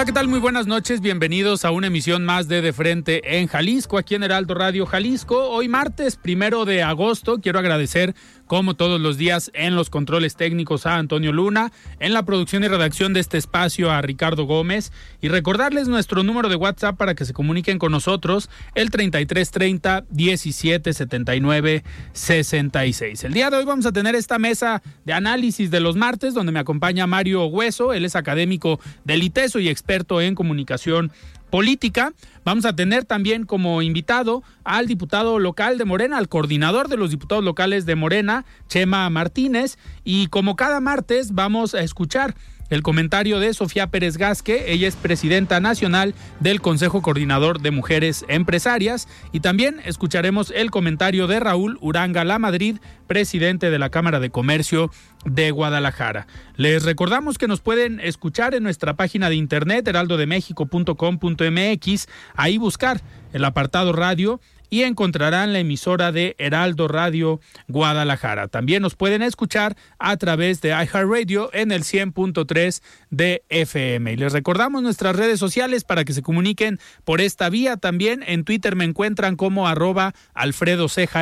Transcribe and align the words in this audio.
Hola, 0.00 0.06
¿qué 0.06 0.12
tal? 0.12 0.28
Muy 0.28 0.38
buenas 0.38 0.66
noches. 0.66 1.02
Bienvenidos 1.02 1.66
a 1.66 1.72
una 1.72 1.88
emisión 1.88 2.24
más 2.24 2.48
de 2.48 2.62
De 2.62 2.72
Frente 2.72 3.38
en 3.38 3.48
Jalisco, 3.48 3.98
aquí 3.98 4.14
en 4.14 4.22
Heraldo 4.22 4.54
Radio 4.54 4.86
Jalisco. 4.86 5.50
Hoy 5.50 5.68
martes, 5.68 6.16
primero 6.16 6.64
de 6.64 6.82
agosto, 6.82 7.38
quiero 7.42 7.58
agradecer 7.58 8.14
como 8.50 8.74
todos 8.74 9.00
los 9.00 9.16
días, 9.16 9.52
en 9.54 9.76
los 9.76 9.90
controles 9.90 10.34
técnicos 10.34 10.84
a 10.84 10.96
Antonio 10.96 11.30
Luna, 11.32 11.70
en 12.00 12.12
la 12.12 12.24
producción 12.24 12.64
y 12.64 12.66
redacción 12.66 13.12
de 13.12 13.20
este 13.20 13.38
espacio 13.38 13.92
a 13.92 14.02
Ricardo 14.02 14.42
Gómez 14.42 14.90
y 15.20 15.28
recordarles 15.28 15.86
nuestro 15.86 16.24
número 16.24 16.48
de 16.48 16.56
WhatsApp 16.56 16.96
para 16.96 17.14
que 17.14 17.24
se 17.24 17.32
comuniquen 17.32 17.78
con 17.78 17.92
nosotros, 17.92 18.50
el 18.74 18.90
3330 18.90 20.04
1779 20.10 21.84
66. 22.12 23.22
El 23.22 23.34
día 23.34 23.50
de 23.50 23.56
hoy 23.58 23.64
vamos 23.64 23.86
a 23.86 23.92
tener 23.92 24.16
esta 24.16 24.40
mesa 24.40 24.82
de 25.04 25.12
análisis 25.12 25.70
de 25.70 25.78
los 25.78 25.94
martes 25.94 26.34
donde 26.34 26.50
me 26.50 26.58
acompaña 26.58 27.06
Mario 27.06 27.46
Hueso, 27.46 27.92
él 27.92 28.04
es 28.04 28.16
académico 28.16 28.80
del 29.04 29.22
ITESO 29.22 29.60
y 29.60 29.68
experto 29.68 30.20
en 30.20 30.34
comunicación 30.34 31.12
política. 31.50 32.12
Vamos 32.44 32.64
a 32.64 32.74
tener 32.74 33.04
también 33.04 33.44
como 33.44 33.82
invitado 33.82 34.42
al 34.64 34.86
diputado 34.86 35.38
local 35.38 35.76
de 35.78 35.84
Morena, 35.84 36.18
al 36.18 36.28
coordinador 36.28 36.88
de 36.88 36.96
los 36.96 37.10
diputados 37.10 37.44
locales 37.44 37.86
de 37.86 37.96
Morena, 37.96 38.44
Chema 38.68 39.08
Martínez. 39.10 39.78
Y 40.04 40.28
como 40.28 40.56
cada 40.56 40.80
martes 40.80 41.34
vamos 41.34 41.74
a 41.74 41.80
escuchar 41.80 42.34
el 42.70 42.82
comentario 42.82 43.40
de 43.40 43.52
Sofía 43.52 43.88
Pérez 43.88 44.16
Gasque, 44.16 44.72
ella 44.72 44.88
es 44.88 44.96
presidenta 44.96 45.60
nacional 45.60 46.14
del 46.38 46.60
Consejo 46.60 47.02
Coordinador 47.02 47.60
de 47.60 47.70
Mujeres 47.70 48.24
Empresarias, 48.28 49.08
y 49.32 49.40
también 49.40 49.80
escucharemos 49.84 50.52
el 50.56 50.70
comentario 50.70 51.26
de 51.26 51.40
Raúl 51.40 51.76
Uranga 51.80 52.24
La 52.24 52.38
Madrid, 52.38 52.78
presidente 53.06 53.70
de 53.70 53.78
la 53.78 53.90
Cámara 53.90 54.20
de 54.20 54.30
Comercio 54.30 54.90
de 55.24 55.50
Guadalajara. 55.50 56.26
Les 56.56 56.84
recordamos 56.84 57.36
que 57.36 57.48
nos 57.48 57.60
pueden 57.60 58.00
escuchar 58.00 58.54
en 58.54 58.62
nuestra 58.62 58.94
página 58.94 59.28
de 59.28 59.34
internet 59.34 59.86
heraldodemexico.com.mx, 59.88 62.08
ahí 62.36 62.56
buscar 62.56 63.02
el 63.32 63.44
apartado 63.44 63.92
radio 63.92 64.40
y 64.70 64.82
encontrarán 64.82 65.52
la 65.52 65.58
emisora 65.58 66.12
de 66.12 66.36
Heraldo 66.38 66.88
Radio 66.88 67.40
Guadalajara. 67.68 68.48
También 68.48 68.82
nos 68.82 68.94
pueden 68.94 69.22
escuchar 69.22 69.76
a 69.98 70.16
través 70.16 70.60
de 70.60 70.70
iHeartRadio 70.70 71.50
en 71.52 71.72
el 71.72 71.82
100.3 71.82 72.82
de 73.10 73.42
FM. 73.48 74.12
Y 74.12 74.16
les 74.16 74.32
recordamos 74.32 74.82
nuestras 74.82 75.16
redes 75.16 75.38
sociales 75.38 75.84
para 75.84 76.04
que 76.04 76.12
se 76.12 76.22
comuniquen 76.22 76.78
por 77.04 77.20
esta 77.20 77.50
vía. 77.50 77.76
También 77.76 78.24
en 78.26 78.44
Twitter 78.44 78.76
me 78.76 78.84
encuentran 78.84 79.36
como 79.36 79.68
arroba 79.68 80.14
Alfredo 80.32 80.88
Ceja 80.88 81.20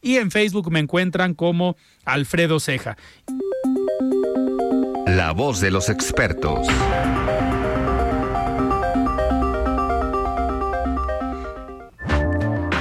y 0.00 0.16
en 0.16 0.30
Facebook 0.30 0.70
me 0.70 0.80
encuentran 0.80 1.34
como 1.34 1.76
Alfredo 2.04 2.60
Ceja. 2.60 2.96
La 5.06 5.32
voz 5.32 5.60
de 5.60 5.70
los 5.70 5.88
expertos. 5.88 6.66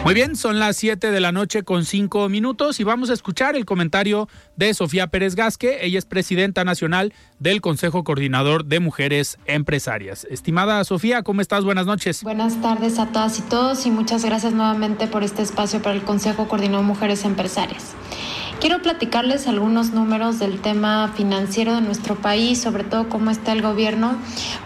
Muy 0.03 0.13
bien, 0.13 0.38
son 0.38 0.58
las 0.59 0.78
7 0.78 1.12
de 1.12 1.19
la 1.19 1.31
noche 1.34 1.63
con 1.63 1.84
5 1.84 2.30
minutos 2.30 2.80
y 2.80 2.84
vamos 2.85 3.09
a 3.09 3.13
escuchar 3.13 3.58
el 3.58 3.66
comentario 3.66 4.30
de 4.56 4.74
Sofía 4.74 5.08
Pérez 5.08 5.35
Gasque. 5.35 5.80
Ella 5.81 6.00
es 6.00 6.06
presidenta 6.06 6.63
nacional 6.63 7.13
del 7.40 7.59
Consejo 7.59 8.06
Coordinador 8.06 8.66
de 8.66 8.80
Mujeres 8.80 9.38
Empresarias. 9.46 10.25
Estimada 10.30 10.81
Sofía, 10.86 11.24
¿cómo 11.24 11.41
estás? 11.41 11.66
Buenas 11.66 11.86
noches. 11.86 12.24
Buenas 12.24 12.62
tardes 12.62 13.00
a 13.00 13.07
todas 13.07 13.38
y 13.40 13.41
todos 13.41 13.86
y 13.86 13.91
muchas 13.91 14.24
gracias 14.24 14.53
nuevamente 14.53 15.07
por 15.07 15.24
este 15.24 15.41
espacio 15.41 15.81
para 15.81 15.96
el 15.96 16.03
Consejo 16.03 16.47
Coordinador 16.47 16.86
de 16.86 16.88
Mujeres 16.88 17.25
Empresarias. 17.25 17.94
Quiero 18.59 18.81
platicarles 18.81 19.47
algunos 19.47 19.91
números 19.91 20.40
del 20.40 20.59
tema 20.62 21.13
financiero 21.16 21.75
de 21.75 21.81
nuestro 21.81 22.16
país, 22.16 22.59
sobre 22.59 22.84
todo 22.84 23.07
cómo 23.07 23.30
está 23.30 23.52
el 23.52 23.62
gobierno, 23.62 24.18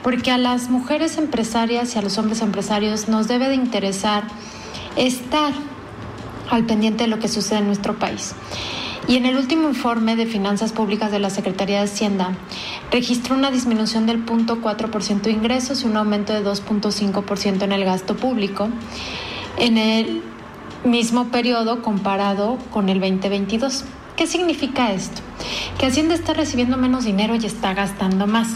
porque 0.02 0.32
a 0.32 0.38
las 0.38 0.70
mujeres 0.70 1.18
empresarias 1.18 1.94
y 1.94 2.00
a 2.00 2.02
los 2.02 2.18
hombres 2.18 2.42
empresarios 2.42 3.10
nos 3.10 3.28
debe 3.28 3.50
de 3.50 3.56
interesar 3.56 4.24
estar 4.96 5.54
al 6.50 6.66
pendiente 6.66 7.04
de 7.04 7.10
lo 7.10 7.20
que 7.20 7.28
sucede 7.28 7.60
en 7.60 7.68
nuestro 7.68 7.98
país. 7.98 8.36
Y 9.08 9.18
en 9.18 9.26
el 9.26 9.36
último 9.36 9.68
informe 9.68 10.16
de 10.16 10.26
finanzas 10.26 10.74
públicas 10.74 11.12
de 11.12 11.20
la 11.20 11.30
Secretaría 11.30 11.80
de 11.80 11.86
Hacienda 11.86 12.38
registró 12.92 13.36
una 13.36 13.50
disminución 13.50 14.06
del 14.06 14.26
0.4% 14.26 15.22
de 15.22 15.32
ingresos 15.32 15.84
y 15.84 15.88
un 15.88 15.98
aumento 15.98 16.34
de 16.34 16.44
2.5% 16.44 17.64
en 17.64 17.72
el 17.72 17.84
gasto 17.84 18.16
público 18.16 18.70
en 19.58 19.78
el 19.78 20.22
mismo 20.84 21.30
periodo 21.30 21.82
comparado 21.82 22.58
con 22.72 22.90
el 22.90 23.00
2022. 23.00 23.86
¿Qué 24.16 24.28
significa 24.28 24.92
esto? 24.92 25.22
Que 25.80 25.88
Hacienda 25.88 26.14
está 26.14 26.34
recibiendo 26.34 26.78
menos 26.78 27.06
dinero 27.06 27.36
y 27.36 27.46
está 27.46 27.74
gastando 27.74 28.28
más. 28.28 28.50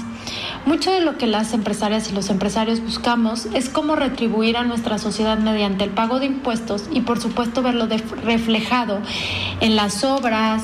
Mucho 0.65 0.91
de 0.91 1.01
lo 1.01 1.15
que 1.19 1.27
las 1.27 1.53
empresarias 1.53 2.09
y 2.09 2.15
los 2.15 2.31
empresarios 2.31 2.81
buscamos 2.81 3.45
es 3.53 3.69
cómo 3.69 3.95
retribuir 3.95 4.57
a 4.57 4.63
nuestra 4.63 4.97
sociedad 4.97 5.37
mediante 5.37 5.83
el 5.83 5.91
pago 5.91 6.19
de 6.19 6.25
impuestos 6.25 6.89
y 6.91 7.01
por 7.01 7.21
supuesto 7.21 7.61
verlo 7.61 7.87
reflejado 8.23 8.99
en 9.61 9.75
las 9.75 10.03
obras, 10.03 10.63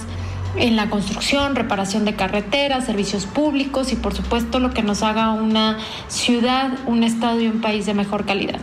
en 0.56 0.76
la 0.76 0.90
construcción, 0.90 1.56
reparación 1.56 2.04
de 2.04 2.16
carreteras, 2.16 2.86
servicios 2.86 3.28
públicos 3.28 3.94
y 3.94 3.96
por 3.96 4.16
supuesto 4.16 4.60
lo 4.60 4.72
que 4.72 4.82
nos 4.82 5.04
haga 5.04 5.34
una 5.34 5.78
ciudad, 6.08 6.72
un 6.88 7.04
estado 7.04 7.40
y 7.40 7.48
un 7.48 7.62
país 7.62 7.86
de 7.86 7.94
mejor 7.94 8.26
calidad. 8.26 8.60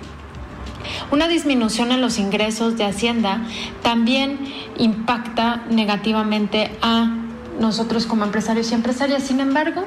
Una 1.12 1.28
disminución 1.28 1.92
en 1.92 2.00
los 2.00 2.18
ingresos 2.18 2.76
de 2.76 2.84
Hacienda 2.84 3.42
también 3.84 4.40
impacta 4.76 5.62
negativamente 5.70 6.76
a 6.82 7.27
nosotros 7.58 8.06
como 8.06 8.24
empresarios 8.24 8.70
y 8.70 8.74
empresarias. 8.74 9.22
Sin 9.22 9.40
embargo, 9.40 9.84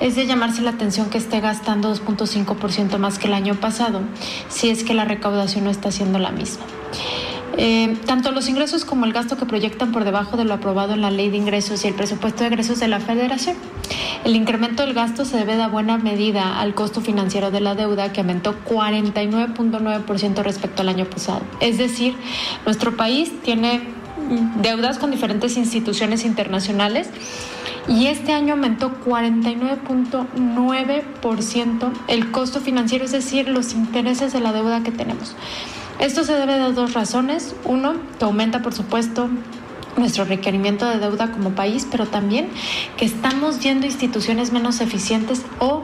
es 0.00 0.16
de 0.16 0.26
llamarse 0.26 0.62
la 0.62 0.70
atención 0.70 1.10
que 1.10 1.18
esté 1.18 1.40
gastando 1.40 1.94
2.5% 1.94 2.98
más 2.98 3.18
que 3.18 3.26
el 3.26 3.34
año 3.34 3.54
pasado, 3.54 4.00
si 4.48 4.70
es 4.70 4.84
que 4.84 4.94
la 4.94 5.04
recaudación 5.04 5.64
no 5.64 5.70
está 5.70 5.90
siendo 5.90 6.18
la 6.18 6.30
misma. 6.30 6.64
Eh, 7.60 7.96
tanto 8.06 8.30
los 8.30 8.48
ingresos 8.48 8.84
como 8.84 9.04
el 9.04 9.12
gasto 9.12 9.36
que 9.36 9.44
proyectan 9.44 9.90
por 9.90 10.04
debajo 10.04 10.36
de 10.36 10.44
lo 10.44 10.54
aprobado 10.54 10.94
en 10.94 11.00
la 11.00 11.10
ley 11.10 11.28
de 11.28 11.38
ingresos 11.38 11.84
y 11.84 11.88
el 11.88 11.94
presupuesto 11.94 12.44
de 12.44 12.50
egresos 12.50 12.78
de 12.78 12.86
la 12.86 13.00
federación. 13.00 13.56
El 14.24 14.36
incremento 14.36 14.84
del 14.84 14.94
gasto 14.94 15.24
se 15.24 15.38
debe 15.38 15.56
de 15.56 15.66
buena 15.66 15.98
medida 15.98 16.60
al 16.60 16.74
costo 16.74 17.00
financiero 17.00 17.50
de 17.50 17.60
la 17.60 17.74
deuda 17.74 18.12
que 18.12 18.20
aumentó 18.20 18.54
49.9% 18.64 20.42
respecto 20.44 20.82
al 20.82 20.88
año 20.88 21.06
pasado. 21.06 21.40
Es 21.60 21.78
decir, 21.78 22.16
nuestro 22.64 22.96
país 22.96 23.32
tiene 23.42 23.97
deudas 24.56 24.98
con 24.98 25.10
diferentes 25.10 25.56
instituciones 25.56 26.24
internacionales 26.24 27.08
y 27.88 28.06
este 28.06 28.32
año 28.32 28.54
aumentó 28.54 28.92
49.9% 29.04 31.92
el 32.08 32.30
costo 32.30 32.60
financiero, 32.60 33.04
es 33.04 33.12
decir, 33.12 33.48
los 33.48 33.72
intereses 33.72 34.32
de 34.32 34.40
la 34.40 34.52
deuda 34.52 34.82
que 34.82 34.92
tenemos. 34.92 35.34
Esto 35.98 36.24
se 36.24 36.34
debe 36.34 36.54
a 36.54 36.70
dos 36.70 36.94
razones. 36.94 37.54
Uno, 37.64 37.94
que 38.18 38.24
aumenta, 38.24 38.62
por 38.62 38.74
supuesto, 38.74 39.28
nuestro 39.96 40.24
requerimiento 40.24 40.88
de 40.88 40.98
deuda 40.98 41.30
como 41.32 41.50
país, 41.50 41.86
pero 41.90 42.06
también 42.06 42.48
que 42.96 43.04
estamos 43.04 43.60
yendo 43.60 43.84
a 43.84 43.88
instituciones 43.88 44.52
menos 44.52 44.80
eficientes 44.80 45.42
o 45.58 45.82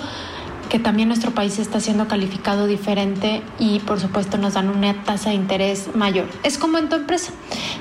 que 0.68 0.78
también 0.78 1.08
nuestro 1.08 1.32
país 1.32 1.58
está 1.58 1.80
siendo 1.80 2.08
calificado 2.08 2.66
diferente 2.66 3.42
y 3.58 3.80
por 3.80 4.00
supuesto 4.00 4.38
nos 4.38 4.54
dan 4.54 4.68
una 4.68 5.04
tasa 5.04 5.30
de 5.30 5.36
interés 5.36 5.94
mayor. 5.94 6.26
Es 6.42 6.58
como 6.58 6.78
en 6.78 6.88
tu 6.88 6.96
empresa. 6.96 7.32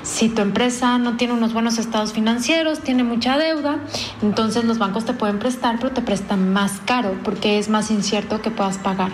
Si 0.02 0.28
tu 0.28 0.42
empresa 0.42 0.98
no 0.98 1.16
tiene 1.16 1.34
unos 1.34 1.52
buenos 1.52 1.78
estados 1.78 2.12
financieros, 2.12 2.80
tiene 2.80 3.04
mucha 3.04 3.38
deuda, 3.38 3.78
entonces 4.22 4.64
los 4.64 4.78
bancos 4.78 5.04
te 5.04 5.14
pueden 5.14 5.38
prestar, 5.38 5.78
pero 5.78 5.92
te 5.92 6.02
prestan 6.02 6.52
más 6.52 6.80
caro 6.84 7.16
porque 7.24 7.58
es 7.58 7.68
más 7.68 7.90
incierto 7.90 8.42
que 8.42 8.50
puedas 8.50 8.78
pagar. 8.78 9.12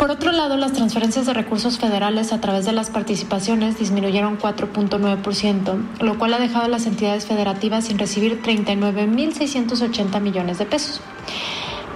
Por 0.00 0.10
otro 0.10 0.32
lado, 0.32 0.56
las 0.56 0.72
transferencias 0.72 1.26
de 1.26 1.34
recursos 1.34 1.78
federales 1.78 2.32
a 2.32 2.40
través 2.40 2.64
de 2.64 2.72
las 2.72 2.88
participaciones 2.88 3.78
disminuyeron 3.78 4.38
4.9%, 4.38 6.00
lo 6.00 6.18
cual 6.18 6.32
ha 6.32 6.38
dejado 6.38 6.64
a 6.64 6.68
las 6.68 6.86
entidades 6.86 7.26
federativas 7.26 7.84
sin 7.84 7.98
recibir 7.98 8.40
39.680 8.42 10.20
millones 10.22 10.58
de 10.58 10.64
pesos. 10.64 11.02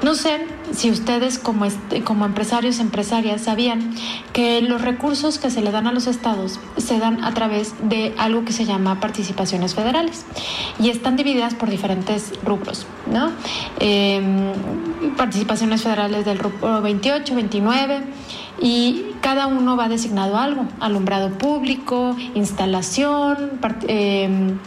No 0.02 0.14
sé 0.14 0.46
si 0.72 0.90
ustedes 0.90 1.38
como, 1.38 1.66
como 2.04 2.26
empresarios, 2.26 2.78
empresarias, 2.78 3.42
sabían 3.42 3.94
que 4.32 4.60
los 4.60 4.82
recursos 4.82 5.38
que 5.38 5.50
se 5.50 5.62
le 5.62 5.70
dan 5.70 5.86
a 5.86 5.92
los 5.92 6.06
estados 6.06 6.60
se 6.76 6.98
dan 6.98 7.24
a 7.24 7.32
través 7.32 7.74
de 7.88 8.14
algo 8.18 8.44
que 8.44 8.52
se 8.52 8.64
llama 8.64 9.00
participaciones 9.00 9.74
federales 9.74 10.26
y 10.78 10.90
están 10.90 11.16
divididas 11.16 11.54
por 11.54 11.70
diferentes 11.70 12.32
rubros, 12.44 12.86
¿no? 13.10 13.30
Em, 13.78 14.52
participaciones 15.16 15.82
federales 15.82 16.24
del 16.24 16.38
rubro 16.38 16.82
28, 16.82 17.34
29 17.34 18.02
y 18.60 19.06
cada 19.20 19.46
uno 19.46 19.76
va 19.76 19.88
designado 19.88 20.36
algo, 20.36 20.66
alumbrado 20.80 21.30
público, 21.38 22.16
instalación, 22.34 23.58
em, 23.88 24.58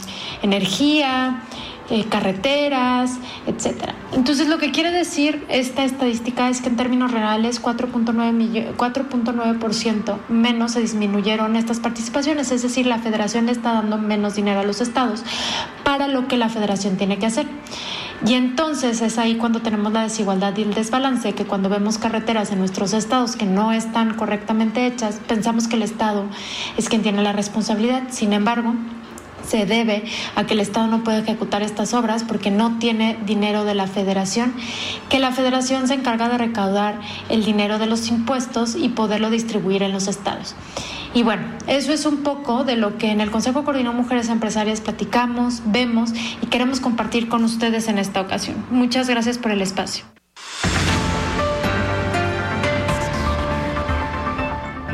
energía, 0.42 1.42
eh, 1.90 2.04
carreteras, 2.08 3.18
etcétera. 3.46 3.94
Entonces, 4.12 4.48
lo 4.48 4.58
que 4.58 4.72
quiere 4.72 4.90
decir 4.90 5.44
esta 5.48 5.84
estadística 5.84 6.48
es 6.48 6.60
que 6.60 6.68
en 6.68 6.76
términos 6.76 7.12
reales 7.12 7.62
4.9% 7.62 10.18
menos 10.28 10.72
se 10.72 10.80
disminuyeron 10.80 11.56
estas 11.56 11.80
participaciones, 11.80 12.50
es 12.52 12.62
decir, 12.62 12.86
la 12.86 12.98
federación 12.98 13.48
está 13.48 13.72
dando 13.72 13.98
menos 13.98 14.34
dinero 14.34 14.60
a 14.60 14.64
los 14.64 14.80
estados 14.80 15.22
para 15.84 16.08
lo 16.08 16.28
que 16.28 16.36
la 16.36 16.48
federación 16.48 16.96
tiene 16.96 17.18
que 17.18 17.26
hacer. 17.26 17.46
Y 18.26 18.34
entonces 18.34 19.00
es 19.00 19.16
ahí 19.16 19.36
cuando 19.36 19.62
tenemos 19.62 19.92
la 19.92 20.02
desigualdad 20.02 20.56
y 20.56 20.62
el 20.62 20.74
desbalance, 20.74 21.34
que 21.34 21.44
cuando 21.44 21.68
vemos 21.68 21.98
carreteras 21.98 22.50
en 22.50 22.58
nuestros 22.58 22.92
estados 22.92 23.36
que 23.36 23.46
no 23.46 23.72
están 23.72 24.14
correctamente 24.14 24.86
hechas, 24.86 25.20
pensamos 25.28 25.68
que 25.68 25.76
el 25.76 25.82
Estado 25.82 26.24
es 26.76 26.88
quien 26.88 27.02
tiene 27.02 27.22
la 27.22 27.32
responsabilidad. 27.32 28.08
Sin 28.10 28.32
embargo, 28.32 28.74
se 29.46 29.66
debe 29.66 30.04
a 30.36 30.44
que 30.44 30.54
el 30.54 30.60
Estado 30.60 30.86
no 30.86 31.04
puede 31.04 31.20
ejecutar 31.20 31.62
estas 31.62 31.94
obras 31.94 32.24
porque 32.24 32.50
no 32.50 32.78
tiene 32.78 33.18
dinero 33.26 33.64
de 33.64 33.74
la 33.74 33.86
federación, 33.86 34.54
que 35.08 35.18
la 35.18 35.32
federación 35.32 35.88
se 35.88 35.94
encarga 35.94 36.28
de 36.28 36.38
recaudar 36.38 37.00
el 37.28 37.44
dinero 37.44 37.78
de 37.78 37.86
los 37.86 38.08
impuestos 38.08 38.74
y 38.76 38.90
poderlo 38.90 39.30
distribuir 39.30 39.82
en 39.82 39.92
los 39.92 40.08
estados. 40.08 40.54
Y 41.14 41.22
bueno, 41.22 41.42
eso 41.66 41.92
es 41.92 42.04
un 42.04 42.18
poco 42.18 42.64
de 42.64 42.76
lo 42.76 42.98
que 42.98 43.10
en 43.10 43.20
el 43.20 43.30
Consejo 43.30 43.64
Coordinado 43.64 43.96
Mujeres 43.96 44.28
Empresarias 44.28 44.80
platicamos, 44.80 45.62
vemos 45.66 46.12
y 46.42 46.46
queremos 46.46 46.80
compartir 46.80 47.28
con 47.28 47.44
ustedes 47.44 47.88
en 47.88 47.98
esta 47.98 48.20
ocasión. 48.20 48.64
Muchas 48.70 49.08
gracias 49.08 49.38
por 49.38 49.50
el 49.50 49.62
espacio. 49.62 50.04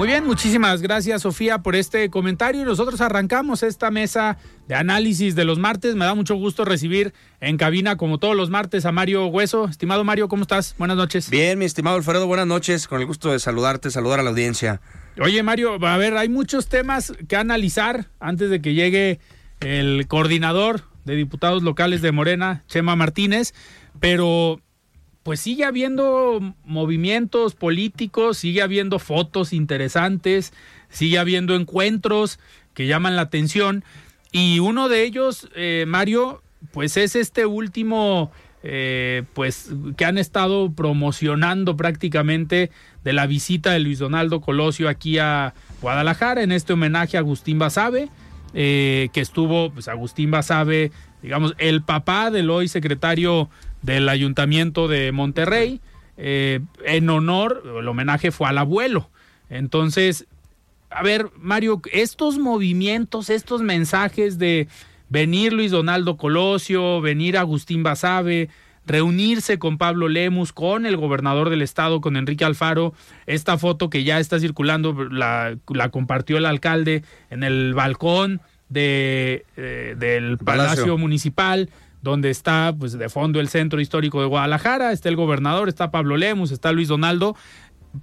Muy 0.05 0.11
bien, 0.11 0.27
muchísimas 0.27 0.83
gracias 0.83 1.23
Sofía 1.23 1.61
por 1.61 1.75
este 1.75 2.11
comentario 2.11 2.61
y 2.61 2.65
nosotros 2.67 3.01
arrancamos 3.01 3.62
esta 3.62 3.91
mesa 3.91 4.37
de 4.69 4.75
análisis 4.75 5.35
de 5.35 5.47
los 5.47 5.59
martes. 5.59 5.95
Me 5.95 6.05
da 6.05 6.15
mucho 6.15 6.35
gusto 6.35 6.67
recibir 6.67 7.15
en 7.41 7.56
cabina 7.56 7.97
como 7.97 8.19
todos 8.19 8.37
los 8.37 8.51
martes 8.51 8.85
a 8.85 8.93
Mario 8.93 9.29
Hueso. 9.29 9.65
Estimado 9.65 10.05
Mario, 10.05 10.29
¿cómo 10.29 10.43
estás? 10.43 10.75
Buenas 10.77 10.99
noches. 10.99 11.31
Bien, 11.31 11.59
mi 11.59 11.65
estimado 11.65 11.97
Alfredo, 11.97 12.27
buenas 12.27 12.47
noches. 12.47 12.87
Con 12.87 13.01
el 13.01 13.06
gusto 13.06 13.33
de 13.33 13.39
saludarte, 13.39 13.91
saludar 13.91 14.21
a 14.21 14.23
la 14.23 14.29
audiencia. 14.29 14.83
Oye 15.19 15.43
Mario, 15.43 15.83
a 15.83 15.97
ver, 15.97 16.19
hay 16.19 16.29
muchos 16.29 16.69
temas 16.69 17.15
que 17.27 17.37
analizar 17.37 18.05
antes 18.21 18.50
de 18.50 18.61
que 18.61 18.75
llegue 18.75 19.21
el 19.61 20.07
coordinador 20.07 20.83
de 21.07 21.15
diputados 21.17 21.62
locales 21.62 22.03
de 22.03 22.12
Morena, 22.12 22.62
Chema 22.67 22.95
Martínez, 22.95 23.55
pero 24.00 24.61
pues 25.25 25.41
sigue 25.41 25.65
habiendo 25.65 26.55
movimientos 26.65 27.55
políticos, 27.55 28.37
sigue 28.37 28.61
habiendo 28.61 28.99
fotos 28.99 29.55
interesantes, 29.55 30.53
sigue 30.91 31.19
habiendo 31.19 31.56
encuentros 31.56 32.38
que 32.75 32.87
llaman 32.87 33.17
la 33.17 33.23
atención. 33.23 33.85
Y 34.32 34.59
uno 34.59 34.88
de 34.91 35.03
ellos, 35.03 35.49
eh, 35.56 35.87
Mario, 35.88 36.43
pues 36.73 36.99
es 36.99 37.17
este 37.17 37.47
último, 37.47 38.32
eh, 38.62 39.23
pues 39.32 39.71
que 39.97 40.05
han 40.05 40.19
estado 40.19 40.71
promocionando 40.73 41.75
prácticamente 41.75 42.71
de 43.03 43.12
la 43.15 43.26
visita 43.26 43.73
de 43.73 43.79
Luis 43.79 44.00
Donaldo 44.00 44.43
Colosio 44.43 44.91
aquí 44.91 45.19
a 45.19 45.55
Guadalajara 45.81 46.43
en 46.43 46.53
este 46.53 46.75
homenaje 46.75 47.17
a 47.17 47.21
Agustín 47.21 47.59
Basabe, 47.59 48.11
eh, 48.53 49.09
que 49.15 49.23
estuvo, 49.23 49.71
pues 49.71 49.88
Agustín 49.88 50.31
Basabe, 50.31 50.93
digamos, 51.23 51.55
el 51.56 51.82
papá 51.82 52.31
del 52.31 52.50
hoy 52.50 52.69
secretario 52.69 53.49
del 53.85 54.09
Ayuntamiento 54.09 54.89
de 54.89 55.13
Monterrey. 55.13 55.81
Eh, 56.17 56.61
en 56.85 57.11
honor, 57.11 57.63
el 57.79 57.87
homenaje 57.87 58.31
fue 58.31 58.49
al 58.49 58.59
abuelo. 58.59 59.11
Entonces, 59.51 60.27
a 60.91 61.03
ver, 61.03 61.31
Mario, 61.39 61.83
estos 61.93 62.39
movimientos, 62.39 63.31
estos 63.31 63.63
mensajes 63.63 64.39
de 64.39 64.69
venir 65.11 65.53
Luis 65.53 65.71
Donaldo 65.71 66.17
Colosio, 66.17 67.01
venir 67.01 67.37
Agustín 67.37 67.83
Basabe, 67.83 68.49
reunirse 68.87 69.59
con 69.59 69.77
Pablo 69.77 70.09
Lemus, 70.09 70.53
con 70.53 70.87
el 70.87 70.97
gobernador 70.97 71.51
del 71.51 71.63
estado, 71.63 72.01
con 72.01 72.17
Enrique 72.17 72.45
Alfaro, 72.45 72.95
esta 73.27 73.59
foto 73.59 73.91
que 73.91 74.05
ya 74.05 74.19
está 74.19 74.39
circulando, 74.41 74.95
la, 75.11 75.57
compartió 75.91 76.39
el 76.39 76.47
alcalde 76.47 77.03
en 77.31 77.43
el 77.43 77.75
balcón 77.75 78.41
de, 78.69 79.45
eh, 79.57 79.95
del 79.99 80.39
Palacio 80.39 80.97
Municipal 80.97 81.69
donde 82.05 82.31
está 82.31 82.75
pues 82.79 82.93
de 82.93 83.09
fondo 83.09 83.41
el 83.41 83.49
centro 83.49 83.81
histórico 83.81 84.21
de 84.21 84.27
Guadalajara, 84.27 84.93
está 84.93 85.09
el 85.09 85.17
gobernador, 85.17 85.69
está 85.69 85.91
Pablo 85.91 86.17
Lemus, 86.17 86.53
está 86.53 86.71
Luis 86.71 86.87
Donaldo, 86.87 87.35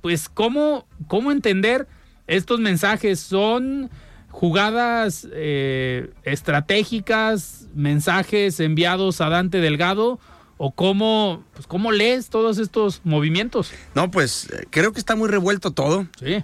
pues 0.02 0.28
cómo, 0.28 0.88
cómo 1.08 1.32
entender 1.32 1.88
estos 2.28 2.60
mensajes 2.60 3.20
son 3.20 3.92
jugadas 4.30 5.28
eh, 5.32 6.10
estratégicas, 6.24 7.68
mensajes 7.76 8.60
enviados 8.60 9.22
a 9.22 9.30
Dante 9.30 9.60
Delgado 9.60 10.20
o 10.58 10.72
cómo, 10.72 11.44
pues, 11.54 11.68
cómo 11.68 11.92
lees 11.92 12.30
todos 12.30 12.58
estos 12.58 13.02
movimientos. 13.04 13.72
No, 13.94 14.10
pues 14.10 14.48
creo 14.72 14.94
que 14.94 15.00
está 15.00 15.16
muy 15.16 15.30
revuelto 15.30 15.72
todo. 15.72 16.08
Sí. 16.20 16.44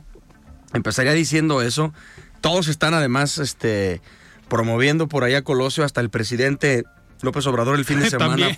Empezaría 0.73 1.13
diciendo 1.13 1.61
eso. 1.61 1.93
Todos 2.41 2.67
están 2.67 2.93
además 2.93 3.39
este, 3.39 4.01
promoviendo 4.47 5.07
por 5.07 5.23
allá 5.23 5.41
Colosio, 5.41 5.83
hasta 5.83 6.01
el 6.01 6.09
presidente 6.09 6.83
López 7.21 7.45
Obrador 7.47 7.77
el 7.77 7.85
fin 7.85 7.99
de 7.99 8.09
semana. 8.09 8.57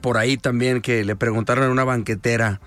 Por 0.00 0.18
ahí 0.18 0.36
también 0.36 0.80
que 0.80 1.04
le 1.04 1.16
preguntaron 1.16 1.64
en 1.64 1.70
una 1.70 1.84
banquetera 1.84 2.60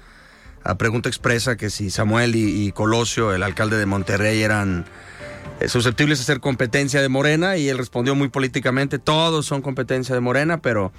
a 0.65 0.77
pregunta 0.77 1.09
expresa 1.09 1.57
que 1.57 1.69
si 1.69 1.91
Samuel 1.91 2.35
y, 2.35 2.71
Colosio, 2.71 3.33
el 3.33 3.43
alcalde 3.43 3.77
de 3.77 3.85
Monterrey, 3.85 4.41
eran 4.41 4.85
eh, 5.59 5.67
susceptibles 5.67 6.17
de 6.17 6.25
ser 6.25 6.39
competencia 6.39 7.03
de 7.03 7.07
Morena 7.07 7.55
y 7.55 7.69
él 7.69 7.77
respondió 7.77 8.15
muy 8.15 8.29
políticamente, 8.29 8.97
todos 8.97 9.45
son 9.45 9.61
competencia 9.61 10.15
de 10.15 10.21
Morena, 10.21 10.61
pero 10.61 10.91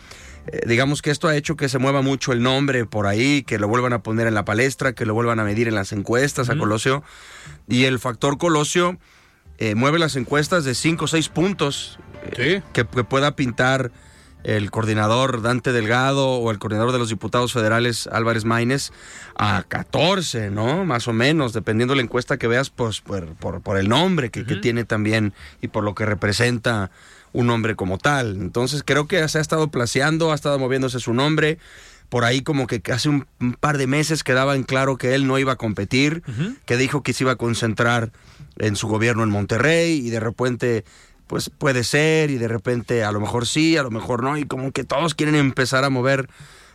eh, 0.46 0.61
digamos 0.66 1.02
que 1.02 1.11
esto 1.11 1.26
ha 1.26 1.35
hecho 1.35 1.56
que 1.56 1.68
se 1.68 1.78
mueva 1.78 2.00
mucho 2.00 2.32
el 2.32 2.42
nombre 2.42 2.87
por 2.87 3.08
ahí, 3.08 3.42
que 3.42 3.58
lo 3.58 3.66
vuelvan 3.66 3.92
a 3.92 4.04
poner 4.04 4.28
en 4.28 4.35
la 4.35 4.44
palestra, 4.44 4.92
que 4.92 5.04
lo 5.04 5.14
vuelvan 5.14 5.40
a 5.40 5.44
medir 5.44 5.66
en 5.66 5.75
las 5.75 5.92
encuestas 5.92 6.49
a 6.49 6.56
Colosio. 6.56 7.02
Y 7.68 7.85
el 7.85 7.99
factor 7.99 8.38
Colosio 8.38 8.99
eh, 9.58 9.75
mueve 9.75 9.99
las 9.99 10.14
encuestas 10.14 10.64
de 10.64 10.76
5 10.76 11.06
o 11.06 11.08
6 11.08 11.28
puntos 11.30 11.99
que, 12.35 12.62
que, 12.73 12.85
pueda 12.85 13.35
pintar 13.35 13.90
el 14.45 14.71
coordinador 14.71 15.43
Dante 15.43 15.73
Delgado 15.73 16.28
o 16.28 16.50
el 16.50 16.59
coordinador 16.59 16.93
de 16.93 16.99
los 16.99 17.09
diputados 17.09 17.52
federales 17.52 18.07
Álvarez 18.07 18.45
Maínez 18.45 18.93
a 19.37 19.64
14, 19.66 20.50
¿no? 20.50 20.85
Más 20.85 21.09
o 21.09 21.12
menos, 21.12 21.52
dependiendo 21.52 21.93
de 21.93 21.97
la 21.97 22.02
encuesta 22.05 22.37
que 22.37 22.47
veas, 22.47 22.71
pues 22.71 23.00
por, 23.00 23.35
por, 23.35 23.76
el 23.76 23.88
nombre 23.88 24.31
que, 24.31 24.45
tiene 24.45 24.85
también 24.85 25.33
y 25.61 25.69
por 25.69 25.85
lo 25.85 25.95
que 25.95 26.07
representa 26.07 26.90
un 27.33 27.50
hombre 27.50 27.75
como 27.75 27.99
tal. 27.99 28.37
Entonces 28.37 28.83
creo 28.85 29.07
que 29.07 29.26
se 29.28 29.38
ha 29.38 29.40
estado 29.40 29.69
placeando, 29.69 30.33
ha 30.33 30.35
estado 30.35 30.59
moviéndose 30.59 31.00
su 31.00 31.12
nombre. 31.12 31.59
Por 32.09 32.25
ahí 32.25 32.43
como 32.43 32.69
que 32.69 32.81
hace 32.93 33.09
un, 33.09 33.26
par 33.59 33.78
de 33.78 33.88
meses 33.88 34.23
quedaba 34.23 34.55
en 34.55 34.62
claro 34.62 34.97
que 34.97 35.14
él 35.16 35.26
no 35.26 35.40
iba 35.40 35.52
a 35.52 35.57
competir, 35.57 36.23
que 36.64 36.76
dijo 36.76 37.02
que 37.02 37.12
se 37.12 37.25
iba 37.25 37.33
a 37.33 37.37
concentrar 37.37 38.12
en 38.59 38.76
su 38.76 38.87
gobierno 38.87 39.25
en 39.25 39.31
Monterrey 39.31 40.07
y 40.07 40.11
de 40.11 40.21
repente 40.21 40.85
pues 41.26 41.50
puede 41.50 41.85
ser 41.85 42.30
y 42.30 42.38
de 42.38 42.49
repente 42.49 43.04
a 43.04 43.12
lo 43.12 43.21
mejor 43.21 43.47
sí, 43.47 43.76
a 43.76 43.83
lo 43.83 43.90
mejor 43.90 44.23
no, 44.23 44.37
y 44.37 44.45
como 44.45 44.73
que 44.73 44.85
todos 44.85 45.14
quieren 45.14 45.35
empezar 45.35 45.85
a 45.85 45.90
mover 45.90 46.28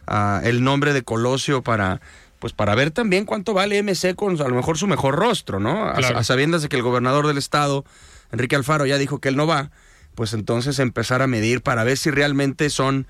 uh, 0.08 0.44
el 0.44 0.64
nombre 0.64 0.94
de 0.94 1.04
Colosio 1.04 1.62
para 1.62 2.02
pues 2.40 2.54
para 2.54 2.74
ver 2.74 2.90
también 2.90 3.26
cuánto 3.26 3.54
vale 3.54 3.82
MC 3.84 4.16
con 4.16 4.42
a 4.42 4.48
lo 4.48 4.56
mejor 4.56 4.76
su 4.76 4.88
mejor 4.88 5.16
rostro, 5.16 5.60
¿no? 5.60 5.86
A, 5.86 6.24
sabiendas 6.24 6.64
de 6.64 6.70
que 6.70 6.76
el 6.76 6.82
gobernador 6.82 7.28
del 7.28 7.38
estado, 7.38 7.86
Enrique 8.32 8.56
Alfaro, 8.56 8.88
ya 8.88 8.98
dijo 8.98 9.20
que 9.20 9.30
él 9.30 9.36
no 9.36 9.46
va, 9.46 9.70
pues 10.16 10.34
entonces 10.34 10.80
empezar 10.80 11.22
a 11.22 11.28
medir 11.28 11.62
para 11.62 11.84
ver 11.84 11.98
si 11.98 12.10
realmente 12.10 12.72
son, 12.72 13.06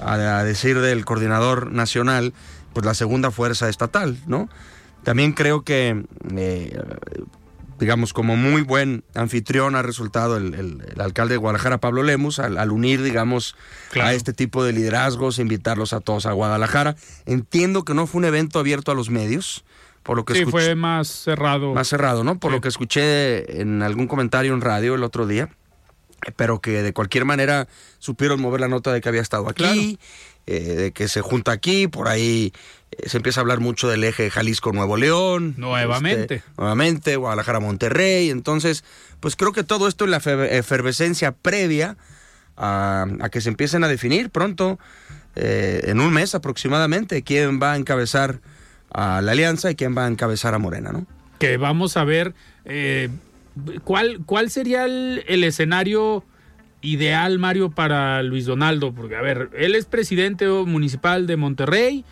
a 0.00 0.44
decir 0.44 0.80
del 0.80 1.04
coordinador 1.04 1.72
nacional, 1.72 2.32
pues 2.74 2.86
la 2.86 2.94
segunda 2.94 3.32
fuerza 3.32 3.68
estatal, 3.68 4.18
¿no? 4.28 4.48
También 5.02 5.32
creo 5.32 5.62
que, 5.62 6.04
eh, 6.36 6.80
digamos, 7.78 8.12
como 8.12 8.36
muy 8.36 8.62
buen 8.62 9.04
anfitrión 9.14 9.74
ha 9.74 9.82
resultado 9.82 10.36
el, 10.36 10.82
alcalde 10.98 11.34
de 11.34 11.38
Guadalajara, 11.38 11.78
Pablo 11.78 12.02
Lemus, 12.02 12.38
al, 12.38 12.70
unir, 12.70 13.02
digamos, 13.02 13.56
a 14.00 14.14
este 14.14 14.32
tipo 14.32 14.64
de 14.64 14.72
liderazgos, 14.72 15.38
invitarlos 15.38 15.92
a 15.92 16.00
todos 16.00 16.26
a 16.26 16.32
Guadalajara. 16.32 16.96
Entiendo 17.26 17.84
que 17.84 17.94
no 17.94 18.06
fue 18.06 18.20
un 18.20 18.24
evento 18.24 18.58
abierto 18.58 18.92
a 18.92 18.94
los 18.94 19.10
medios, 19.10 19.64
por 20.02 20.16
lo 20.16 20.24
que 20.24 20.34
sí, 20.34 20.44
fue 20.44 20.74
más 20.74 21.08
cerrado. 21.08 21.74
Más 21.74 21.88
cerrado, 21.88 22.24
¿no? 22.24 22.38
Por 22.38 22.52
lo 22.52 22.60
que 22.60 22.68
escuché 22.68 23.60
en 23.60 23.82
algún 23.82 24.06
comentario 24.06 24.54
en 24.54 24.60
radio 24.60 24.94
el 24.94 25.02
otro 25.02 25.26
día, 25.26 25.50
pero 26.36 26.60
que 26.60 26.82
de 26.82 26.92
cualquier 26.92 27.24
manera 27.24 27.68
supieron 27.98 28.40
mover 28.40 28.60
la 28.60 28.68
nota 28.68 28.92
de 28.92 29.00
que 29.00 29.08
había 29.08 29.20
estado 29.20 29.48
aquí, 29.48 29.98
eh, 30.48 30.60
de 30.60 30.92
que 30.92 31.08
se 31.08 31.22
junta 31.22 31.50
aquí, 31.50 31.88
por 31.88 32.06
ahí 32.06 32.52
eh, 32.92 33.08
se 33.08 33.16
empieza 33.16 33.40
a 33.40 33.42
hablar 33.42 33.58
mucho 33.58 33.88
del 33.88 34.04
eje 34.04 34.30
Jalisco-Nuevo 34.30 34.96
León. 34.96 35.54
Nuevamente. 35.56 36.36
Este, 36.36 36.42
nuevamente, 36.56 37.16
Guadalajara-Monterrey. 37.16 38.30
Entonces, 38.30 38.84
pues 39.18 39.34
creo 39.34 39.50
que 39.50 39.64
todo 39.64 39.88
esto 39.88 40.04
es 40.04 40.10
la 40.10 40.18
efervescencia 40.18 41.32
previa 41.32 41.96
a, 42.56 43.06
que 43.32 43.40
se 43.40 43.48
empiecen 43.48 43.82
a 43.82 43.88
definir 43.88 44.30
pronto, 44.30 44.78
eh, 45.34 45.80
en 45.86 45.98
un 45.98 46.12
mes 46.12 46.36
aproximadamente, 46.36 47.22
quién 47.22 47.60
va 47.60 47.72
a 47.72 47.76
encabezar 47.76 48.40
a 48.92 49.20
la 49.22 49.32
alianza 49.32 49.72
y 49.72 49.74
quién 49.74 49.98
va 49.98 50.04
a 50.04 50.08
encabezar 50.08 50.54
a 50.54 50.58
Morena, 50.58 50.92
¿no? 50.92 51.06
Que 51.40 51.56
vamos 51.56 51.96
a 51.96 52.04
ver 52.04 52.34
cuál, 53.82 54.20
cuál 54.24 54.48
sería 54.48 54.84
el 54.84 55.44
escenario 55.44 56.24
ideal, 56.80 57.38
Mario, 57.38 57.70
para 57.70 58.22
Luis 58.22 58.46
Donaldo? 58.46 58.92
Porque, 58.92 59.16
a 59.16 59.22
ver, 59.22 59.50
él 59.56 59.74
es 59.74 59.86
presidente 59.86 60.48
municipal 60.48 61.26
de 61.26 61.36
Monterrey, 61.36 62.04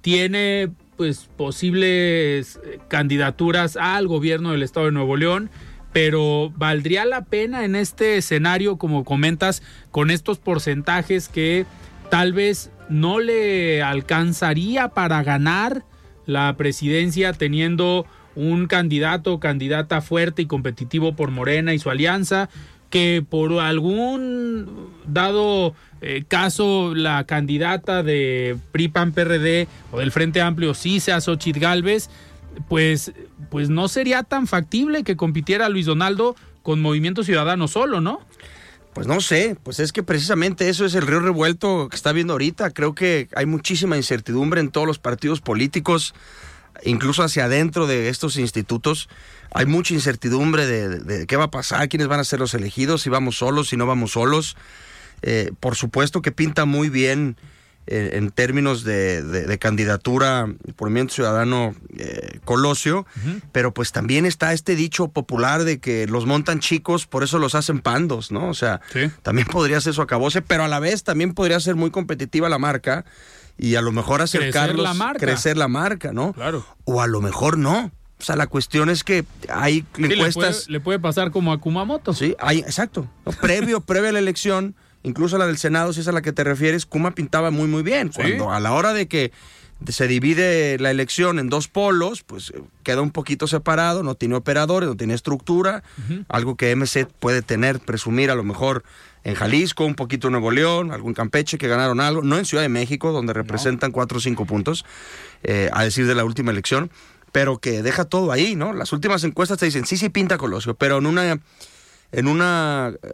tiene 0.00 0.70
pues 0.96 1.28
posibles 1.36 2.60
eh, 2.64 2.78
candidaturas 2.88 3.76
al 3.76 4.06
gobierno 4.06 4.52
del 4.52 4.62
estado 4.62 4.86
de 4.86 4.92
Nuevo 4.92 5.16
León, 5.16 5.50
pero 5.92 6.52
¿valdría 6.56 7.04
la 7.04 7.24
pena 7.24 7.64
en 7.64 7.76
este 7.76 8.16
escenario, 8.16 8.76
como 8.78 9.04
comentas, 9.04 9.62
con 9.90 10.10
estos 10.10 10.38
porcentajes 10.38 11.28
que 11.28 11.66
tal 12.10 12.32
vez 12.32 12.70
no 12.88 13.20
le 13.20 13.82
alcanzaría 13.82 14.88
para 14.88 15.22
ganar 15.22 15.84
la 16.26 16.54
presidencia 16.56 17.32
teniendo 17.32 18.06
un 18.34 18.66
candidato 18.66 19.34
o 19.34 19.40
candidata 19.40 20.00
fuerte 20.00 20.42
y 20.42 20.46
competitivo 20.46 21.14
por 21.14 21.30
Morena 21.30 21.74
y 21.74 21.78
su 21.78 21.90
alianza, 21.90 22.48
que 22.92 23.24
por 23.26 23.58
algún 23.58 24.90
dado 25.06 25.74
eh, 26.02 26.24
caso 26.28 26.94
la 26.94 27.24
candidata 27.24 28.02
de 28.02 28.58
PRIPAN 28.70 29.12
PRD 29.12 29.66
o 29.92 29.98
del 29.98 30.12
Frente 30.12 30.42
Amplio 30.42 30.74
sí 30.74 31.00
sea 31.00 31.22
Xochitl 31.22 31.58
Galvez, 31.58 32.10
pues, 32.68 33.12
pues 33.50 33.70
no 33.70 33.88
sería 33.88 34.22
tan 34.24 34.46
factible 34.46 35.04
que 35.04 35.16
compitiera 35.16 35.70
Luis 35.70 35.86
Donaldo 35.86 36.36
con 36.62 36.82
Movimiento 36.82 37.24
Ciudadano 37.24 37.66
solo, 37.66 38.02
¿no? 38.02 38.20
Pues 38.92 39.06
no 39.06 39.22
sé, 39.22 39.56
pues 39.62 39.80
es 39.80 39.90
que 39.90 40.02
precisamente 40.02 40.68
eso 40.68 40.84
es 40.84 40.94
el 40.94 41.06
río 41.06 41.20
revuelto 41.20 41.88
que 41.88 41.96
está 41.96 42.12
viendo 42.12 42.34
ahorita. 42.34 42.72
Creo 42.72 42.94
que 42.94 43.28
hay 43.34 43.46
muchísima 43.46 43.96
incertidumbre 43.96 44.60
en 44.60 44.70
todos 44.70 44.86
los 44.86 44.98
partidos 44.98 45.40
políticos, 45.40 46.14
incluso 46.84 47.22
hacia 47.22 47.44
adentro 47.44 47.86
de 47.86 48.08
estos 48.08 48.36
institutos 48.36 49.08
hay 49.54 49.66
mucha 49.66 49.94
incertidumbre 49.94 50.66
de, 50.66 51.26
qué 51.26 51.36
va 51.36 51.44
a 51.44 51.50
pasar, 51.50 51.88
quiénes 51.88 52.08
van 52.08 52.20
a 52.20 52.24
ser 52.24 52.40
los 52.40 52.54
elegidos, 52.54 53.02
si 53.02 53.10
vamos 53.10 53.36
solos, 53.36 53.68
si 53.68 53.76
no 53.76 53.86
vamos 53.86 54.12
solos. 54.12 54.56
Eh, 55.22 55.52
por 55.60 55.76
supuesto 55.76 56.22
que 56.22 56.32
pinta 56.32 56.64
muy 56.64 56.88
bien 56.88 57.36
eh, 57.86 58.10
en 58.14 58.30
términos 58.30 58.82
de, 58.84 59.58
candidatura 59.60 60.46
por 60.76 60.88
Movimiento 60.88 61.14
Ciudadano 61.14 61.74
eh, 61.98 62.38
Colosio, 62.44 63.06
pero 63.52 63.74
pues 63.74 63.92
también 63.92 64.24
está 64.24 64.52
este 64.52 64.74
dicho 64.74 65.08
popular 65.08 65.64
de 65.64 65.80
que 65.80 66.06
los 66.06 66.24
montan 66.24 66.60
chicos, 66.60 67.06
por 67.06 67.22
eso 67.22 67.38
los 67.38 67.54
hacen 67.54 67.80
pandos, 67.80 68.32
¿no? 68.32 68.48
O 68.48 68.54
sea, 68.54 68.80
también 69.22 69.46
podría 69.48 69.80
ser 69.80 69.92
eso 69.92 70.02
acabose, 70.02 70.42
pero 70.42 70.64
a 70.64 70.68
la 70.68 70.78
vez 70.78 71.02
también 71.02 71.34
podría 71.34 71.60
ser 71.60 71.74
muy 71.74 71.90
competitiva 71.90 72.48
la 72.48 72.58
marca 72.58 73.04
y 73.58 73.76
a 73.76 73.82
lo 73.82 73.92
mejor 73.92 74.22
acercarlos, 74.22 74.74
crecer 74.74 74.78
la 74.78 74.94
marca, 74.94 75.18
crecer 75.18 75.56
la 75.56 75.68
marca 75.68 76.12
¿no? 76.12 76.32
Claro. 76.32 76.64
O 76.84 77.00
a 77.00 77.06
lo 77.06 77.20
mejor 77.20 77.58
no. 77.58 77.92
O 78.18 78.24
sea, 78.24 78.36
la 78.36 78.46
cuestión 78.46 78.88
es 78.88 79.02
que 79.02 79.24
hay 79.48 79.84
encuestas. 79.98 80.68
Le 80.68 80.78
puede, 80.78 81.00
pasar 81.00 81.32
como 81.32 81.52
a 81.52 81.58
Kumamoto. 81.58 82.14
Sí, 82.14 82.36
hay, 82.38 82.60
exacto. 82.60 83.08
Previo, 83.40 83.80
previo 83.80 84.10
a 84.10 84.12
la 84.12 84.20
elección, 84.20 84.76
incluso 85.02 85.38
la 85.38 85.46
del 85.48 85.58
Senado, 85.58 85.92
si 85.92 86.00
es 86.00 86.08
a 86.08 86.12
la 86.12 86.22
que 86.22 86.32
te 86.32 86.44
refieres, 86.44 86.86
Kuma 86.86 87.16
pintaba 87.16 87.50
muy, 87.50 87.66
muy 87.66 87.82
bien. 87.82 88.12
Cuando 88.14 88.52
a 88.52 88.60
la 88.60 88.74
hora 88.74 88.92
de 88.92 89.08
que 89.08 89.32
se 89.88 90.06
divide 90.06 90.78
la 90.78 90.92
elección 90.92 91.40
en 91.40 91.48
dos 91.48 91.66
polos, 91.66 92.22
pues 92.22 92.50
eh, 92.50 92.62
queda 92.84 93.02
un 93.02 93.10
poquito 93.10 93.48
separado, 93.48 94.04
no 94.04 94.14
tiene 94.14 94.36
operadores, 94.36 94.88
no 94.88 94.96
tiene 94.96 95.14
estructura, 95.14 95.82
algo 96.28 96.56
que 96.56 96.74
MC 96.76 97.06
puede 97.06 97.42
tener, 97.42 97.80
presumir 97.80 98.30
a 98.30 98.36
lo 98.36 98.44
mejor 98.44 98.84
en 99.24 99.34
Jalisco, 99.34 99.84
un 99.84 99.94
poquito 99.94 100.28
en 100.28 100.32
Nuevo 100.32 100.50
León, 100.50 100.90
algún 100.90 101.14
Campeche 101.14 101.58
que 101.58 101.68
ganaron 101.68 102.00
algo, 102.00 102.22
no 102.22 102.38
en 102.38 102.44
Ciudad 102.44 102.62
de 102.62 102.68
México, 102.68 103.12
donde 103.12 103.32
representan 103.32 103.92
cuatro 103.92 104.18
o 104.18 104.20
cinco 104.20 104.46
puntos, 104.46 104.84
eh, 105.42 105.70
a 105.72 105.84
decir 105.84 106.06
de 106.06 106.14
la 106.14 106.24
última 106.24 106.50
elección 106.50 106.90
pero 107.32 107.58
que 107.58 107.82
deja 107.82 108.04
todo 108.04 108.30
ahí, 108.30 108.54
¿no? 108.54 108.74
Las 108.74 108.92
últimas 108.92 109.24
encuestas 109.24 109.58
te 109.58 109.64
dicen, 109.64 109.86
sí, 109.86 109.96
sí 109.96 110.10
pinta 110.10 110.36
Colosio, 110.36 110.74
pero 110.74 110.98
en 110.98 111.06
una, 111.06 111.40
en 112.12 112.28
una 112.28 112.92
eh, 113.02 113.08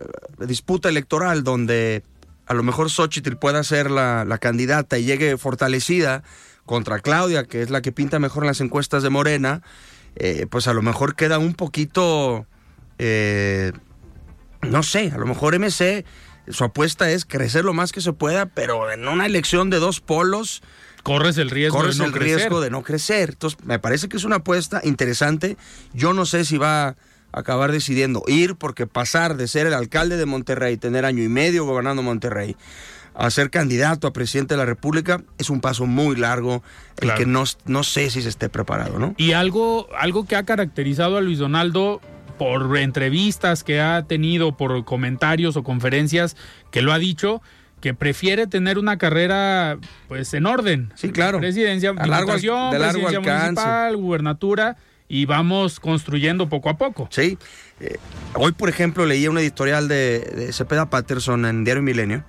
disputa 0.44 0.88
electoral 0.88 1.44
donde 1.44 2.02
a 2.46 2.54
lo 2.54 2.62
mejor 2.64 2.90
Xochitl 2.90 3.36
pueda 3.36 3.62
ser 3.62 3.90
la, 3.90 4.38
candidata 4.40 4.98
y 4.98 5.04
llegue 5.04 5.38
fortalecida 5.38 6.24
contra 6.66 6.98
Claudia, 6.98 7.44
que 7.44 7.62
es 7.62 7.70
la 7.70 7.80
que 7.80 7.92
pinta 7.92 8.18
mejor 8.18 8.42
en 8.42 8.48
las 8.48 8.60
encuestas 8.60 9.02
de 9.02 9.10
Morena, 9.10 9.62
eh, 10.16 10.46
pues 10.50 10.66
a 10.66 10.72
lo 10.72 10.82
mejor 10.82 11.14
queda 11.14 11.38
un 11.38 11.54
poquito, 11.54 12.46
eh, 12.98 13.72
no 14.62 14.82
sé, 14.82 15.10
a 15.12 15.18
lo 15.18 15.26
mejor 15.26 15.58
MC, 15.58 16.04
su 16.48 16.64
apuesta 16.64 17.10
es 17.10 17.24
crecer 17.24 17.64
lo 17.64 17.74
más 17.74 17.92
que 17.92 18.00
se 18.00 18.12
pueda, 18.12 18.46
pero 18.46 18.90
en 18.90 19.06
una 19.06 19.26
elección 19.26 19.70
de 19.70 19.78
dos 19.78 20.00
polos, 20.00 20.62
corres 21.02 21.38
el 21.38 21.50
riesgo 21.50 21.82
de 21.82 21.94
no 21.94 22.04
el 22.04 22.12
riesgo 22.12 22.60
de 22.60 22.70
no 22.70 22.82
crecer. 22.82 23.30
Entonces, 23.30 23.58
me 23.64 23.78
parece 23.78 24.08
que 24.08 24.16
es 24.16 24.24
una 24.24 24.36
apuesta 24.36 24.80
interesante. 24.84 25.56
Yo 25.92 26.12
no 26.12 26.26
sé 26.26 26.44
si 26.44 26.58
va 26.58 26.88
a 26.88 26.96
acabar 27.32 27.72
decidiendo 27.72 28.22
ir, 28.26 28.56
porque 28.56 28.86
pasar 28.86 29.36
de 29.36 29.48
ser 29.48 29.66
el 29.66 29.74
alcalde 29.74 30.16
de 30.16 30.26
Monterrey, 30.26 30.76
tener 30.76 31.04
año 31.04 31.22
y 31.22 31.28
medio 31.28 31.64
gobernando 31.64 32.02
Monterrey, 32.02 32.56
a 33.14 33.30
ser 33.30 33.50
candidato 33.50 34.06
a 34.06 34.12
presidente 34.12 34.54
de 34.54 34.58
la 34.58 34.64
República 34.64 35.22
es 35.38 35.50
un 35.50 35.60
paso 35.60 35.86
muy 35.86 36.14
largo, 36.14 36.62
el 37.00 37.12
que 37.14 37.26
no, 37.26 37.44
no 37.66 37.82
sé 37.82 38.10
si 38.10 38.22
se 38.22 38.28
esté 38.28 38.48
preparado, 38.48 38.98
¿no? 38.98 39.14
Y 39.16 39.32
algo, 39.32 39.88
algo 39.98 40.24
que 40.24 40.36
ha 40.36 40.44
caracterizado 40.44 41.16
a 41.16 41.20
Luis 41.20 41.38
Donaldo 41.38 42.00
por 42.38 42.76
entrevistas 42.78 43.64
que 43.64 43.80
ha 43.80 44.04
tenido, 44.04 44.56
por 44.56 44.84
comentarios 44.84 45.56
o 45.56 45.62
conferencias 45.62 46.36
que 46.70 46.82
lo 46.82 46.92
ha 46.92 46.98
dicho, 46.98 47.42
que 47.80 47.94
prefiere 47.94 48.46
tener 48.46 48.78
una 48.78 48.98
carrera 48.98 49.78
pues 50.08 50.32
en 50.34 50.46
orden. 50.46 50.92
Sí, 50.94 51.10
claro. 51.10 51.38
Presidencia, 51.38 51.90
a 51.90 52.06
largo, 52.06 52.32
de 52.36 52.78
largo 52.78 53.02
municipal, 53.02 53.96
gubernatura 53.96 54.76
y 55.08 55.24
vamos 55.24 55.80
construyendo 55.80 56.48
poco 56.48 56.70
a 56.70 56.76
poco. 56.76 57.08
Sí. 57.10 57.38
Eh, 57.80 57.96
hoy, 58.34 58.52
por 58.52 58.68
ejemplo, 58.68 59.06
leía 59.06 59.30
un 59.30 59.38
editorial 59.38 59.88
de, 59.88 60.20
de 60.20 60.52
Cepeda 60.52 60.90
Patterson 60.90 61.44
en 61.46 61.64
Diario 61.64 61.82
Milenio 61.82 62.24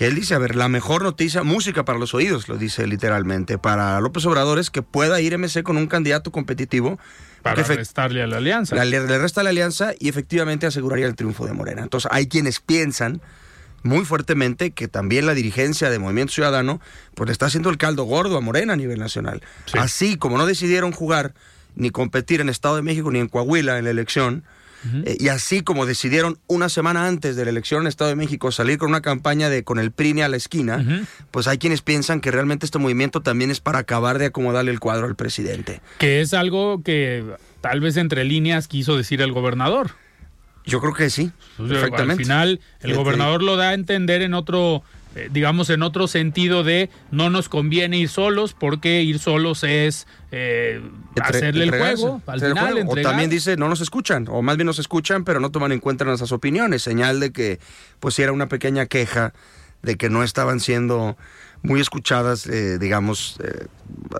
que 0.00 0.06
él 0.06 0.14
dice, 0.14 0.34
a 0.34 0.38
ver, 0.38 0.56
la 0.56 0.70
mejor 0.70 1.02
noticia, 1.02 1.42
música 1.42 1.84
para 1.84 1.98
los 1.98 2.14
oídos, 2.14 2.48
lo 2.48 2.56
dice 2.56 2.86
literalmente, 2.86 3.58
para 3.58 4.00
López 4.00 4.24
Obrador 4.24 4.58
es 4.58 4.70
que 4.70 4.80
pueda 4.80 5.20
ir 5.20 5.36
MC 5.36 5.62
con 5.62 5.76
un 5.76 5.88
candidato 5.88 6.32
competitivo. 6.32 6.98
Para 7.42 7.62
restarle 7.62 8.22
a 8.22 8.26
la 8.26 8.36
alianza. 8.36 8.84
Le, 8.84 9.06
le 9.06 9.18
resta 9.18 9.42
la 9.42 9.50
alianza 9.50 9.92
y 9.98 10.08
efectivamente 10.08 10.66
aseguraría 10.66 11.06
el 11.06 11.14
triunfo 11.14 11.46
de 11.46 11.52
Morena. 11.52 11.82
Entonces 11.82 12.10
hay 12.12 12.26
quienes 12.26 12.60
piensan 12.60 13.20
muy 13.82 14.04
fuertemente 14.04 14.72
que 14.72 14.88
también 14.88 15.26
la 15.26 15.34
dirigencia 15.34 15.90
de 15.90 15.98
Movimiento 15.98 16.32
Ciudadano 16.32 16.80
pues 17.14 17.28
le 17.28 17.32
está 17.32 17.46
haciendo 17.46 17.70
el 17.70 17.78
caldo 17.78 18.04
gordo 18.04 18.36
a 18.36 18.40
Morena 18.40 18.74
a 18.74 18.76
nivel 18.76 18.98
nacional. 18.98 19.42
Así 19.72 20.16
como 20.16 20.38
no 20.38 20.46
decidieron 20.46 20.92
jugar 20.92 21.34
ni 21.74 21.90
competir 21.90 22.40
en 22.40 22.48
Estado 22.48 22.76
de 22.76 22.82
México 22.82 23.10
ni 23.10 23.20
en 23.20 23.28
Coahuila 23.28 23.78
en 23.78 23.84
la 23.84 23.90
elección, 23.90 24.44
eh, 25.04 25.16
y 25.18 25.28
así 25.28 25.62
como 25.62 25.86
decidieron 25.86 26.38
una 26.46 26.68
semana 26.68 27.06
antes 27.06 27.36
de 27.36 27.44
la 27.44 27.50
elección 27.50 27.82
en 27.82 27.86
Estado 27.88 28.10
de 28.10 28.16
México 28.16 28.50
salir 28.52 28.78
con 28.78 28.88
una 28.88 29.00
campaña 29.00 29.50
de 29.50 29.64
con 29.64 29.78
el 29.78 29.90
PRINE 29.90 30.22
a 30.22 30.28
la 30.28 30.36
esquina, 30.36 31.06
pues 31.30 31.46
hay 31.46 31.58
quienes 31.58 31.82
piensan 31.82 32.20
que 32.20 32.30
realmente 32.30 32.66
este 32.66 32.78
movimiento 32.78 33.20
también 33.20 33.50
es 33.50 33.60
para 33.60 33.80
acabar 33.80 34.18
de 34.18 34.26
acomodarle 34.26 34.70
el 34.70 34.80
cuadro 34.80 35.06
al 35.06 35.16
presidente. 35.16 35.80
Que 35.98 36.20
es 36.20 36.34
algo 36.34 36.82
que 36.82 37.24
tal 37.60 37.80
vez 37.80 37.96
entre 37.96 38.24
líneas 38.24 38.68
quiso 38.68 38.96
decir 38.96 39.20
el 39.20 39.32
gobernador. 39.32 39.92
Yo 40.64 40.80
creo 40.80 40.92
que 40.92 41.10
sí. 41.10 41.32
Al 41.58 42.16
final, 42.16 42.60
el 42.80 42.94
gobernador 42.94 43.42
lo 43.42 43.56
da 43.56 43.70
a 43.70 43.74
entender 43.74 44.22
en 44.22 44.34
otro, 44.34 44.82
digamos, 45.30 45.70
en 45.70 45.82
otro 45.82 46.06
sentido 46.06 46.62
de 46.62 46.88
no 47.10 47.30
nos 47.30 47.48
conviene 47.48 47.98
ir 47.98 48.08
solos 48.08 48.54
porque 48.58 49.02
ir 49.02 49.18
solos 49.18 49.64
es 49.64 50.06
eh, 50.30 50.80
hacerle 51.20 51.64
el 51.64 51.70
juego 51.70 52.22
al 52.26 52.40
final. 52.40 52.84
O 52.86 52.94
también 52.96 53.28
dice 53.28 53.56
no 53.56 53.68
nos 53.68 53.80
escuchan, 53.80 54.26
o 54.28 54.42
más 54.42 54.56
bien 54.56 54.66
nos 54.66 54.78
escuchan, 54.78 55.24
pero 55.24 55.40
no 55.40 55.50
toman 55.50 55.72
en 55.72 55.80
cuenta 55.80 56.04
nuestras 56.04 56.32
opiniones. 56.32 56.82
Señal 56.82 57.18
de 57.18 57.32
que, 57.32 57.58
pues, 57.98 58.14
si 58.14 58.22
era 58.22 58.32
una 58.32 58.48
pequeña 58.48 58.86
queja 58.86 59.32
de 59.82 59.96
que 59.96 60.10
no 60.10 60.22
estaban 60.22 60.60
siendo 60.60 61.16
muy 61.62 61.80
escuchadas, 61.80 62.46
eh, 62.46 62.78
digamos, 62.78 63.38
eh, 63.42 63.66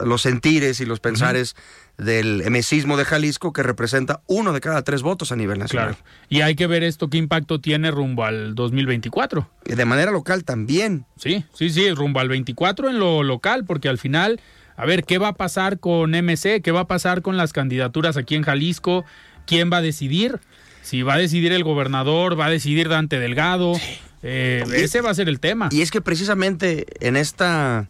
los 0.05 0.23
sentires 0.23 0.81
y 0.81 0.87
los 0.87 1.01
pensares 1.01 1.57
del 2.01 2.43
emesismo 2.43 2.97
de 2.97 3.05
Jalisco, 3.05 3.53
que 3.53 3.63
representa 3.63 4.23
uno 4.27 4.53
de 4.53 4.61
cada 4.61 4.83
tres 4.83 5.03
votos 5.03 5.33
a 5.33 5.37
nivel 5.37 5.59
nacional. 5.59 5.97
Claro. 5.97 6.11
Y 6.29 6.41
hay 6.41 6.55
que 6.55 6.67
ver 6.67 6.83
esto 6.83 7.09
qué 7.09 7.19
impacto 7.19 7.61
tiene 7.61 7.91
rumbo 7.91 8.25
al 8.25 8.55
2024. 8.55 9.49
De 9.65 9.85
manera 9.85 10.11
local 10.11 10.45
también. 10.45 11.05
Sí, 11.17 11.45
sí, 11.53 11.71
sí, 11.71 11.91
rumbo 11.93 12.21
al 12.21 12.29
24 12.29 12.89
en 12.91 12.99
lo 12.99 13.23
local, 13.23 13.65
porque 13.65 13.89
al 13.89 13.99
final, 13.99 14.41
a 14.77 14.87
ver, 14.87 15.05
¿qué 15.05 15.19
va 15.19 15.29
a 15.29 15.35
pasar 15.35 15.79
con 15.79 16.11
MC? 16.11 16.63
¿Qué 16.63 16.73
va 16.73 16.81
a 16.81 16.87
pasar 16.87 17.23
con 17.23 17.37
las 17.37 17.53
candidaturas 17.53 18.17
aquí 18.17 18.35
en 18.35 18.43
Jalisco? 18.43 19.05
¿Quién 19.47 19.71
va 19.73 19.79
a 19.79 19.83
decidir? 19.83 20.41
Si 20.83 21.03
va 21.03 21.15
a 21.15 21.19
decidir 21.19 21.53
el 21.53 21.65
gobernador, 21.65 22.39
va 22.39 22.47
a 22.47 22.51
decidir 22.51 22.89
Dante 22.89 23.19
Delgado. 23.19 23.75
Eh, 24.23 24.65
ese 24.75 25.01
va 25.01 25.11
a 25.11 25.15
ser 25.15 25.29
el 25.29 25.41
tema. 25.41 25.69
Y 25.71 25.83
es 25.83 25.91
que 25.91 26.01
precisamente 26.01 26.87
en 27.07 27.17
esta 27.17 27.89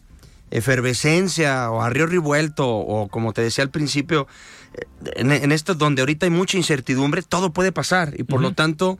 efervescencia 0.51 1.71
o 1.71 1.81
a 1.81 1.89
río 1.89 2.05
revuelto 2.05 2.67
o 2.67 3.07
como 3.07 3.33
te 3.33 3.41
decía 3.41 3.63
al 3.63 3.71
principio, 3.71 4.27
en, 5.15 5.51
esto 5.51 5.75
donde 5.75 6.01
ahorita 6.01 6.25
hay 6.25 6.29
mucha 6.29 6.57
incertidumbre, 6.57 7.21
todo 7.23 7.51
puede 7.51 7.71
pasar 7.71 8.13
y 8.17 8.23
por 8.23 8.41
lo 8.41 8.53
tanto 8.53 8.99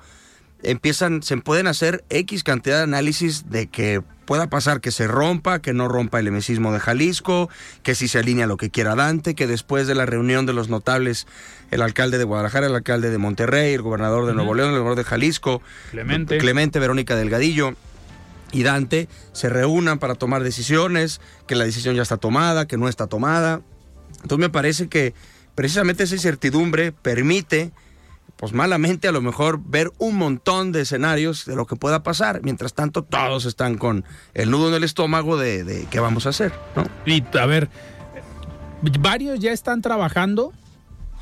empiezan, 0.63 1.23
se 1.23 1.37
pueden 1.37 1.67
hacer 1.67 2.03
X 2.09 2.43
cantidad 2.43 2.77
de 2.77 2.83
análisis 2.83 3.49
de 3.49 3.67
que 3.67 4.01
pueda 4.25 4.47
pasar 4.47 4.79
que 4.79 4.91
se 4.91 5.07
rompa, 5.07 5.59
que 5.59 5.73
no 5.73 5.87
rompa 5.87 6.19
el 6.19 6.27
emesismo 6.27 6.71
de 6.71 6.79
Jalisco, 6.79 7.49
que 7.83 7.95
si 7.95 8.07
se 8.07 8.19
alinea 8.19 8.47
lo 8.47 8.57
que 8.57 8.69
quiera 8.69 8.95
Dante, 8.95 9.35
que 9.35 9.47
después 9.47 9.87
de 9.87 9.95
la 9.95 10.05
reunión 10.05 10.45
de 10.45 10.53
los 10.53 10.69
notables, 10.69 11.27
el 11.69 11.81
alcalde 11.81 12.17
de 12.17 12.23
Guadalajara, 12.23 12.67
el 12.67 12.75
alcalde 12.75 13.09
de 13.09 13.17
Monterrey, 13.17 13.73
el 13.73 13.81
gobernador 13.81 14.25
de 14.25 14.33
Nuevo 14.33 14.53
León, 14.53 14.69
el 14.69 14.75
gobernador 14.75 15.03
de 15.03 15.09
Jalisco, 15.09 15.61
Clemente, 15.91 16.37
Clemente 16.37 16.79
Verónica 16.79 17.15
Delgadillo, 17.15 17.75
y 18.51 18.63
Dante 18.63 19.07
se 19.31 19.49
reúnan 19.49 19.99
para 19.99 20.15
tomar 20.15 20.43
decisiones, 20.43 21.21
que 21.47 21.55
la 21.55 21.65
decisión 21.65 21.95
ya 21.95 22.01
está 22.01 22.17
tomada, 22.17 22.67
que 22.67 22.77
no 22.77 22.87
está 22.87 23.07
tomada. 23.07 23.61
Entonces 24.21 24.39
me 24.39 24.49
parece 24.49 24.87
que 24.87 25.13
precisamente 25.55 26.03
esa 26.03 26.15
incertidumbre 26.15 26.91
permite, 26.91 27.71
pues 28.35 28.53
malamente 28.53 29.07
a 29.07 29.11
lo 29.11 29.21
mejor, 29.21 29.59
ver 29.63 29.91
un 29.97 30.17
montón 30.17 30.71
de 30.71 30.81
escenarios 30.81 31.45
de 31.45 31.55
lo 31.55 31.65
que 31.65 31.75
pueda 31.75 32.03
pasar. 32.03 32.41
Mientras 32.43 32.73
tanto, 32.73 33.03
todos 33.03 33.45
están 33.45 33.77
con 33.77 34.03
el 34.33 34.51
nudo 34.51 34.69
en 34.69 34.75
el 34.75 34.83
estómago 34.83 35.37
de, 35.37 35.87
qué 35.89 35.99
vamos 35.99 36.25
a 36.25 36.29
hacer. 36.29 36.51
¿no? 36.75 36.83
Y 37.05 37.23
a 37.37 37.45
ver, 37.45 37.69
varios 38.99 39.39
ya 39.39 39.51
están 39.51 39.81
trabajando, 39.81 40.53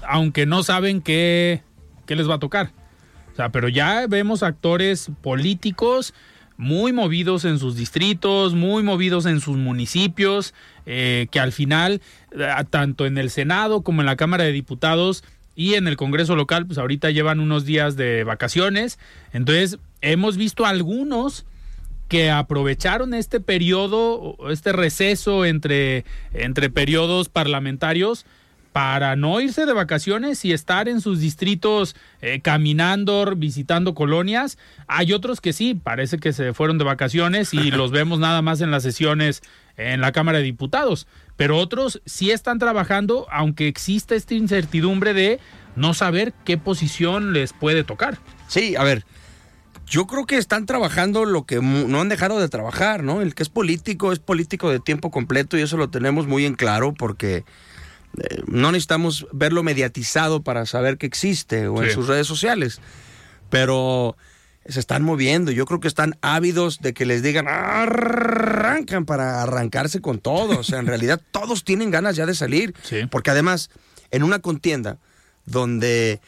aunque 0.07 0.45
no 0.45 0.63
saben 0.63 1.01
qué, 1.01 1.61
qué 2.05 2.15
les 2.15 2.29
va 2.29 2.35
a 2.35 2.39
tocar. 2.39 2.71
O 3.31 3.35
sea, 3.35 3.49
pero 3.49 3.69
ya 3.69 4.05
vemos 4.07 4.43
actores 4.43 5.11
políticos 5.21 6.13
muy 6.59 6.91
movidos 6.91 7.45
en 7.45 7.57
sus 7.57 7.77
distritos, 7.77 8.53
muy 8.53 8.83
movidos 8.83 9.25
en 9.25 9.39
sus 9.39 9.55
municipios, 9.55 10.53
eh, 10.85 11.27
que 11.31 11.39
al 11.39 11.53
final, 11.53 12.01
eh, 12.37 12.49
tanto 12.69 13.05
en 13.05 13.17
el 13.17 13.29
Senado 13.29 13.81
como 13.81 14.01
en 14.01 14.05
la 14.05 14.17
Cámara 14.17 14.43
de 14.43 14.51
Diputados 14.51 15.23
y 15.55 15.75
en 15.75 15.87
el 15.87 15.95
Congreso 15.95 16.35
local, 16.35 16.67
pues 16.67 16.77
ahorita 16.77 17.11
llevan 17.11 17.39
unos 17.39 17.63
días 17.63 17.95
de 17.95 18.25
vacaciones. 18.25 18.99
Entonces, 19.31 19.79
hemos 20.01 20.35
visto 20.35 20.65
algunos 20.65 21.45
que 22.09 22.29
aprovecharon 22.29 23.13
este 23.13 23.39
periodo, 23.39 24.35
este 24.49 24.73
receso 24.73 25.45
entre, 25.45 26.03
entre 26.33 26.69
periodos 26.69 27.29
parlamentarios 27.29 28.25
para 28.71 29.15
no 29.15 29.41
irse 29.41 29.65
de 29.65 29.73
vacaciones 29.73 30.45
y 30.45 30.53
estar 30.53 30.87
en 30.87 31.01
sus 31.01 31.19
distritos 31.19 31.95
eh, 32.21 32.39
caminando, 32.41 33.33
visitando 33.35 33.95
colonias. 33.95 34.57
Hay 34.87 35.13
otros 35.13 35.41
que 35.41 35.53
sí, 35.53 35.73
parece 35.73 36.17
que 36.17 36.33
se 36.33 36.53
fueron 36.53 36.77
de 36.77 36.83
vacaciones 36.83 37.53
y 37.53 37.71
los 37.71 37.91
vemos 37.91 38.19
nada 38.19 38.41
más 38.41 38.61
en 38.61 38.71
las 38.71 38.83
sesiones 38.83 39.41
en 39.77 40.01
la 40.01 40.11
Cámara 40.11 40.39
de 40.39 40.43
Diputados. 40.43 41.07
Pero 41.35 41.57
otros 41.57 42.01
sí 42.05 42.31
están 42.31 42.59
trabajando, 42.59 43.25
aunque 43.31 43.67
existe 43.67 44.15
esta 44.15 44.33
incertidumbre 44.33 45.13
de 45.13 45.39
no 45.75 45.93
saber 45.93 46.33
qué 46.45 46.57
posición 46.57 47.33
les 47.33 47.53
puede 47.53 47.83
tocar. 47.83 48.19
Sí, 48.47 48.75
a 48.75 48.83
ver, 48.83 49.05
yo 49.89 50.05
creo 50.05 50.25
que 50.25 50.37
están 50.37 50.65
trabajando 50.65 51.25
lo 51.25 51.45
que 51.45 51.59
no 51.61 52.01
han 52.01 52.09
dejado 52.09 52.39
de 52.39 52.49
trabajar, 52.49 53.03
¿no? 53.03 53.21
El 53.21 53.33
que 53.33 53.43
es 53.43 53.49
político 53.49 54.11
es 54.11 54.19
político 54.19 54.69
de 54.69 54.79
tiempo 54.79 55.09
completo 55.09 55.57
y 55.57 55.61
eso 55.61 55.77
lo 55.77 55.89
tenemos 55.89 56.27
muy 56.27 56.45
en 56.45 56.55
claro 56.55 56.93
porque 56.93 57.43
eh, 58.17 58.41
no 58.47 58.71
necesitamos 58.71 59.27
verlo 59.31 59.63
mediatizado 59.63 60.41
para 60.41 60.65
saber 60.65 60.97
que 60.97 61.05
existe 61.05 61.67
o 61.67 61.83
en 61.83 61.91
sus 61.91 62.07
redes 62.07 62.27
sociales. 62.27 62.81
Pero 63.49 64.15
se 64.65 64.79
están 64.79 65.03
moviendo. 65.03 65.51
Yo 65.51 65.65
creo 65.65 65.79
que 65.79 65.87
están 65.87 66.17
ávidos 66.21 66.79
de 66.79 66.93
que 66.93 67.05
les 67.05 67.23
digan 67.23 67.47
arrancan 67.47 69.05
para 69.05 69.41
arrancarse 69.41 70.01
con 70.01 70.19
todo. 70.19 70.59
O 70.59 70.63
sea, 70.63 70.79
en 70.79 70.87
realidad 70.87 71.21
todos 71.31 71.63
tienen 71.63 71.91
ganas 71.91 72.15
ya 72.15 72.25
de 72.25 72.35
salir. 72.35 72.73
Porque 73.09 73.31
además, 73.31 73.69
en 74.11 74.23
una 74.23 74.39
contienda 74.39 74.97
donde 75.45 76.19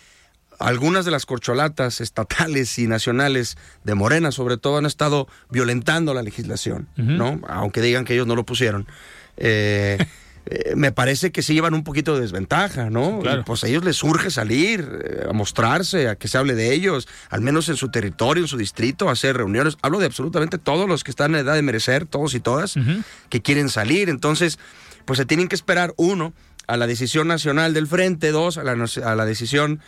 algunas 0.59 1.05
de 1.05 1.11
las 1.11 1.25
corcholatas 1.25 2.01
estatales 2.01 2.77
y 2.77 2.87
nacionales 2.87 3.57
de 3.83 3.95
Morena, 3.95 4.31
sobre 4.31 4.57
todo, 4.57 4.77
han 4.77 4.85
estado 4.85 5.27
violentando 5.49 6.13
la 6.13 6.21
legislación, 6.21 6.87
¿no? 6.95 7.41
Aunque 7.47 7.81
digan 7.81 8.05
que 8.05 8.13
ellos 8.13 8.27
no 8.27 8.35
lo 8.35 8.45
pusieron. 8.45 8.87
Eh, 9.37 9.97
Eh, 10.47 10.73
me 10.75 10.91
parece 10.91 11.31
que 11.31 11.43
sí 11.43 11.53
llevan 11.53 11.73
un 11.73 11.83
poquito 11.83 12.15
de 12.15 12.21
desventaja, 12.21 12.89
¿no? 12.89 13.21
pues 13.45 13.63
a 13.63 13.67
ellos 13.67 13.83
les 13.83 13.95
surge 13.95 14.31
salir, 14.31 14.87
eh, 15.03 15.27
a 15.29 15.33
mostrarse, 15.33 16.07
a 16.09 16.15
que 16.15 16.27
se 16.27 16.37
hable 16.37 16.55
de 16.55 16.73
ellos, 16.73 17.07
al 17.29 17.41
menos 17.41 17.69
en 17.69 17.75
su 17.75 17.89
territorio, 17.89 18.43
en 18.43 18.47
su 18.47 18.57
distrito, 18.57 19.09
a 19.09 19.11
hacer 19.11 19.37
reuniones. 19.37 19.77
Hablo 19.81 19.99
de 19.99 20.07
absolutamente 20.07 20.57
todos 20.57 20.87
los 20.87 21.03
que 21.03 21.11
están 21.11 21.35
en 21.35 21.41
edad 21.41 21.53
de 21.53 21.61
merecer, 21.61 22.05
todos 22.05 22.33
y 22.33 22.39
todas, 22.39 22.75
que 23.29 23.41
quieren 23.41 23.69
salir. 23.69 24.09
Entonces, 24.09 24.57
pues 25.05 25.17
se 25.17 25.25
tienen 25.25 25.47
que 25.47 25.55
esperar, 25.55 25.93
uno, 25.97 26.33
a 26.67 26.77
la 26.77 26.87
decisión 26.87 27.27
nacional 27.27 27.73
del 27.73 27.87
frente, 27.87 28.31
dos, 28.31 28.57
a 28.57 28.63
la, 28.63 28.71
a 28.71 29.15
la 29.15 29.25
decisión 29.25 29.79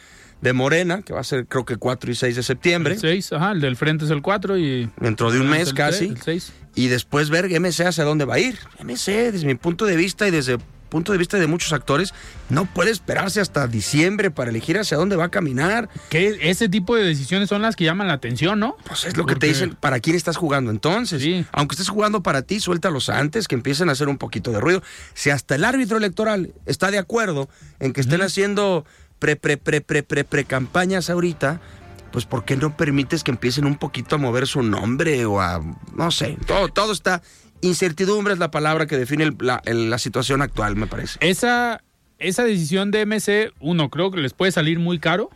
de 0.44 0.54
Morena, 0.54 1.02
que 1.02 1.14
va 1.14 1.22
a 1.22 1.24
ser 1.24 1.48
creo 1.48 1.66
que 1.66 1.78
4 1.78 2.12
y 2.12 2.16
6 2.16 2.36
de 2.36 2.44
septiembre. 2.44 2.94
El 2.94 3.00
6, 3.00 3.34
ajá, 3.34 3.54
el 3.54 3.62
del 3.62 3.76
frente 3.76 4.06
es 4.06 4.12
el 4.12 4.22
4 4.22 4.58
y... 4.58 4.90
Dentro 5.00 5.32
de 5.32 5.40
un 5.40 5.50
mes 5.50 5.74
casi. 5.74 6.08
el 6.08 6.22
6 6.22 6.54
y 6.76 6.88
después 6.88 7.30
ver 7.30 7.48
MC 7.48 7.86
hacia 7.86 8.04
dónde 8.04 8.26
va 8.26 8.36
a 8.36 8.40
ir. 8.40 8.58
MC, 8.80 9.32
desde 9.32 9.46
mi 9.46 9.56
punto 9.56 9.86
de 9.86 9.96
vista 9.96 10.28
y 10.28 10.32
desde 10.32 10.54
el 10.54 10.60
punto 10.90 11.12
de 11.12 11.18
vista 11.18 11.40
de 11.40 11.48
muchos 11.48 11.74
actores, 11.74 12.14
no 12.50 12.66
puede 12.66 12.92
esperarse 12.92 13.42
hasta 13.42 13.68
diciembre 13.68 14.30
para 14.30 14.52
elegir 14.52 14.78
hacia 14.78 14.96
dónde 14.96 15.16
va 15.16 15.26
a 15.26 15.30
caminar. 15.30 15.90
Que 16.10 16.38
ese 16.42 16.70
tipo 16.70 16.96
de 16.96 17.04
decisiones 17.04 17.50
son 17.50 17.64
las 17.64 17.76
que 17.76 17.84
llaman 17.84 18.08
la 18.08 18.14
atención, 18.14 18.60
¿no? 18.60 18.78
Pues 18.86 19.06
es 19.06 19.18
lo 19.18 19.26
que 19.26 19.36
te 19.36 19.48
dicen, 19.48 19.76
¿para 19.80 20.00
quién 20.00 20.16
estás 20.16 20.38
jugando 20.38 20.70
entonces? 20.70 21.24
Aunque 21.52 21.74
estés 21.74 21.90
jugando 21.90 22.22
para 22.22 22.44
ti, 22.44 22.60
suéltalos 22.60 23.10
antes, 23.10 23.48
que 23.48 23.56
empiecen 23.56 23.90
a 23.90 23.94
hacer 23.94 24.08
un 24.08 24.20
poquito 24.20 24.52
de 24.52 24.60
ruido. 24.60 24.84
Si 25.16 25.32
hasta 25.32 25.56
el 25.56 25.64
árbitro 25.64 25.98
electoral 25.98 26.54
está 26.68 26.92
de 26.92 27.00
acuerdo 27.00 27.50
en 27.80 27.92
que 27.92 28.02
estén 28.02 28.22
haciendo 28.22 28.86
pre, 29.24 29.38
pre, 29.38 29.56
pre, 29.56 29.80
pre, 29.80 30.04
pre, 30.04 30.26
pre 30.26 30.44
campañas 30.44 31.10
ahorita, 31.10 31.62
pues 32.12 32.26
¿por 32.26 32.44
qué 32.44 32.58
no 32.58 32.76
permites 32.76 33.24
que 33.24 33.32
empiecen 33.32 33.64
un 33.66 33.78
poquito 33.78 34.16
a 34.16 34.18
mover 34.18 34.48
su 34.48 34.62
nombre 34.64 35.26
o 35.26 35.40
a, 35.40 35.62
no 35.96 36.12
sé, 36.12 36.38
todo, 36.46 36.68
todo 36.68 36.92
está, 36.92 37.22
incertidumbre 37.62 38.34
es 38.34 38.40
la 38.40 38.52
palabra 38.52 38.86
que 38.86 38.98
define 38.98 39.32
la, 39.40 39.98
situación 39.98 40.42
actual, 40.42 40.76
me 40.76 40.88
parece. 40.88 41.20
Esa, 41.22 41.82
esa 42.20 42.44
decisión 42.44 42.92
de 42.92 43.06
MC, 43.06 43.54
uno, 43.62 43.90
creo 43.90 44.12
que 44.12 44.20
les 44.20 44.34
puede 44.34 44.52
salir 44.52 44.80
muy 44.80 45.00
caro, 45.00 45.30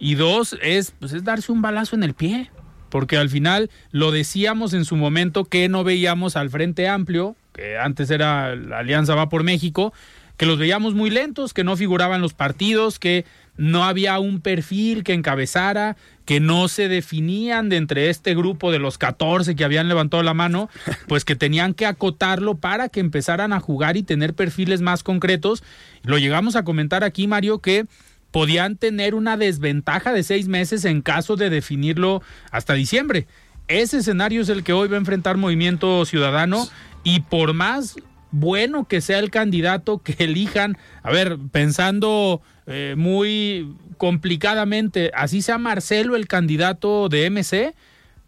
y 0.00 0.16
dos, 0.16 0.58
es, 0.60 0.92
pues 0.98 1.12
es 1.12 1.22
darse 1.22 1.52
un 1.52 1.62
balazo 1.62 1.94
en 1.94 2.02
el 2.02 2.14
pie, 2.14 2.50
porque 2.90 3.18
al 3.18 3.28
final 3.28 3.70
lo 3.92 4.10
decíamos 4.10 4.74
en 4.74 4.84
su 4.84 4.96
momento 4.96 5.44
que 5.44 5.68
no 5.68 5.84
veíamos 5.84 6.34
al 6.34 6.50
Frente 6.50 6.88
Amplio, 6.88 7.36
que 7.52 7.78
antes 7.78 8.10
era 8.10 8.56
la 8.56 8.80
Alianza 8.80 9.14
Va 9.14 9.28
por 9.28 9.44
México, 9.44 9.92
que 10.42 10.46
los 10.46 10.58
veíamos 10.58 10.94
muy 10.94 11.08
lentos, 11.08 11.54
que 11.54 11.62
no 11.62 11.76
figuraban 11.76 12.20
los 12.20 12.34
partidos, 12.34 12.98
que 12.98 13.24
no 13.56 13.84
había 13.84 14.18
un 14.18 14.40
perfil 14.40 15.04
que 15.04 15.14
encabezara, 15.14 15.96
que 16.24 16.40
no 16.40 16.66
se 16.66 16.88
definían 16.88 17.68
de 17.68 17.76
entre 17.76 18.10
este 18.10 18.34
grupo 18.34 18.72
de 18.72 18.80
los 18.80 18.98
14 18.98 19.54
que 19.54 19.62
habían 19.62 19.86
levantado 19.86 20.24
la 20.24 20.34
mano, 20.34 20.68
pues 21.06 21.24
que 21.24 21.36
tenían 21.36 21.74
que 21.74 21.86
acotarlo 21.86 22.56
para 22.56 22.88
que 22.88 22.98
empezaran 22.98 23.52
a 23.52 23.60
jugar 23.60 23.96
y 23.96 24.02
tener 24.02 24.34
perfiles 24.34 24.80
más 24.80 25.04
concretos. 25.04 25.62
Lo 26.02 26.18
llegamos 26.18 26.56
a 26.56 26.64
comentar 26.64 27.04
aquí, 27.04 27.28
Mario, 27.28 27.60
que 27.60 27.86
podían 28.32 28.76
tener 28.76 29.14
una 29.14 29.36
desventaja 29.36 30.12
de 30.12 30.24
seis 30.24 30.48
meses 30.48 30.84
en 30.84 31.02
caso 31.02 31.36
de 31.36 31.50
definirlo 31.50 32.20
hasta 32.50 32.74
diciembre. 32.74 33.28
Ese 33.68 33.98
escenario 33.98 34.42
es 34.42 34.48
el 34.48 34.64
que 34.64 34.72
hoy 34.72 34.88
va 34.88 34.96
a 34.96 34.98
enfrentar 34.98 35.36
Movimiento 35.36 36.04
Ciudadano 36.04 36.66
y 37.04 37.20
por 37.20 37.54
más 37.54 37.94
bueno 38.32 38.88
que 38.88 39.00
sea 39.00 39.18
el 39.18 39.30
candidato 39.30 39.98
que 39.98 40.16
elijan, 40.18 40.76
a 41.02 41.10
ver, 41.10 41.38
pensando 41.52 42.42
eh, 42.66 42.94
muy 42.96 43.74
complicadamente, 43.98 45.12
así 45.14 45.42
sea 45.42 45.58
Marcelo 45.58 46.16
el 46.16 46.26
candidato 46.26 47.08
de 47.08 47.30
MC, 47.30 47.74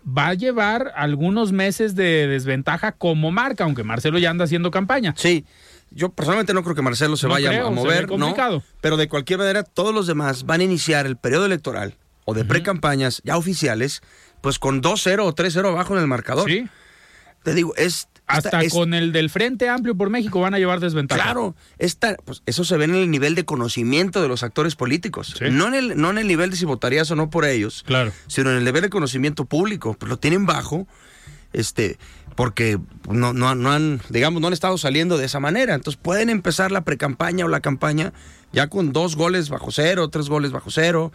va 0.07 0.29
a 0.29 0.35
llevar 0.35 0.93
algunos 0.97 1.53
meses 1.53 1.97
de 1.97 2.29
desventaja 2.29 2.93
como 2.93 3.33
marca, 3.33 3.65
aunque 3.65 3.83
Marcelo 3.83 4.19
ya 4.19 4.31
anda 4.31 4.45
haciendo 4.45 4.71
campaña. 4.71 5.15
Sí. 5.17 5.45
Yo 5.91 6.11
personalmente 6.11 6.55
no 6.55 6.63
creo 6.65 6.75
que 6.75 6.83
Marcelo 6.83 7.17
se 7.17 7.29
vaya 7.29 7.67
a 7.67 7.71
mover, 7.71 8.11
¿no? 8.11 8.35
Pero 8.81 8.97
de 8.97 9.09
cualquier 9.09 9.39
manera, 9.39 9.63
todos 9.63 9.95
los 9.95 10.07
demás 10.07 10.45
van 10.45 10.61
a 10.61 10.65
iniciar 10.65 11.07
el 11.07 11.17
periodo 11.17 11.47
electoral 11.47 11.95
o 12.25 12.35
de 12.35 12.45
pre-campañas 12.45 13.23
ya 13.25 13.37
oficiales, 13.37 14.03
pues 14.41 14.59
con 14.59 14.83
2-0 14.83 15.21
o 15.21 15.35
3-0 15.35 15.69
abajo 15.69 15.95
en 15.95 16.01
el 16.01 16.09
marcador. 16.09 16.51
Sí 16.51 16.69
te 17.45 17.55
digo, 17.55 17.77
es... 17.77 18.09
Hasta 18.27 18.63
es- 18.63 18.73
con 18.73 18.95
el 18.95 19.13
del 19.13 19.29
Frente 19.31 19.69
Amplio 19.69 19.95
por 19.97 20.09
México 20.11 20.41
van 20.41 20.55
a 20.55 20.59
llevar 20.59 20.81
desventaja. 20.81 21.23
Claro, 21.23 21.55
esta, 21.79 22.17
pues 22.25 22.43
eso 22.47 22.65
se 22.65 22.77
ve 22.79 22.85
en 22.87 22.95
el 22.95 23.11
nivel 23.11 23.35
de 23.35 23.45
conocimiento 23.45 24.23
de 24.23 24.29
los 24.29 24.43
actores 24.43 24.77
políticos. 24.77 25.35
Sí. 25.39 25.45
No, 25.51 25.69
en 25.69 25.75
el, 25.75 26.01
no 26.01 26.11
en 26.11 26.19
el 26.19 26.27
nivel 26.27 26.51
de 26.51 26.57
si 26.57 26.65
votarías 26.65 27.11
o 27.11 27.17
no 27.17 27.29
por 27.29 27.45
ellos, 27.45 27.83
Claro. 27.87 28.13
sino 28.27 28.51
en 28.51 28.57
el 28.57 28.65
nivel 28.65 28.81
de 28.83 28.89
conocimiento 28.91 29.45
público. 29.45 29.95
Pues 29.99 30.09
lo 30.09 30.19
tienen 30.19 30.47
bajo, 30.47 30.87
este, 31.53 31.99
porque 32.35 32.79
no, 33.11 33.33
no, 33.35 33.55
no 33.55 33.73
han, 33.73 34.01
digamos, 34.09 34.41
no 34.41 34.47
han 34.49 34.53
estado 34.55 34.79
saliendo 34.79 35.19
de 35.19 35.27
esa 35.27 35.39
manera. 35.39 35.75
Entonces 35.75 36.01
pueden 36.03 36.31
empezar 36.31 36.73
la 36.73 36.81
precampaña 36.83 37.45
o 37.45 37.49
la 37.49 37.61
campaña 37.61 38.13
ya 38.53 38.69
con 38.69 38.93
dos 38.93 39.17
goles 39.17 39.51
bajo 39.51 39.71
cero, 39.71 40.09
tres 40.09 40.29
goles 40.31 40.51
bajo 40.51 40.71
cero, 40.71 41.13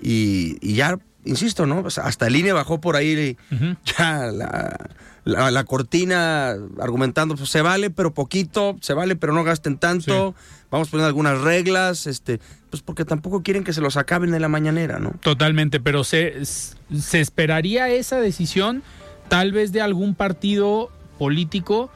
y, 0.00 0.56
y 0.60 0.74
ya, 0.74 0.98
insisto, 1.24 1.66
¿no? 1.66 1.90
Sea, 1.90 2.04
hasta 2.04 2.26
el 2.28 2.36
INE 2.36 2.52
bajó 2.52 2.80
por 2.80 2.96
ahí 2.96 3.36
ya 3.98 4.26
la, 4.32 4.90
la- 5.28 5.50
la 5.50 5.64
cortina 5.64 6.56
argumentando, 6.80 7.36
pues 7.36 7.50
se 7.50 7.60
vale, 7.62 7.90
pero 7.90 8.14
poquito, 8.14 8.76
se 8.80 8.94
vale, 8.94 9.14
pero 9.16 9.32
no 9.34 9.44
gasten 9.44 9.76
tanto, 9.78 10.34
vamos 10.70 10.88
poniendo 10.88 11.08
algunas 11.08 11.40
reglas, 11.42 12.06
este, 12.06 12.40
pues 12.70 12.82
porque 12.82 13.04
tampoco 13.04 13.42
quieren 13.42 13.62
que 13.64 13.72
se 13.72 13.80
los 13.80 13.96
acaben 13.96 14.32
en 14.34 14.40
la 14.42 14.48
mañanera, 14.48 14.98
¿no? 14.98 15.12
Totalmente, 15.20 15.80
pero 15.80 16.02
se, 16.04 16.44
se 16.44 17.20
esperaría 17.20 17.88
esa 17.90 18.20
decisión 18.20 18.82
tal 19.28 19.52
vez 19.52 19.72
de 19.72 19.82
algún 19.82 20.14
partido 20.14 20.90
político 21.18 21.90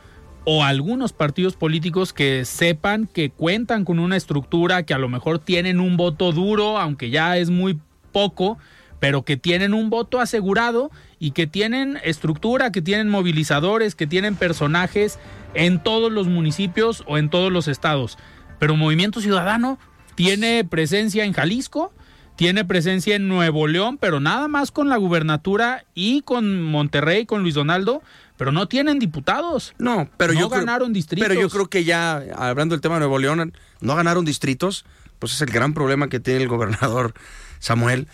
o 0.45 0.65
algunos 0.65 1.13
partidos 1.13 1.55
políticos 1.57 2.13
que 2.13 2.45
sepan 2.45 3.07
que 3.07 3.31
cuentan 3.31 3.85
con 3.85 3.99
una 3.99 4.17
estructura, 4.17 4.83
que 4.83 4.93
a 4.93 4.99
lo 4.99 5.09
mejor 5.09 5.39
tienen 5.39 5.81
un 5.81 5.97
voto 5.97 6.33
duro, 6.33 6.79
aunque 6.79 7.11
ya 7.11 7.39
es 7.39 7.49
muy 7.49 7.79
poco, 8.11 8.59
pero 9.03 9.25
que 9.25 9.37
tienen 9.37 9.75
un 9.75 9.91
voto 9.91 10.21
asegurado 10.21 10.93
y 11.19 11.33
que 11.33 11.49
tienen 11.49 11.99
estructura, 12.05 12.71
que 12.71 12.83
tienen 12.83 13.09
movilizadores, 13.09 13.97
que 13.97 14.07
tienen 14.07 14.37
personajes 14.37 15.19
en 15.55 15.83
todos 15.83 16.13
los 16.13 16.29
municipios 16.29 17.03
o 17.09 17.19
en 17.19 17.29
todos 17.29 17.51
los 17.51 17.67
estados. 17.67 18.17
Pero 18.61 18.77
Movimiento 18.77 19.21
Ciudadano 19.21 19.77
tiene 20.15 20.63
presencia 20.65 21.25
en 21.25 21.33
Jalisco, 21.33 21.93
tiene 22.37 22.65
presencia 22.65 23.17
en 23.17 23.27
Nuevo 23.27 23.67
León, 23.67 23.99
pero 23.99 24.21
nada 24.21 24.47
más 24.47 24.71
con 24.71 24.89
la 24.89 24.99
gubernatura 24.99 25.85
y 25.97 26.23
con 26.23 26.63
Monterrey, 26.63 27.27
con 27.27 27.43
Luis 27.43 27.55
Donaldo, 27.55 28.05
pero 28.37 28.53
no 28.53 28.69
tienen 28.69 29.01
diputados. 29.01 29.75
No, 29.79 30.09
pero 30.17 30.33
No 30.33 30.39
yo 30.39 30.49
creo- 30.49 30.61
ganaron 30.61 30.93
distritos. 30.93 31.27
Pero 31.29 31.41
yo 31.41 31.51
creo 31.51 31.67
que 31.69 31.83
ya, 31.83 32.23
hablando 32.37 32.77
del 32.77 32.81
tema 32.81 32.95
de 32.95 33.01
Nuevo 33.01 33.19
León, 33.19 33.53
no 33.81 33.97
ganaron 33.97 34.25
distritos, 34.25 34.85
pues 35.19 35.33
es 35.33 35.41
el 35.43 35.51
gran 35.51 35.75
problema 35.75 36.09
que 36.09 36.21
tiene 36.21 36.43
el 36.43 36.49
gobernador 36.49 37.15
Samuel. 37.59 38.07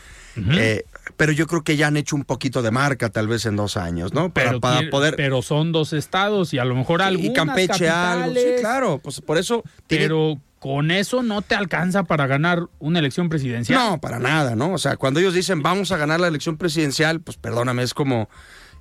Eh, 0.52 0.84
pero 1.16 1.32
yo 1.32 1.46
creo 1.46 1.62
que 1.62 1.76
ya 1.76 1.88
han 1.88 1.96
hecho 1.96 2.14
un 2.16 2.24
poquito 2.24 2.62
de 2.62 2.70
marca, 2.70 3.08
tal 3.10 3.26
vez 3.28 3.44
en 3.46 3.56
dos 3.56 3.76
años, 3.76 4.12
¿no? 4.14 4.30
Para, 4.32 4.48
Pero, 4.50 4.60
para 4.60 4.90
poder. 4.90 5.16
pero 5.16 5.42
son 5.42 5.72
dos 5.72 5.92
estados 5.92 6.52
y 6.54 6.58
a 6.58 6.64
lo 6.64 6.74
mejor 6.74 7.02
algunas 7.02 7.30
y 7.30 7.32
Campeche 7.32 7.88
algo. 7.88 8.34
Sí, 8.34 8.46
claro. 8.60 9.00
Pues 9.02 9.20
por 9.20 9.38
eso. 9.38 9.64
tiene- 9.86 10.04
Pero 10.04 10.38
con 10.58 10.90
eso 10.90 11.22
no 11.22 11.42
te 11.42 11.54
alcanza 11.54 12.04
para 12.04 12.26
ganar 12.26 12.66
una 12.78 12.98
elección 12.98 13.28
presidencial. 13.28 13.78
No, 13.78 14.00
para 14.00 14.18
nada, 14.18 14.54
¿no? 14.56 14.72
O 14.72 14.78
sea, 14.78 14.96
cuando 14.96 15.20
ellos 15.20 15.34
dicen 15.34 15.62
vamos 15.62 15.92
a 15.92 15.96
ganar 15.96 16.20
la 16.20 16.28
elección 16.28 16.56
presidencial, 16.56 17.20
pues 17.20 17.36
perdóname, 17.36 17.82
es 17.82 17.94
como. 17.94 18.28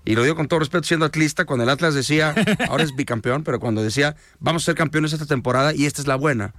Y 0.05 0.15
lo 0.15 0.23
digo 0.23 0.35
con 0.35 0.47
todo 0.47 0.59
respeto 0.59 0.83
siendo 0.87 1.05
atlista, 1.05 1.43
cuando 1.45 1.63
el 1.65 1.69
Atlas 1.69 1.93
decía, 1.93 2.33
ahora 2.69 2.83
es 2.83 2.95
bicampeón, 2.95 3.43
pero 3.43 3.59
cuando 3.59 3.83
decía, 3.83 4.15
vamos 4.39 4.63
a 4.63 4.65
ser 4.67 4.75
campeones 4.75 5.11
esta 5.11 5.25
temporada 5.25 5.73
y 5.75 5.85
esta 5.85 6.01
es 6.01 6.07
la 6.07 6.15
buena. 6.15 6.53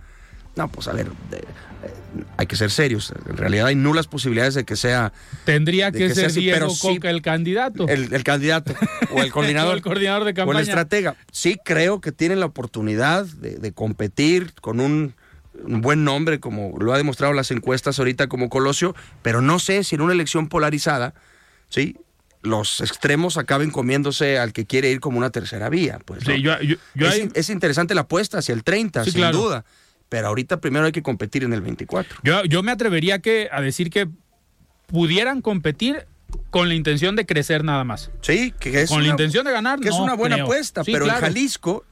No, 0.58 0.68
pues 0.68 0.88
a 0.88 0.92
ver, 0.92 1.06
eh, 1.32 1.44
hay 2.36 2.46
que 2.46 2.56
ser 2.56 2.70
serios. 2.70 3.12
En 3.28 3.36
realidad 3.36 3.66
hay 3.68 3.76
nulas 3.76 4.06
posibilidades 4.08 4.54
de 4.54 4.64
que 4.64 4.74
sea 4.76 5.12
Tendría 5.44 5.92
que, 5.92 5.98
que 6.08 6.14
ser 6.14 6.26
así, 6.26 6.40
Diego 6.40 6.68
sí- 6.70 6.96
Coca 6.96 7.10
el 7.10 7.22
candidato. 7.22 7.86
el, 7.88 8.12
el 8.12 8.24
candidato 8.24 8.74
o 9.12 9.22
el 9.22 9.30
coordinador. 9.32 9.72
O 9.72 9.76
el 9.76 9.82
coordinador 9.82 10.24
de 10.24 10.32
O 10.32 10.34
campaña. 10.34 10.58
el 10.60 10.66
estratega. 10.68 11.14
Sí 11.32 11.58
creo 11.64 12.00
que 12.00 12.10
tienen 12.12 12.40
la 12.40 12.46
oportunidad 12.46 13.24
de, 13.24 13.56
de 13.58 13.72
competir 13.72 14.52
con 14.60 14.80
un, 14.80 15.14
un 15.64 15.80
buen 15.80 16.02
nombre, 16.04 16.40
como 16.40 16.76
lo 16.80 16.92
ha 16.92 16.96
demostrado 16.96 17.32
las 17.32 17.50
encuestas 17.52 17.98
ahorita 18.00 18.26
como 18.28 18.48
Colosio, 18.48 18.96
pero 19.22 19.40
no 19.40 19.58
sé 19.60 19.84
si 19.84 19.94
en 19.94 20.00
una 20.00 20.12
elección 20.12 20.48
polarizada, 20.48 21.14
¿sí? 21.68 21.96
Los 22.42 22.80
extremos 22.80 23.36
acaben 23.36 23.70
comiéndose 23.70 24.38
al 24.38 24.52
que 24.52 24.64
quiere 24.64 24.90
ir 24.90 25.00
como 25.00 25.18
una 25.18 25.30
tercera 25.30 25.68
vía. 25.68 25.98
Pues, 26.04 26.26
¿no? 26.26 26.34
Sí, 26.34 26.40
yo- 26.42 26.60
yo- 26.62 26.76
yo 26.94 27.06
es, 27.08 27.48
interesante 27.50 27.94
la 27.96 28.02
apuesta 28.02 28.38
hacia 28.38 28.54
el 28.54 28.62
30, 28.64 29.04
Sí, 29.04 29.10
sin 29.10 29.20
claro. 29.20 29.38
duda. 29.38 29.64
Pero 30.08 30.28
ahorita 30.28 30.60
primero 30.60 30.86
hay 30.86 30.92
que 30.92 31.02
competir 31.02 31.44
en 31.44 31.52
el 31.52 31.60
24. 31.60 32.18
Yo, 32.22 32.44
yo 32.44 32.62
me 32.62 32.72
atrevería 32.72 33.18
que, 33.18 33.48
a 33.52 33.60
decir 33.60 33.90
que 33.90 34.08
pudieran 34.86 35.42
competir 35.42 36.06
con 36.50 36.68
la 36.68 36.74
intención 36.74 37.16
de 37.16 37.26
crecer 37.26 37.64
nada 37.64 37.84
más. 37.84 38.10
Sí, 38.22 38.52
que 38.58 38.82
es 38.82 38.88
Con 38.88 38.98
la 38.98 39.04
una- 39.04 39.10
intención 39.12 39.44
de 39.44 39.52
ganar, 39.52 39.80
que 39.80 39.88
es 39.88 39.94
una 39.94 40.14
buena 40.14 40.36
creo. 40.36 40.46
apuesta, 40.46 40.84
Sí, 40.84 40.92
pero 40.92 41.04
claro. 41.04 41.18
en 41.20 41.24
Jalisco, 41.24 41.84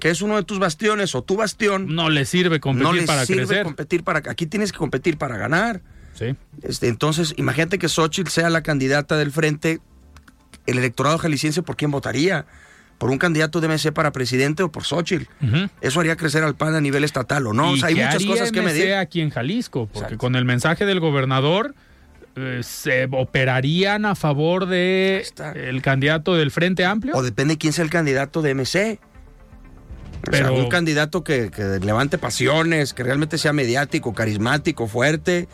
que 0.00 0.10
es 0.10 0.22
uno 0.22 0.36
de 0.36 0.42
tus 0.44 0.58
bastiones 0.58 1.14
o 1.14 1.22
tu 1.22 1.36
bastión, 1.36 1.94
No 1.94 2.08
le 2.08 2.24
sirve 2.24 2.60
competir 2.60 3.00
no 3.02 3.06
para 3.06 3.26
sirve 3.26 3.46
crecer. 3.46 3.64
competir 3.64 4.04
para 4.04 4.22
aquí 4.30 4.46
tienes 4.46 4.72
que 4.72 4.78
competir 4.78 5.18
para 5.18 5.36
ganar. 5.36 5.82
Sí. 6.14 6.34
Este, 6.62 6.88
entonces, 6.88 7.34
imagínate 7.36 7.78
que 7.78 7.88
Xochitl 7.88 8.30
sea 8.30 8.48
la 8.50 8.62
candidata 8.62 9.16
del 9.16 9.30
frente, 9.32 9.80
el 10.66 10.78
electorado 10.78 11.18
jalisciense, 11.18 11.62
¿por 11.62 11.76
quién 11.76 11.90
votaría? 11.90 12.46
¿Por 12.98 13.10
un 13.10 13.18
candidato 13.18 13.60
de 13.60 13.68
MC 13.68 13.92
para 13.92 14.10
presidente 14.12 14.62
o 14.64 14.72
por 14.72 14.82
Xochitl? 14.84 15.24
Eso 15.80 16.00
haría 16.00 16.16
crecer 16.16 16.42
al 16.42 16.56
PAN 16.56 16.74
a 16.74 16.80
nivel 16.80 17.04
estatal, 17.04 17.46
¿o 17.46 17.52
no? 17.52 17.70
O 17.70 17.76
¿Y 17.76 17.78
sea, 17.78 17.88
hay 17.88 17.94
muchas 17.94 18.14
haría 18.16 18.28
cosas 18.28 18.50
que 18.52 18.60
MC 18.60 18.64
medir. 18.74 18.94
aquí 18.94 19.20
en 19.20 19.30
Jalisco, 19.30 19.86
porque 19.86 19.98
Exacto. 20.00 20.18
con 20.18 20.34
el 20.34 20.44
mensaje 20.44 20.84
del 20.84 20.98
gobernador 20.98 21.74
eh, 22.34 22.60
se 22.62 23.08
operarían 23.12 24.04
a 24.04 24.14
favor 24.14 24.66
de 24.66 25.24
el 25.54 25.80
candidato 25.82 26.34
del 26.34 26.50
Frente 26.50 26.84
Amplio. 26.84 27.14
O 27.16 27.22
depende 27.22 27.56
quién 27.56 27.72
sea 27.72 27.84
el 27.84 27.90
candidato 27.90 28.42
de 28.42 28.54
MC. 28.54 28.98
O 30.28 30.32
sea, 30.32 30.46
Pero- 30.48 30.54
un 30.54 30.68
candidato 30.68 31.22
que, 31.22 31.50
que 31.50 31.62
levante 31.80 32.18
pasiones, 32.18 32.92
que 32.94 33.04
realmente 33.04 33.38
sea 33.38 33.52
mediático, 33.52 34.12
carismático, 34.12 34.88
fuerte. 34.88 35.46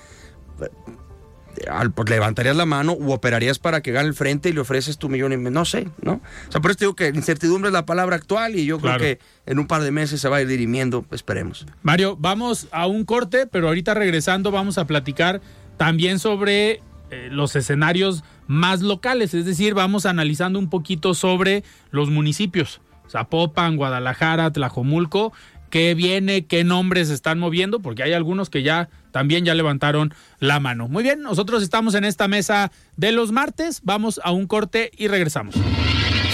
Al- 1.70 1.92
pues 1.92 2.08
levantarías 2.10 2.56
la 2.56 2.66
mano 2.66 2.92
u 2.92 3.12
operarías 3.12 3.58
para 3.58 3.80
que 3.82 3.92
gane 3.92 4.08
el 4.08 4.14
frente 4.14 4.48
y 4.48 4.52
le 4.52 4.60
ofreces 4.60 4.98
tu 4.98 5.08
millón 5.08 5.32
y 5.32 5.36
medio. 5.36 5.50
No 5.50 5.64
sé, 5.64 5.88
¿no? 6.02 6.20
O 6.48 6.52
sea, 6.52 6.60
por 6.60 6.70
eso 6.70 6.78
te 6.78 6.84
digo 6.84 6.94
que 6.96 7.08
incertidumbre 7.08 7.68
es 7.68 7.72
la 7.72 7.86
palabra 7.86 8.16
actual 8.16 8.56
y 8.56 8.64
yo 8.66 8.78
Claro. 8.78 8.98
creo 8.98 9.16
que 9.18 9.24
en 9.50 9.58
un 9.58 9.66
par 9.66 9.82
de 9.82 9.90
meses 9.90 10.20
se 10.20 10.28
va 10.28 10.36
a 10.36 10.42
ir 10.42 10.48
dirimiendo, 10.48 11.04
esperemos. 11.10 11.66
Mario, 11.82 12.16
vamos 12.18 12.68
a 12.72 12.86
un 12.86 13.04
corte, 13.04 13.46
pero 13.46 13.68
ahorita 13.68 13.94
regresando 13.94 14.50
vamos 14.50 14.78
a 14.78 14.86
platicar 14.86 15.40
también 15.76 16.18
sobre 16.18 16.80
eh, 17.10 17.28
los 17.30 17.54
escenarios 17.56 18.24
más 18.46 18.80
locales, 18.80 19.34
es 19.34 19.44
decir, 19.44 19.74
vamos 19.74 20.06
analizando 20.06 20.58
un 20.58 20.68
poquito 20.70 21.14
sobre 21.14 21.62
los 21.90 22.10
municipios, 22.10 22.80
Zapopan, 23.10 23.76
Guadalajara, 23.76 24.50
Tlajomulco, 24.50 25.32
qué 25.74 25.94
viene, 25.96 26.46
qué 26.46 26.62
nombres 26.62 27.10
están 27.10 27.40
moviendo, 27.40 27.80
porque 27.80 28.04
hay 28.04 28.12
algunos 28.12 28.48
que 28.48 28.62
ya 28.62 28.88
también 29.10 29.44
ya 29.44 29.54
levantaron 29.54 30.14
la 30.38 30.60
mano. 30.60 30.86
Muy 30.86 31.02
bien, 31.02 31.20
nosotros 31.20 31.64
estamos 31.64 31.96
en 31.96 32.04
esta 32.04 32.28
mesa 32.28 32.70
de 32.96 33.10
los 33.10 33.32
martes, 33.32 33.80
vamos 33.82 34.20
a 34.22 34.30
un 34.30 34.46
corte 34.46 34.92
y 34.96 35.08
regresamos. 35.08 35.56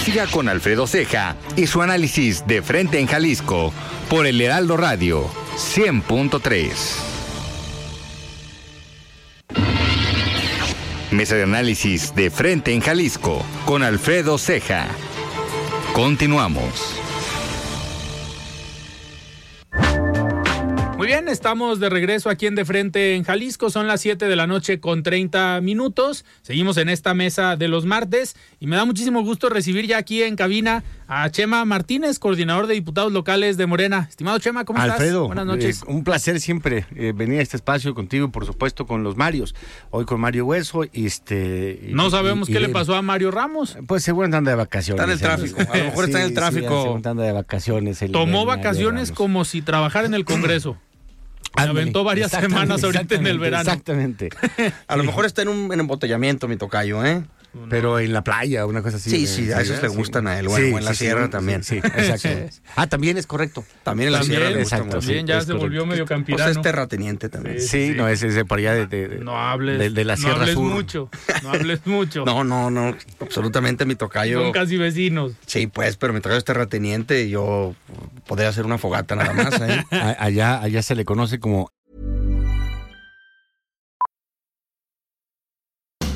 Siga 0.04 0.26
con 0.26 0.50
Alfredo 0.50 0.86
Ceja 0.86 1.36
y 1.56 1.66
su 1.68 1.80
análisis 1.80 2.46
de 2.46 2.60
frente 2.60 3.00
en 3.00 3.06
Jalisco 3.06 3.72
por 4.10 4.26
el 4.26 4.38
Heraldo 4.42 4.76
Radio 4.76 5.26
100.3. 5.56 6.70
Mesa 11.12 11.36
de 11.36 11.44
análisis 11.44 12.14
de 12.14 12.30
frente 12.30 12.74
en 12.74 12.82
Jalisco 12.82 13.42
con 13.64 13.82
Alfredo 13.82 14.36
Ceja. 14.36 14.86
Continuamos. 15.94 17.00
Muy 21.00 21.06
bien, 21.06 21.28
estamos 21.28 21.80
de 21.80 21.88
regreso 21.88 22.28
aquí 22.28 22.46
en 22.46 22.54
De 22.54 22.66
Frente 22.66 23.14
en 23.16 23.24
Jalisco. 23.24 23.70
Son 23.70 23.86
las 23.86 24.02
7 24.02 24.26
de 24.28 24.36
la 24.36 24.46
noche 24.46 24.80
con 24.80 25.02
30 25.02 25.62
minutos. 25.62 26.26
Seguimos 26.42 26.76
en 26.76 26.90
esta 26.90 27.14
mesa 27.14 27.56
de 27.56 27.68
los 27.68 27.86
martes 27.86 28.36
y 28.60 28.66
me 28.66 28.76
da 28.76 28.84
muchísimo 28.84 29.22
gusto 29.22 29.48
recibir 29.48 29.86
ya 29.86 29.96
aquí 29.96 30.22
en 30.22 30.36
cabina 30.36 30.84
a 31.08 31.30
Chema 31.30 31.64
Martínez, 31.64 32.18
coordinador 32.18 32.66
de 32.66 32.74
diputados 32.74 33.12
locales 33.12 33.56
de 33.56 33.64
Morena. 33.64 34.08
Estimado 34.10 34.38
Chema, 34.40 34.66
¿cómo 34.66 34.78
Alfredo, 34.78 35.22
estás? 35.22 35.26
Buenas 35.28 35.46
noches. 35.46 35.80
eh, 35.80 35.84
un 35.88 36.04
placer 36.04 36.38
siempre 36.38 36.84
eh, 36.94 37.14
venir 37.16 37.38
a 37.38 37.42
este 37.42 37.56
espacio 37.56 37.94
contigo, 37.94 38.26
y 38.26 38.28
por 38.28 38.44
supuesto 38.44 38.86
con 38.86 39.02
los 39.02 39.16
Marios. 39.16 39.54
Hoy 39.88 40.04
con 40.04 40.20
Mario 40.20 40.44
Hueso 40.44 40.84
y 40.92 41.06
este. 41.06 41.80
y- 41.82 41.94
no 41.94 42.10
sabemos 42.10 42.50
y- 42.50 42.52
qué 42.52 42.58
y 42.58 42.62
le 42.62 42.68
pasó 42.68 42.94
a 42.94 43.00
Mario 43.00 43.30
Ramos. 43.30 43.78
Pues 43.86 44.02
seguro 44.04 44.26
anda 44.26 44.50
de 44.50 44.54
vacaciones. 44.54 45.00
Está 45.00 45.04
en 45.04 45.12
el 45.12 45.18
tráfico, 45.18 45.72
a 45.72 45.78
lo 45.78 45.84
mejor 45.84 46.04
está 46.04 46.20
en 46.20 46.26
el 46.26 46.34
tráfico. 46.34 46.82
seguro 46.82 47.00
anda 47.10 47.24
de 47.24 47.32
vacaciones. 47.32 48.02
el- 48.02 48.12
Tomó 48.12 48.44
vacaciones 48.44 49.12
como 49.12 49.46
si 49.46 49.62
trabajara 49.62 50.06
en 50.06 50.12
el 50.12 50.26
Congreso. 50.26 50.76
Se 51.64 51.68
Ándale, 51.68 51.80
aventó 51.82 52.04
varias 52.04 52.30
semanas 52.30 52.82
ahorita 52.84 53.14
en 53.14 53.26
el 53.26 53.38
verano. 53.38 53.62
Exactamente. 53.62 54.30
A 54.86 54.96
lo 54.96 55.04
mejor 55.04 55.26
está 55.26 55.42
en 55.42 55.48
un 55.48 55.72
en 55.72 55.80
embotellamiento, 55.80 56.48
mi 56.48 56.56
tocayo, 56.56 57.04
¿eh? 57.04 57.22
Pero 57.68 57.98
en 57.98 58.12
la 58.12 58.22
playa, 58.22 58.64
una 58.66 58.80
cosa 58.80 58.96
así. 58.98 59.10
Sí, 59.10 59.26
sí, 59.26 59.50
a 59.52 59.60
esos 59.60 59.82
le 59.82 59.88
gustan 59.88 60.28
a 60.28 60.38
él, 60.38 60.46
bueno, 60.46 60.78
en 60.78 60.84
la 60.84 60.94
sierra 60.94 61.28
también. 61.30 61.64
Sí, 61.64 61.76
exacto. 61.82 62.28
ah, 62.76 62.86
también 62.86 63.16
es 63.18 63.26
correcto. 63.26 63.64
También 63.82 64.06
en 64.08 64.12
la 64.12 64.18
También, 64.20 64.38
sierra 64.40 64.50
le 64.54 64.60
gusta 64.60 64.76
exacto, 64.76 64.96
mucho. 64.96 65.06
también 65.06 65.26
ya 65.26 65.40
se 65.40 65.52
volvió 65.54 65.84
medio 65.84 66.04
O 66.04 66.06
sea, 66.06 66.16
campirano. 66.16 66.50
es 66.50 66.62
terrateniente 66.62 67.28
también. 67.28 67.60
Sí, 67.60 67.66
Sí, 67.68 67.88
sí. 67.88 67.94
no, 67.96 68.06
es, 68.08 68.22
es 68.22 68.34
de 68.36 68.44
por 68.44 68.58
allá 68.58 68.74
de, 68.74 68.86
de- 68.86 69.08
de- 69.08 69.18
no 69.18 69.36
hables, 69.36 69.78
de, 69.80 69.90
de 69.90 70.04
la 70.04 70.14
no 70.14 70.22
Sierra 70.22 70.40
hables 70.40 70.54
Sur. 70.54 70.64
mucho, 70.64 71.10
no 71.42 71.50
hables 71.50 71.86
mucho. 71.86 72.24
No, 72.30 72.44
no, 72.44 72.70
no, 72.70 72.96
absolutamente 73.20 73.84
mi 73.84 73.96
tocayo. 73.96 74.42
Son 74.42 74.52
casi 74.52 74.76
vecinos. 74.76 75.32
Sí, 75.46 75.66
pues, 75.66 75.96
pero 75.96 76.12
mi 76.12 76.20
tocayo 76.20 76.38
es 76.38 76.44
terrateniente 76.44 77.22
y 77.24 77.30
yo 77.30 77.74
podría 78.26 78.48
hacer 78.50 78.64
una 78.64 78.78
fogata 78.78 79.16
nada 79.16 79.32
más 79.32 79.60
allá, 80.18 80.60
allá 80.62 80.82
se 80.82 80.94
le 80.94 81.04
conoce 81.04 81.40
como 81.40 81.72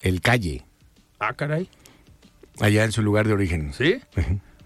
el 0.00 0.20
calle, 0.20 0.64
Ah, 1.18 1.32
caray. 1.34 1.68
allá 2.60 2.84
en 2.84 2.92
su 2.92 3.02
lugar 3.02 3.26
de 3.26 3.32
origen. 3.34 3.72
¿Sí? 3.72 3.96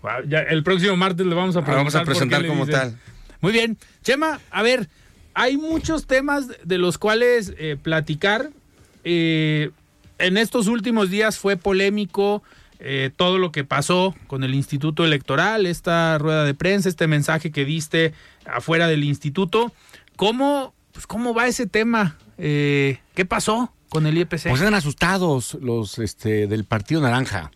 Wow, 0.02 0.24
ya, 0.28 0.40
el 0.40 0.62
próximo 0.62 0.96
martes 0.96 1.26
le 1.26 1.34
vamos 1.34 1.56
a 1.56 1.60
presentar. 1.60 1.76
Vamos 1.76 1.94
a 1.94 2.04
presentar 2.04 2.46
como 2.46 2.66
tal. 2.66 2.98
Muy 3.40 3.52
bien. 3.52 3.78
Chema, 4.02 4.40
a 4.50 4.62
ver, 4.62 4.88
hay 5.34 5.56
muchos 5.56 6.06
temas 6.06 6.46
de 6.64 6.78
los 6.78 6.98
cuales 6.98 7.54
eh, 7.58 7.76
platicar. 7.80 8.50
Eh, 9.04 9.70
en 10.18 10.36
estos 10.36 10.66
últimos 10.66 11.08
días 11.10 11.38
fue 11.38 11.56
polémico 11.56 12.42
eh, 12.80 13.10
todo 13.14 13.38
lo 13.38 13.52
que 13.52 13.64
pasó 13.64 14.14
con 14.26 14.42
el 14.42 14.54
Instituto 14.54 15.04
Electoral, 15.04 15.66
esta 15.66 16.16
rueda 16.18 16.44
de 16.44 16.54
prensa, 16.54 16.88
este 16.88 17.06
mensaje 17.06 17.50
que 17.50 17.64
diste 17.64 18.12
afuera 18.46 18.88
del 18.88 19.04
instituto. 19.04 19.72
¿Cómo, 20.16 20.74
pues, 20.92 21.06
cómo 21.06 21.32
va 21.34 21.46
ese 21.46 21.66
tema? 21.66 22.16
Eh, 22.38 22.98
¿Qué 23.14 23.24
pasó 23.26 23.72
con 23.90 24.06
el 24.06 24.16
IEPC? 24.16 24.48
Pues 24.48 24.60
andan 24.60 24.74
asustados 24.74 25.58
los 25.60 25.98
este, 25.98 26.46
del 26.46 26.64
Partido 26.64 27.02
Naranja. 27.02 27.50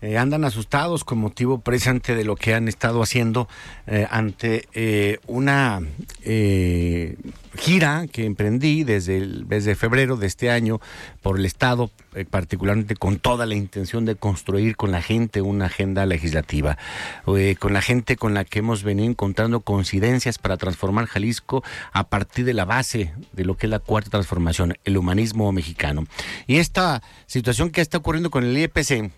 Eh, 0.00 0.16
andan 0.16 0.44
asustados 0.44 1.02
con 1.02 1.18
motivo 1.18 1.58
precisamente 1.58 2.14
de 2.14 2.24
lo 2.24 2.36
que 2.36 2.54
han 2.54 2.68
estado 2.68 3.02
haciendo 3.02 3.48
eh, 3.88 4.06
ante 4.10 4.68
eh, 4.72 5.18
una 5.26 5.80
eh, 6.22 7.16
gira 7.56 8.06
que 8.06 8.24
emprendí 8.24 8.84
desde 8.84 9.16
el 9.16 9.48
desde 9.48 9.74
febrero 9.74 10.16
de 10.16 10.28
este 10.28 10.50
año 10.50 10.80
por 11.20 11.38
el 11.38 11.44
Estado, 11.44 11.90
eh, 12.14 12.24
particularmente 12.24 12.94
con 12.94 13.18
toda 13.18 13.44
la 13.44 13.56
intención 13.56 14.04
de 14.04 14.14
construir 14.14 14.76
con 14.76 14.92
la 14.92 15.02
gente 15.02 15.42
una 15.42 15.66
agenda 15.66 16.06
legislativa, 16.06 16.78
con 17.24 17.72
la 17.72 17.82
gente 17.82 18.16
con 18.16 18.34
la 18.34 18.44
que 18.44 18.60
hemos 18.60 18.84
venido 18.84 19.08
encontrando 19.10 19.60
coincidencias 19.60 20.38
para 20.38 20.56
transformar 20.56 21.06
Jalisco 21.06 21.64
a 21.92 22.08
partir 22.08 22.44
de 22.44 22.54
la 22.54 22.64
base 22.64 23.12
de 23.32 23.44
lo 23.44 23.56
que 23.56 23.66
es 23.66 23.70
la 23.70 23.80
cuarta 23.80 24.10
transformación, 24.10 24.74
el 24.84 24.96
humanismo 24.96 25.50
mexicano. 25.50 26.06
Y 26.46 26.58
esta 26.58 27.02
situación 27.26 27.70
que 27.70 27.80
está 27.80 27.98
ocurriendo 27.98 28.30
con 28.30 28.44
el 28.44 28.56
IEPC, 28.56 29.10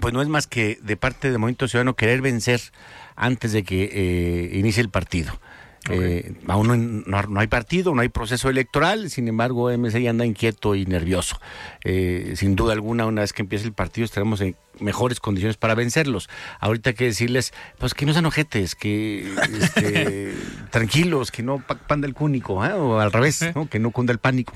pues 0.00 0.12
no 0.14 0.22
es 0.22 0.28
más 0.28 0.46
que 0.46 0.78
de 0.82 0.96
parte 0.96 1.30
del 1.30 1.38
Movimiento 1.38 1.68
Ciudadano 1.68 1.94
querer 1.96 2.20
vencer 2.22 2.60
antes 3.16 3.52
de 3.52 3.62
que 3.64 3.90
eh, 3.92 4.58
inicie 4.58 4.82
el 4.82 4.90
partido. 4.90 5.38
Eh, 5.88 6.34
aún 6.48 7.04
no, 7.06 7.22
no- 7.28 7.38
hay 7.40 7.46
partido, 7.46 7.94
no 7.94 8.00
hay 8.02 8.08
proceso 8.08 8.50
electoral, 8.50 9.08
sin 9.08 9.28
embargo 9.28 9.70
MC 9.70 10.08
anda 10.08 10.26
inquieto 10.26 10.74
y 10.74 10.84
nervioso. 10.84 11.38
Eh, 11.84 12.32
sin 12.34 12.56
duda 12.56 12.72
alguna, 12.72 13.06
una 13.06 13.20
vez 13.20 13.32
que 13.32 13.42
empiece 13.42 13.64
el 13.66 13.72
partido 13.72 14.04
estaremos 14.04 14.40
en 14.40 14.56
mejores 14.80 15.20
condiciones 15.20 15.56
para 15.56 15.76
vencerlos. 15.76 16.28
Ahorita 16.58 16.90
hay 16.90 16.96
que 16.96 17.04
decirles, 17.04 17.54
pues 17.78 17.94
que 17.94 18.04
no 18.04 18.12
sean 18.14 18.26
ojetes, 18.26 18.74
que 18.74 19.32
este, 19.60 20.34
tranquilos, 20.72 21.30
que 21.30 21.44
no 21.44 21.58
pa- 21.64 21.76
panda 21.78 22.08
el 22.08 22.14
cúnico, 22.14 22.54
o 22.54 22.98
al 22.98 23.12
revés, 23.12 23.44
¿no? 23.54 23.68
que 23.70 23.78
no 23.78 23.92
cunda 23.92 24.12
el 24.12 24.18
pánico. 24.18 24.54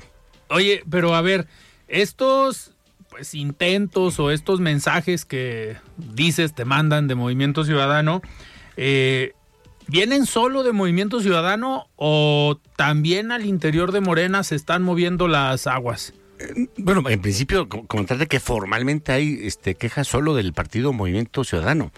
Oye, 0.49 0.83
pero 0.89 1.15
a 1.15 1.21
ver, 1.21 1.47
estos 1.87 2.71
pues 3.11 3.35
intentos 3.35 4.19
o 4.19 4.31
estos 4.31 4.61
mensajes 4.61 5.25
que 5.25 5.75
dices 5.97 6.55
te 6.55 6.63
mandan 6.63 7.09
de 7.09 7.15
Movimiento 7.15 7.65
Ciudadano, 7.65 8.21
eh, 8.77 9.33
¿vienen 9.87 10.25
solo 10.25 10.63
de 10.63 10.71
Movimiento 10.71 11.19
Ciudadano 11.19 11.89
o 11.97 12.57
también 12.77 13.33
al 13.33 13.45
interior 13.45 13.91
de 13.91 13.99
Morena 13.99 14.43
se 14.43 14.55
están 14.55 14.81
moviendo 14.81 15.27
las 15.27 15.67
aguas? 15.67 16.13
Bueno, 16.77 17.07
en 17.09 17.21
principio, 17.21 17.67
co- 17.69 17.85
comentarte 17.87 18.27
que 18.27 18.39
formalmente 18.39 19.11
hay 19.11 19.39
este, 19.43 19.75
quejas 19.75 20.07
solo 20.07 20.33
del 20.35 20.53
partido 20.53 20.93
Movimiento 20.93 21.43
Ciudadano. 21.43 21.91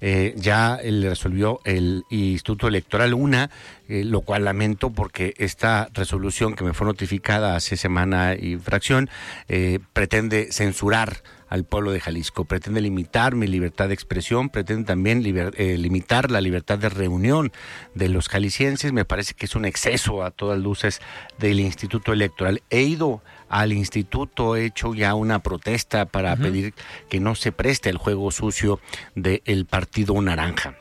Eh, 0.00 0.34
ya 0.36 0.76
él 0.76 1.02
resolvió 1.02 1.60
el 1.64 2.04
Instituto 2.10 2.68
Electoral 2.68 3.14
una, 3.14 3.50
eh, 3.88 4.04
lo 4.04 4.20
cual 4.20 4.44
lamento 4.44 4.90
porque 4.90 5.34
esta 5.38 5.88
resolución 5.92 6.54
que 6.54 6.64
me 6.64 6.74
fue 6.74 6.86
notificada 6.86 7.56
hace 7.56 7.76
semana 7.76 8.34
y 8.34 8.56
fracción 8.56 9.08
eh, 9.48 9.78
pretende 9.92 10.48
censurar 10.52 11.22
al 11.48 11.64
pueblo 11.64 11.92
de 11.92 12.00
Jalisco, 12.00 12.44
pretende 12.44 12.82
limitar 12.82 13.34
mi 13.34 13.46
libertad 13.46 13.88
de 13.88 13.94
expresión, 13.94 14.50
pretende 14.50 14.84
también 14.84 15.22
limitar 15.22 16.30
la 16.30 16.42
libertad 16.42 16.78
de 16.78 16.90
reunión 16.90 17.52
de 17.94 18.10
los 18.10 18.28
jaliscienses. 18.28 18.92
Me 18.92 19.06
parece 19.06 19.32
que 19.32 19.46
es 19.46 19.54
un 19.56 19.64
exceso 19.64 20.22
a 20.22 20.30
todas 20.30 20.58
luces 20.58 21.00
del 21.38 21.58
Instituto 21.60 22.12
Electoral. 22.12 22.62
He 22.68 22.82
ido 22.82 23.22
al 23.48 23.72
instituto, 23.72 24.56
he 24.56 24.66
hecho 24.66 24.94
ya 24.94 25.14
una 25.14 25.40
protesta 25.40 26.04
para 26.06 26.36
pedir 26.36 26.74
que 27.08 27.20
no 27.20 27.34
se 27.34 27.52
preste 27.52 27.90
el 27.90 27.96
juego 27.96 28.30
sucio 28.30 28.80
del 29.14 29.66
partido 29.66 30.20
naranja. 30.20 30.76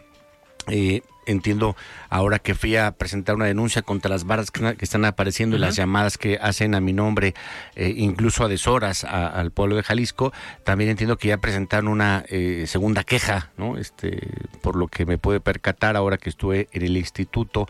Eh, 0.68 1.02
entiendo 1.28 1.76
ahora 2.10 2.40
que 2.40 2.56
fui 2.56 2.76
a 2.76 2.92
presentar 2.92 3.36
una 3.36 3.46
denuncia 3.46 3.82
contra 3.84 4.10
las 4.10 4.24
barras 4.26 4.50
que, 4.52 4.76
que 4.76 4.86
están 4.86 5.06
apareciendo 5.06 5.56
y 5.56 5.60
las 5.60 5.76
llamadas 5.76 6.18
que 6.18 6.40
hacen 6.42 6.74
a 6.74 6.82
mi 6.82 6.94
nombre, 6.94 7.36
eh, 7.76 7.94
incluso 7.98 8.44
a 8.44 8.48
deshoras 8.48 9.04
a- 9.04 9.28
al 9.28 9.52
pueblo 9.52 9.76
de 9.76 9.84
Jalisco, 9.84 10.34
también 10.64 10.90
entiendo 10.90 11.18
que 11.18 11.28
ya 11.28 11.38
presentaron 11.38 11.88
una 11.90 12.24
eh, 12.30 12.66
segunda 12.68 13.04
queja, 13.04 13.52
¿no? 13.58 13.78
Este, 13.78 14.20
por 14.62 14.76
lo 14.76 14.88
que 14.88 15.06
me 15.06 15.18
puede 15.18 15.40
percatar 15.40 15.96
ahora 15.96 16.18
que 16.18 16.30
estuve 16.30 16.68
en 16.72 16.82
el 16.84 16.98
instituto. 16.98 17.68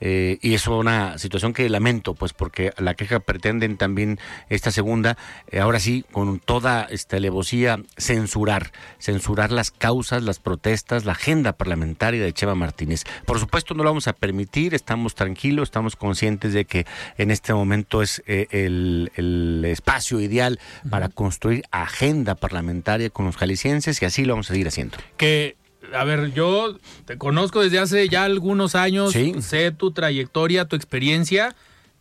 eh, 0.00 0.38
y 0.42 0.54
es 0.54 0.64
una 0.68 1.18
situación 1.18 1.52
que 1.52 1.68
lamento, 1.68 2.14
pues 2.14 2.32
porque 2.32 2.72
la 2.78 2.94
queja 2.94 3.18
pretenden 3.18 3.76
también 3.76 4.20
esta 4.48 4.70
segunda, 4.70 5.16
eh, 5.50 5.58
ahora 5.58 5.80
sí, 5.80 6.04
con 6.12 6.38
toda 6.38 6.84
esta 6.88 7.16
alevosía, 7.16 7.80
censurar, 7.96 8.70
censurar 9.00 9.50
las 9.50 9.72
causas, 9.72 10.22
las 10.22 10.38
protestas, 10.38 11.04
la 11.04 11.12
agenda 11.12 11.52
parlamentaria 11.54 12.22
de 12.22 12.32
Cheva 12.32 12.54
Martínez. 12.54 12.97
Por 13.26 13.38
supuesto, 13.38 13.74
no 13.74 13.82
lo 13.82 13.90
vamos 13.90 14.08
a 14.08 14.12
permitir, 14.12 14.74
estamos 14.74 15.14
tranquilos, 15.14 15.68
estamos 15.68 15.96
conscientes 15.96 16.52
de 16.52 16.64
que 16.64 16.86
en 17.16 17.30
este 17.30 17.52
momento 17.54 18.02
es 18.02 18.22
eh, 18.26 18.46
el, 18.50 19.10
el 19.16 19.64
espacio 19.66 20.20
ideal 20.20 20.58
para 20.90 21.08
construir 21.08 21.64
agenda 21.70 22.34
parlamentaria 22.34 23.10
con 23.10 23.26
los 23.26 23.36
jaliscienses 23.36 24.00
y 24.00 24.04
así 24.04 24.24
lo 24.24 24.34
vamos 24.34 24.50
a 24.50 24.52
seguir 24.54 24.68
haciendo. 24.68 24.96
Que, 25.16 25.56
a 25.94 26.04
ver, 26.04 26.32
yo 26.32 26.76
te 27.04 27.18
conozco 27.18 27.62
desde 27.62 27.78
hace 27.78 28.08
ya 28.08 28.24
algunos 28.24 28.74
años, 28.74 29.12
Sí. 29.12 29.34
sé 29.40 29.70
tu 29.72 29.92
trayectoria, 29.92 30.64
tu 30.66 30.76
experiencia, 30.76 31.54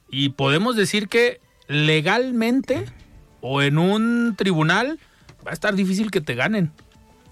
y 0.09 0.29
podemos 0.29 0.75
decir 0.75 1.07
que 1.09 1.39
legalmente 1.67 2.85
o 3.41 3.61
en 3.61 3.77
un 3.77 4.35
tribunal 4.37 4.99
va 5.45 5.51
a 5.51 5.53
estar 5.53 5.75
difícil 5.75 6.11
que 6.11 6.21
te 6.21 6.35
ganen. 6.35 6.71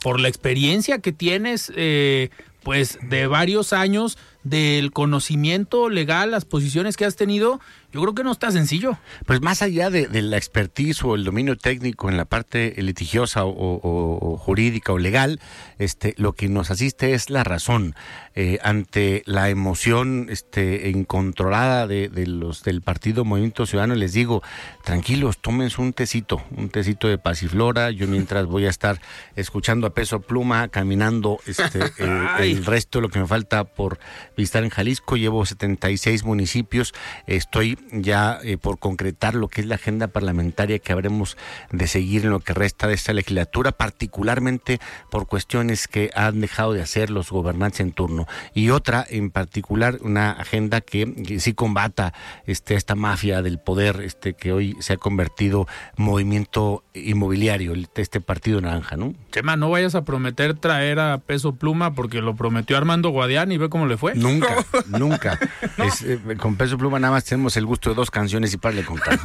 Por 0.02 0.20
la 0.20 0.28
experiencia 0.28 1.00
que 1.00 1.12
tienes, 1.12 1.72
eh, 1.76 2.30
pues 2.66 2.98
de 3.04 3.28
varios 3.28 3.74
años, 3.74 4.18
del 4.44 4.92
conocimiento 4.92 5.88
legal, 5.88 6.32
las 6.32 6.46
posiciones 6.46 6.98
que 6.98 7.06
has 7.06 7.16
tenido, 7.16 7.62
Yo 7.96 8.02
creo 8.02 8.14
que 8.14 8.26
no 8.26 8.34
está 8.34 8.52
sencillo. 8.52 8.98
Pues 9.26 9.42
más 9.42 9.62
allá 9.62 9.90
de, 9.90 10.10
la 10.22 10.36
expertise 10.36 11.02
o 11.06 11.16
el 11.16 11.24
dominio 11.24 11.56
técnico 11.56 12.10
en 12.10 12.18
la 12.18 12.26
parte 12.26 12.76
litigiosa 12.78 13.46
o, 13.46 14.38
jurídica 14.38 14.92
o 14.92 14.98
legal, 14.98 15.40
este, 15.80 16.14
lo 16.18 16.34
que 16.34 16.50
nos 16.50 16.72
asiste 16.72 17.14
es 17.14 17.30
la 17.30 17.46
razón 17.46 17.96
eh, 18.36 18.60
ante 18.64 19.24
la 19.26 19.50
emoción 19.50 20.28
este, 20.30 20.90
incontrolada 20.90 21.88
de, 21.88 22.10
los 22.28 22.64
del 22.64 22.82
partido 22.82 23.24
Movimiento 23.24 23.66
Ciudadano. 23.66 23.96
Les 23.96 24.12
digo, 24.12 24.44
tranquilos, 24.84 25.38
tómense 25.38 25.82
un 25.82 25.94
tecito, 25.94 26.44
un 26.52 26.68
tecito 26.68 27.08
de 27.08 27.18
pasiflora. 27.18 27.92
Yo 27.92 28.10
mientras 28.10 28.46
voy 28.46 28.66
a 28.66 28.72
estar 28.72 29.00
escuchando 29.38 29.88
a 29.88 29.94
peso 29.94 30.20
pluma, 30.20 30.68
caminando 30.68 31.40
este, 31.48 31.80
el 32.40 32.66
resto 32.66 32.98
de 32.98 33.04
lo 33.04 33.10
que 33.10 33.20
me 33.20 33.28
falta 33.28 33.64
por 33.64 34.00
visitar 34.36 34.66
en 34.66 34.70
Jalisco. 34.70 35.16
Llevo 35.16 35.46
76 35.46 36.26
municipios. 36.26 36.94
Estoy 37.26 37.78
ya 37.92 38.40
eh, 38.44 38.58
por 38.58 38.80
concretar 38.80 39.36
lo 39.36 39.48
que 39.48 39.62
es 39.62 39.68
la 39.68 39.76
agenda 39.76 40.08
parlamentaria 40.08 40.80
que 40.80 40.92
habremos 40.92 41.38
de 41.72 41.88
seguir 41.88 42.24
en 42.24 42.32
lo 42.32 42.40
que 42.40 42.54
resta 42.54 42.88
de 42.88 42.94
esta 42.94 43.14
legislatura, 43.14 43.72
particularmente 43.72 44.80
por 45.12 45.28
cuestiones 45.28 45.88
que 45.88 46.10
han 46.16 46.42
dejado 46.42 46.74
de 46.74 46.82
hacer 46.82 47.10
los 47.10 47.32
gobernantes 47.32 47.80
en 47.80 47.92
turno. 47.92 48.28
Y 48.54 48.70
otra, 48.70 49.06
en 49.08 49.30
particular, 49.30 50.00
una 50.02 50.32
agenda 50.32 50.82
que, 50.82 51.40
sí 51.40 51.54
combata 51.54 52.14
este, 52.46 52.76
esta 52.76 52.96
mafia 52.96 53.42
del 53.42 53.60
poder 53.60 54.02
este, 54.02 54.34
que 54.34 54.52
hoy 54.52 54.76
se 54.80 54.94
ha 54.94 54.98
convertido 54.98 55.68
movimiento 55.96 56.84
inmobiliario, 56.94 57.74
este 57.96 58.22
partido 58.22 58.62
naranja, 58.62 58.98
¿no? 58.98 59.14
Chema, 59.32 59.56
no 59.58 59.70
vayas 59.70 59.96
a 59.96 60.06
prometer 60.06 60.56
traer 60.56 61.00
a 61.00 61.20
peso 61.20 61.56
pluma 61.56 61.94
porque 61.94 62.22
lo 62.22 62.36
prometió 62.36 62.78
Armando 62.78 63.10
Guadián 63.10 63.52
y 63.52 63.58
ve 63.58 63.70
cómo 63.70 63.86
le 63.86 63.98
fue. 63.98 64.16
Nunca, 64.16 64.66
nunca. 64.88 65.40
Eh, 65.78 66.38
con 66.38 66.56
peso 66.56 66.78
pluma 66.78 67.00
nada 67.00 67.14
más 67.14 67.26
tenemos 67.26 67.58
el 67.58 67.66
gusto 67.66 67.75
de 67.80 67.96
dos 67.96 68.12
canciones 68.12 68.54
y 68.54 68.58
para 68.58 68.76
de 68.76 68.86
contar. 68.86 69.20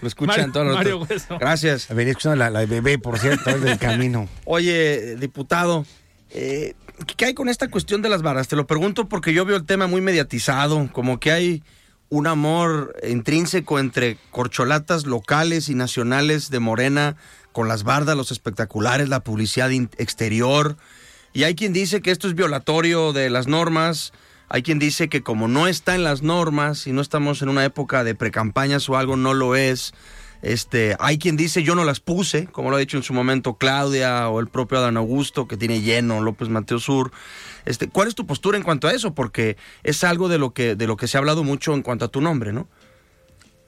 Lo 0.00 0.08
escuchan 0.08 0.52
todos 0.52 0.66
los 0.66 1.28
Gracias. 1.38 1.88
Venía 1.88 2.12
escuchando 2.12 2.36
la, 2.36 2.50
la 2.50 2.64
bebé, 2.66 2.98
por 2.98 3.18
cierto, 3.18 3.58
del 3.58 3.78
camino. 3.78 4.28
Oye, 4.44 5.16
diputado, 5.16 5.84
eh, 6.30 6.74
¿qué 7.16 7.26
hay 7.26 7.34
con 7.34 7.48
esta 7.48 7.68
cuestión 7.68 8.02
de 8.02 8.08
las 8.08 8.22
varas? 8.22 8.48
Te 8.48 8.56
lo 8.56 8.66
pregunto 8.66 9.08
porque 9.08 9.32
yo 9.32 9.44
veo 9.44 9.56
el 9.56 9.64
tema 9.64 9.86
muy 9.86 10.00
mediatizado, 10.00 10.88
como 10.92 11.20
que 11.20 11.32
hay 11.32 11.62
un 12.08 12.26
amor 12.26 12.94
intrínseco 13.08 13.78
entre 13.78 14.18
corcholatas 14.30 15.06
locales 15.06 15.68
y 15.70 15.74
nacionales 15.74 16.50
de 16.50 16.60
Morena 16.60 17.16
con 17.52 17.68
las 17.68 17.84
bardas, 17.84 18.16
los 18.16 18.30
espectaculares, 18.30 19.08
la 19.08 19.20
publicidad 19.20 19.70
exterior. 19.70 20.76
Y 21.32 21.44
hay 21.44 21.54
quien 21.54 21.72
dice 21.72 22.02
que 22.02 22.10
esto 22.10 22.28
es 22.28 22.34
violatorio 22.34 23.12
de 23.14 23.30
las 23.30 23.46
normas 23.46 24.12
hay 24.52 24.62
quien 24.62 24.78
dice 24.78 25.08
que 25.08 25.22
como 25.22 25.48
no 25.48 25.66
está 25.66 25.94
en 25.94 26.04
las 26.04 26.20
normas 26.20 26.86
y 26.86 26.92
no 26.92 27.00
estamos 27.00 27.40
en 27.40 27.48
una 27.48 27.64
época 27.64 28.04
de 28.04 28.14
precampañas 28.14 28.86
o 28.90 28.98
algo, 28.98 29.16
no 29.16 29.32
lo 29.32 29.56
es. 29.56 29.94
Este, 30.42 30.94
hay 31.00 31.16
quien 31.16 31.38
dice 31.38 31.62
yo 31.62 31.74
no 31.74 31.84
las 31.84 32.00
puse, 32.00 32.48
como 32.48 32.68
lo 32.68 32.76
ha 32.76 32.78
dicho 32.78 32.98
en 32.98 33.02
su 33.02 33.14
momento 33.14 33.54
Claudia 33.54 34.28
o 34.28 34.40
el 34.40 34.48
propio 34.48 34.76
Adán 34.76 34.98
Augusto, 34.98 35.48
que 35.48 35.56
tiene 35.56 35.80
lleno 35.80 36.20
López 36.20 36.50
Mateo 36.50 36.80
Sur. 36.80 37.12
Este, 37.64 37.88
¿Cuál 37.88 38.08
es 38.08 38.14
tu 38.14 38.26
postura 38.26 38.58
en 38.58 38.62
cuanto 38.62 38.88
a 38.88 38.92
eso? 38.92 39.14
Porque 39.14 39.56
es 39.84 40.04
algo 40.04 40.28
de 40.28 40.36
lo 40.36 40.50
que, 40.50 40.76
de 40.76 40.86
lo 40.86 40.98
que 40.98 41.08
se 41.08 41.16
ha 41.16 41.20
hablado 41.20 41.44
mucho 41.44 41.72
en 41.72 41.80
cuanto 41.80 42.04
a 42.04 42.08
tu 42.08 42.20
nombre, 42.20 42.52
¿no? 42.52 42.68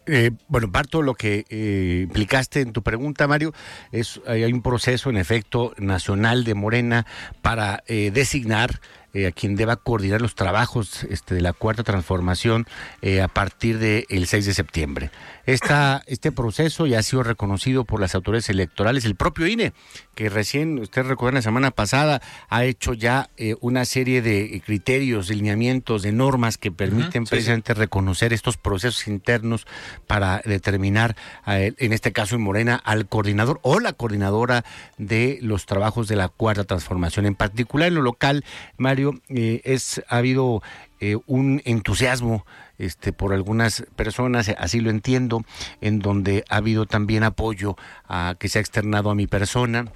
Eh, 0.06 0.32
bueno, 0.48 0.70
parto 0.70 1.00
lo 1.00 1.14
que 1.14 1.46
eh, 1.48 2.00
implicaste 2.02 2.60
en 2.60 2.74
tu 2.74 2.82
pregunta, 2.82 3.26
Mario. 3.26 3.54
Es, 3.90 4.20
hay 4.26 4.52
un 4.52 4.60
proceso, 4.60 5.08
en 5.08 5.16
efecto, 5.16 5.72
nacional 5.78 6.44
de 6.44 6.52
Morena 6.52 7.06
para 7.40 7.82
eh, 7.86 8.10
designar 8.12 8.82
eh, 9.14 9.28
a 9.28 9.32
quien 9.32 9.54
deba 9.54 9.76
coordinar 9.76 10.20
los 10.20 10.34
trabajos 10.34 11.04
este, 11.04 11.36
de 11.36 11.40
la 11.40 11.52
cuarta 11.52 11.84
transformación 11.84 12.66
eh, 13.00 13.22
a 13.22 13.28
partir 13.28 13.78
del 13.78 14.26
6 14.26 14.44
de 14.44 14.54
septiembre. 14.54 15.10
Esta, 15.46 16.02
este 16.08 16.32
proceso 16.32 16.86
ya 16.86 16.98
ha 16.98 17.02
sido 17.02 17.22
reconocido 17.22 17.84
por 17.84 18.00
las 18.00 18.14
autoridades 18.14 18.50
electorales, 18.50 19.04
el 19.04 19.14
propio 19.14 19.46
INE, 19.46 19.72
que 20.16 20.28
recién, 20.28 20.78
usted 20.80 21.04
recuerda, 21.04 21.38
la 21.38 21.42
semana 21.42 21.70
pasada 21.70 22.22
ha 22.48 22.64
hecho 22.64 22.92
ya 22.92 23.30
eh, 23.36 23.54
una 23.60 23.84
serie 23.84 24.20
de 24.20 24.60
criterios, 24.66 25.28
de 25.28 25.36
lineamientos, 25.36 26.02
de 26.02 26.12
normas 26.12 26.58
que 26.58 26.72
permiten 26.72 27.24
precisamente 27.24 27.74
reconocer 27.74 28.32
estos 28.32 28.56
procesos 28.56 29.06
internos 29.06 29.66
para 30.06 30.42
determinar, 30.44 31.16
en 31.46 31.92
este 31.92 32.12
caso 32.12 32.36
en 32.36 32.42
Morena, 32.42 32.76
al 32.84 33.06
coordinador 33.06 33.60
o 33.62 33.80
la 33.80 33.92
coordinadora 33.92 34.64
de 34.98 35.38
los 35.40 35.66
trabajos 35.66 36.08
de 36.08 36.16
la 36.16 36.28
cuarta 36.28 36.64
transformación. 36.64 37.26
En 37.26 37.34
particular 37.34 37.88
en 37.88 37.94
lo 37.94 38.02
local, 38.02 38.44
Mario, 38.76 39.03
eh, 39.28 39.60
es, 39.64 40.02
ha 40.08 40.18
habido 40.18 40.62
eh, 41.00 41.16
un 41.26 41.62
entusiasmo 41.64 42.46
este, 42.78 43.12
por 43.12 43.32
algunas 43.32 43.84
personas, 43.96 44.48
así 44.58 44.80
lo 44.80 44.90
entiendo, 44.90 45.44
en 45.80 45.98
donde 45.98 46.44
ha 46.48 46.56
habido 46.56 46.86
también 46.86 47.22
apoyo 47.22 47.76
a 48.08 48.36
que 48.38 48.48
se 48.48 48.58
ha 48.58 48.60
externado 48.60 49.10
a 49.10 49.14
mi 49.14 49.26
persona. 49.26 49.86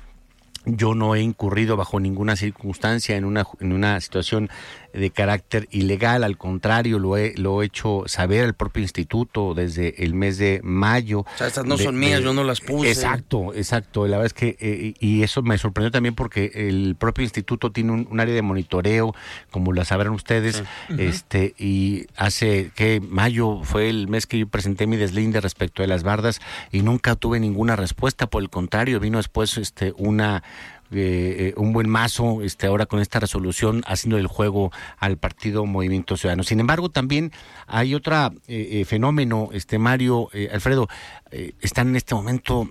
Yo 0.65 0.95
no 0.95 1.15
he 1.15 1.23
incurrido 1.23 1.77
bajo 1.77 1.99
ninguna 1.99 2.37
circunstancia 2.37 3.17
en 3.17 3.25
una, 3.25 3.47
en 3.61 3.73
una 3.73 4.01
situación 4.01 4.51
de 4.99 5.11
carácter 5.11 5.69
ilegal, 5.71 6.25
al 6.25 6.37
contrario, 6.37 6.99
lo 6.99 7.17
he, 7.17 7.35
lo 7.37 7.63
he 7.63 7.67
hecho 7.67 8.05
saber 8.07 8.45
al 8.45 8.55
propio 8.55 8.83
instituto 8.83 9.55
desde 9.55 10.05
el 10.05 10.15
mes 10.15 10.39
de 10.39 10.61
mayo. 10.63 11.21
O 11.21 11.27
sea, 11.37 11.47
estas 11.47 11.67
no 11.67 11.79
son 11.79 11.99
mías, 11.99 12.23
yo 12.23 12.35
no 12.35 12.45
las 12.45 12.61
puse. 12.61 12.91
Exacto, 12.91 13.55
exacto. 13.55 14.07
La 14.07 14.19
verdad 14.19 14.27
es 14.27 14.35
que, 14.35 14.57
eh, 14.61 14.95
y 15.01 15.23
eso 15.23 15.43
me 15.43 15.59
sorprendió 15.59 15.91
también 15.91 16.15
porque 16.15 16.51
el 16.55 16.97
propio 16.99 17.23
instituto 17.23 17.71
tiene 17.71 17.93
un, 17.93 18.21
área 18.21 18.35
de 18.35 18.43
monitoreo, 18.43 19.15
como 19.51 19.73
la 19.73 19.85
sabrán 19.85 20.13
ustedes, 20.13 20.63
este, 20.97 21.55
y 21.59 22.07
hace 22.17 22.71
que 22.75 23.01
mayo 23.01 23.61
fue 23.63 23.89
el 23.89 24.09
mes 24.09 24.27
que 24.27 24.39
yo 24.39 24.49
presenté 24.49 24.87
mi 24.87 24.97
deslinde 24.97 25.41
respecto 25.41 25.83
de 25.83 25.89
las 25.89 26.03
bardas 26.03 26.41
y 26.73 26.83
nunca 26.83 27.15
tuve 27.15 27.41
ninguna 27.41 27.77
respuesta, 27.77 28.27
por 28.27 28.43
el 28.43 28.51
contrario, 28.51 29.01
vino 29.01 29.19
después 29.19 29.57
este 29.59 29.93
una 29.97 30.43
eh, 30.91 31.53
un 31.57 31.73
buen 31.73 31.89
mazo 31.89 32.43
este, 32.43 32.67
ahora 32.67 32.87
con 32.87 33.01
esta 33.01 33.21
resolución 33.21 33.83
haciendo 33.87 34.17
el 34.17 34.27
juego 34.27 34.73
al 34.99 35.19
partido 35.19 35.67
Movimiento 35.67 36.17
Ciudadano. 36.17 36.45
Sin 36.45 36.61
embargo, 36.61 36.89
también 36.89 37.33
hay 37.67 37.95
otro 37.95 38.17
eh, 38.17 38.31
eh, 38.47 38.85
fenómeno, 38.87 39.51
este 39.53 39.79
Mario, 39.79 40.31
Alfredo, 40.53 40.89
están 41.61 41.89
en 41.89 41.97
este 41.97 42.15
momento, 42.15 42.71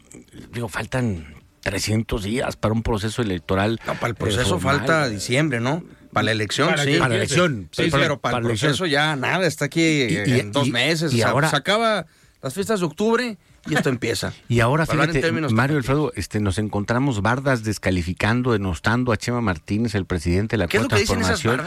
digo, 0.51 0.67
faltan 0.67 1.35
300 1.61 2.23
días 2.23 2.55
para 2.55 2.73
un 2.73 2.81
proceso 2.81 3.21
electoral. 3.21 3.79
No, 3.85 3.93
para 3.95 4.07
el 4.07 4.15
proceso 4.15 4.59
falta 4.59 5.07
diciembre, 5.09 5.59
¿no? 5.59 5.83
Para 6.11 6.25
la 6.25 6.31
elección, 6.31 6.69
sí. 6.77 6.95
Para 6.97 7.09
la 7.09 7.15
elección. 7.15 7.69
Sí, 7.71 7.89
pero 7.91 8.19
para, 8.19 8.37
el 8.37 8.43
proceso 8.43 8.85
ya 8.87 9.15
nada, 9.15 9.45
está 9.45 9.65
aquí 9.65 10.07
en 10.09 10.51
dos 10.51 10.69
meses. 10.69 11.13
Y 11.13 11.21
ahora... 11.21 11.49
Se 11.49 11.55
acaba 11.55 12.07
las 12.41 12.53
fiestas 12.53 12.79
de 12.79 12.85
octubre 12.85 13.37
y 13.69 13.75
esto 13.75 13.89
empieza. 13.89 14.33
Y 14.47 14.59
ahora, 14.59 14.85
fíjate, 14.85 15.31
Mario 15.31 15.77
Alfredo, 15.77 16.11
este, 16.15 16.39
nos 16.39 16.57
encontramos 16.57 17.21
bardas 17.21 17.63
descalificando, 17.63 18.53
denostando 18.53 19.11
a 19.11 19.17
Chema 19.17 19.41
Martínez, 19.41 19.95
el 19.95 20.05
presidente 20.05 20.55
de 20.55 20.57
la 20.59 20.67
¿Qué 20.67 20.79
Transformación. 20.79 21.61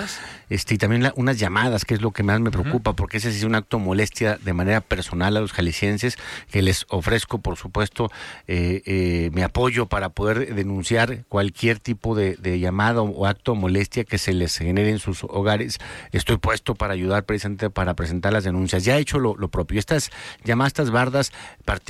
Este, 0.48 0.74
y 0.74 0.78
también 0.78 1.12
unas 1.16 1.38
llamadas, 1.38 1.84
que 1.84 1.94
es 1.94 2.00
lo 2.00 2.10
que 2.10 2.22
más 2.22 2.40
me 2.40 2.50
preocupa, 2.50 2.94
porque 2.94 3.18
ese 3.18 3.30
es 3.30 3.44
un 3.44 3.54
acto 3.54 3.78
molestia 3.78 4.38
de 4.42 4.52
manera 4.52 4.80
personal 4.80 5.36
a 5.36 5.40
los 5.40 5.52
jaliscienses, 5.52 6.16
que 6.50 6.62
les 6.62 6.86
ofrezco, 6.88 7.38
por 7.38 7.56
supuesto, 7.56 8.10
eh, 8.46 8.82
eh, 8.86 9.30
mi 9.32 9.42
apoyo 9.42 9.86
para 9.86 10.08
poder 10.08 10.54
denunciar 10.54 11.24
cualquier 11.28 11.78
tipo 11.78 12.14
de, 12.14 12.36
llamada 12.60 13.02
o 13.02 13.26
acto 13.26 13.54
molestia 13.54 14.04
que 14.04 14.18
se 14.18 14.32
les 14.32 14.56
genere 14.56 14.90
en 14.90 14.98
sus 14.98 15.24
hogares. 15.24 15.78
Estoy 16.12 16.38
puesto 16.38 16.74
para 16.74 16.94
ayudar 16.94 17.24
precisamente 17.24 17.70
para 17.70 17.94
presentar 17.94 18.32
las 18.32 18.44
denuncias. 18.44 18.84
Ya 18.84 18.98
he 18.98 19.00
hecho 19.00 19.18
lo, 19.18 19.36
propio. 19.48 19.78
Estas 19.78 20.10
llamadas, 20.44 20.70
estas 20.70 20.90
bardas, 20.90 21.32
particularmente 21.64 21.89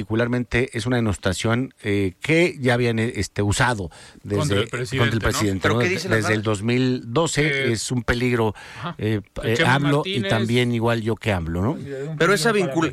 es 0.72 0.86
una 0.86 0.96
denostación 0.96 1.74
eh, 1.82 2.14
que 2.20 2.56
ya 2.60 2.74
habían 2.74 2.98
este, 2.98 3.42
usado 3.42 3.90
desde 4.22 4.38
contra 4.38 4.60
el 4.60 5.20
presidente, 5.20 5.68
desde 6.08 6.34
el 6.34 6.42
2012 6.42 7.46
eh, 7.46 7.72
es 7.72 7.90
un 7.90 8.02
peligro 8.02 8.54
eh, 8.98 9.20
AMLO 9.66 10.02
y 10.04 10.22
también 10.22 10.72
igual 10.72 11.02
yo 11.02 11.16
que 11.16 11.32
AMLO, 11.32 11.62
¿no? 11.62 11.78
Pero 12.18 12.34
esa, 12.34 12.52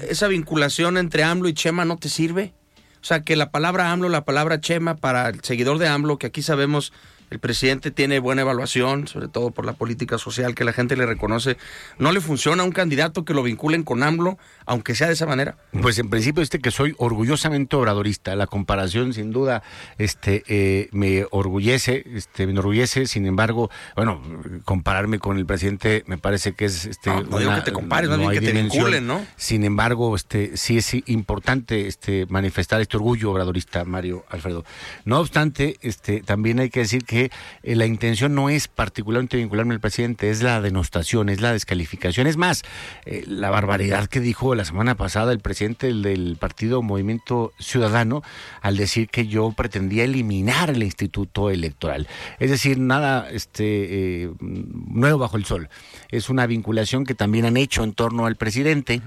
esa 0.09 0.27
vinculación 0.27 0.97
entre 0.97 1.23
AMLO 1.23 1.49
y 1.49 1.53
Chema 1.53 1.85
no 1.85 1.97
te 1.97 2.09
sirve. 2.09 2.53
O 3.01 3.05
sea, 3.07 3.23
que 3.23 3.35
la 3.35 3.51
palabra 3.51 3.91
AMLO, 3.91 4.09
la 4.09 4.25
palabra 4.25 4.59
Chema 4.59 4.95
para 4.95 5.29
el 5.29 5.41
seguidor 5.41 5.77
de 5.77 5.87
AMLO, 5.87 6.17
que 6.17 6.27
aquí 6.27 6.41
sabemos 6.41 6.91
el 7.29 7.39
presidente 7.39 7.91
tiene 7.91 8.19
buena 8.19 8.41
evaluación, 8.41 9.07
sobre 9.07 9.27
todo 9.27 9.51
por 9.51 9.65
la 9.65 9.73
política 9.73 10.17
social 10.17 10.55
que 10.55 10.63
la 10.63 10.71
gente 10.71 10.95
le 10.95 11.05
reconoce. 11.05 11.57
¿No 11.99 12.11
le 12.11 12.21
funciona 12.21 12.63
a 12.63 12.65
un 12.65 12.71
candidato 12.71 13.25
que 13.25 13.33
lo 13.33 13.43
vinculen 13.43 13.83
con 13.83 14.01
AMLO, 14.01 14.37
aunque 14.65 14.95
sea 14.95 15.07
de 15.07 15.13
esa 15.13 15.25
manera? 15.25 15.57
Pues 15.81 15.99
en 15.99 16.09
principio 16.09 16.41
este 16.41 16.59
que 16.59 16.71
soy 16.71 16.95
orgullosamente 16.97 17.75
obradorista. 17.75 18.35
La 18.35 18.47
comparación 18.47 19.13
sin 19.13 19.31
duda 19.31 19.61
este 19.97 20.43
eh, 20.47 20.87
me 20.91 21.25
orgullece, 21.31 22.05
este 22.13 22.45
me 22.45 22.53
enorgullece. 22.53 23.07
Sin 23.07 23.25
embargo, 23.25 23.69
bueno, 23.95 24.21
compararme 24.63 25.19
con 25.19 25.37
el 25.37 25.45
presidente 25.45 26.03
me 26.07 26.17
parece 26.17 26.53
que 26.53 26.65
es 26.65 26.85
este 26.85 27.09
no, 27.09 27.23
no 27.23 27.39
digo 27.39 27.55
que 27.55 27.61
te 27.61 27.73
compares, 27.73 28.09
no 28.09 28.29
que 28.29 28.39
te 28.39 28.53
vinculen, 28.53 29.05
¿no? 29.05 29.25
Sin 29.35 29.65
embargo, 29.65 30.15
este 30.15 30.55
sí 30.55 30.77
es 30.77 30.93
importante 31.07 31.87
este 31.87 32.25
manifestar 32.27 32.79
este 32.79 32.95
orgullo 32.95 33.31
obradorista, 33.31 33.83
Mario 33.83 34.25
Alfredo. 34.29 34.63
No 35.03 35.19
obstante, 35.19 35.77
este 35.81 36.21
también 36.21 36.59
hay 36.59 36.69
que 36.69 36.81
decir 36.81 37.03
que 37.03 37.16
que 37.17 37.31
eh, 37.63 37.75
la 37.75 37.87
intención 37.87 38.35
no 38.35 38.49
es 38.49 38.67
particularmente 38.67 39.37
vincularme 39.37 39.73
al 39.73 39.79
presidente, 39.79 40.29
es 40.29 40.43
la 40.43 40.61
denostación, 40.61 41.29
es 41.29 41.41
la 41.41 41.51
descalificación. 41.51 42.27
Es 42.27 42.37
más, 42.37 42.61
eh, 43.05 43.23
la 43.25 43.49
barbaridad 43.49 44.07
que 44.07 44.19
dijo 44.19 44.53
la 44.53 44.65
semana 44.65 44.95
pasada 44.95 45.31
el 45.31 45.39
presidente 45.39 45.87
del, 45.87 46.37
partido 46.39 46.83
Movimiento 46.83 47.53
Ciudadano 47.59 48.21
al 48.61 48.77
decir 48.77 49.09
que 49.09 49.25
yo 49.25 49.51
pretendía 49.51 50.03
eliminar 50.03 50.69
el 50.69 50.83
instituto 50.83 51.49
electoral. 51.49 52.07
Es 52.37 52.51
decir, 52.51 52.77
nada 52.77 53.27
este, 53.31 54.23
eh, 54.25 54.31
nuevo 54.39 55.17
bajo 55.17 55.37
el 55.37 55.45
sol. 55.45 55.69
Es 56.09 56.29
una 56.29 56.45
vinculación 56.45 57.03
que 57.03 57.15
también 57.15 57.45
han 57.45 57.57
hecho 57.57 57.83
en 57.83 57.93
torno 57.93 58.27
al 58.27 58.35
presidente. 58.35 59.01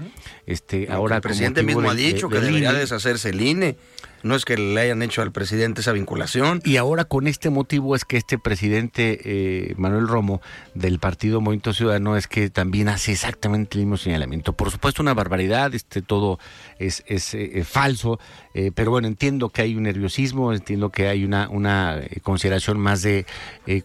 Este, 0.45 0.91
ahora 0.91 1.17
el 1.17 1.21
presidente 1.21 1.63
mismo 1.63 1.89
ha 1.89 1.95
dicho 1.95 2.27
que 2.27 2.41
debería 2.41 2.73
deshacerse 2.73 3.29
el 3.29 3.39
INE. 3.39 3.77
No 4.23 4.35
es 4.35 4.45
que 4.45 4.57
le 4.57 4.79
hayan 4.79 5.01
hecho 5.01 5.21
al 5.21 5.31
presidente 5.31 5.81
esa 5.81 5.91
vinculación. 5.91 6.61
Y 6.63 6.77
ahora 6.77 7.05
con 7.05 7.27
este 7.27 7.49
motivo 7.49 7.95
es 7.95 8.05
que 8.05 8.17
este 8.17 8.37
presidente 8.37 9.19
eh, 9.23 9.73
Manuel 9.77 10.07
Romo 10.07 10.41
del 10.73 10.99
Partido 10.99 11.41
Movimiento 11.41 11.73
Ciudadano 11.73 12.17
es 12.17 12.27
que 12.27 12.49
también 12.49 12.89
hace 12.89 13.11
exactamente 13.11 13.77
el 13.77 13.85
mismo 13.85 13.97
señalamiento. 13.97 14.53
Por 14.53 14.71
supuesto 14.71 15.01
una 15.01 15.13
barbaridad, 15.13 15.73
este 15.73 16.01
todo 16.01 16.39
es, 16.87 17.03
es 17.07 17.33
eh, 17.33 17.63
falso, 17.63 18.19
eh, 18.53 18.71
pero 18.73 18.91
bueno, 18.91 19.07
entiendo 19.07 19.49
que 19.49 19.61
hay 19.61 19.75
un 19.75 19.83
nerviosismo, 19.83 20.53
entiendo 20.53 20.89
que 20.89 21.07
hay 21.07 21.23
una, 21.23 21.49
una 21.49 22.01
consideración 22.23 22.79
más 22.79 23.01
de 23.01 23.25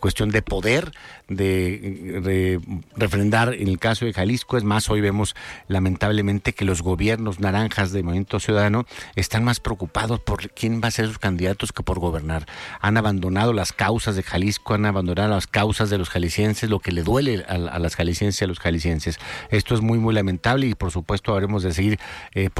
cuestión 0.00 0.30
de 0.30 0.42
poder, 0.42 0.92
de, 1.28 2.60
refrendar 2.96 3.54
en 3.54 3.68
el 3.68 3.78
caso 3.78 4.04
de 4.04 4.12
Jalisco. 4.12 4.56
Es 4.56 4.64
más, 4.64 4.88
hoy 4.90 5.00
vemos 5.00 5.34
lamentablemente 5.68 6.52
que 6.52 6.64
los 6.64 6.82
gobiernos 6.82 7.40
naranjas 7.40 7.92
de 7.92 8.02
Movimiento 8.02 8.40
Ciudadano 8.40 8.86
están 9.16 9.44
más 9.44 9.60
preocupados 9.60 10.20
por 10.20 10.50
quién 10.50 10.80
va 10.82 10.88
a 10.88 10.90
ser 10.90 11.06
sus 11.06 11.18
candidatos 11.18 11.72
que 11.72 11.82
por 11.82 11.98
gobernar. 11.98 12.46
Han 12.80 12.96
abandonado 12.96 13.52
las 13.52 13.72
causas 13.72 14.16
de 14.16 14.22
Jalisco, 14.22 14.74
han 14.74 14.86
abandonado 14.86 15.28
las 15.28 15.46
causas 15.46 15.90
de 15.90 15.98
los 15.98 16.10
jaliscienses, 16.10 16.70
lo 16.70 16.80
que 16.80 16.92
le 16.92 17.02
duele 17.02 17.44
a, 17.48 17.78
las 17.78 17.96
jaliscienses 17.96 18.40
y 18.40 18.44
a 18.44 18.48
los 18.48 18.60
jaliscienses. 18.60 19.18
Esto 19.50 19.74
es 19.74 19.80
muy, 19.80 19.98
muy 19.98 20.14
lamentable 20.14 20.66
y 20.66 20.74
por 20.74 20.90
supuesto 20.90 21.32
habremos 21.32 21.62
de 21.62 21.72
seguir 21.72 21.98
eh, 22.34 22.50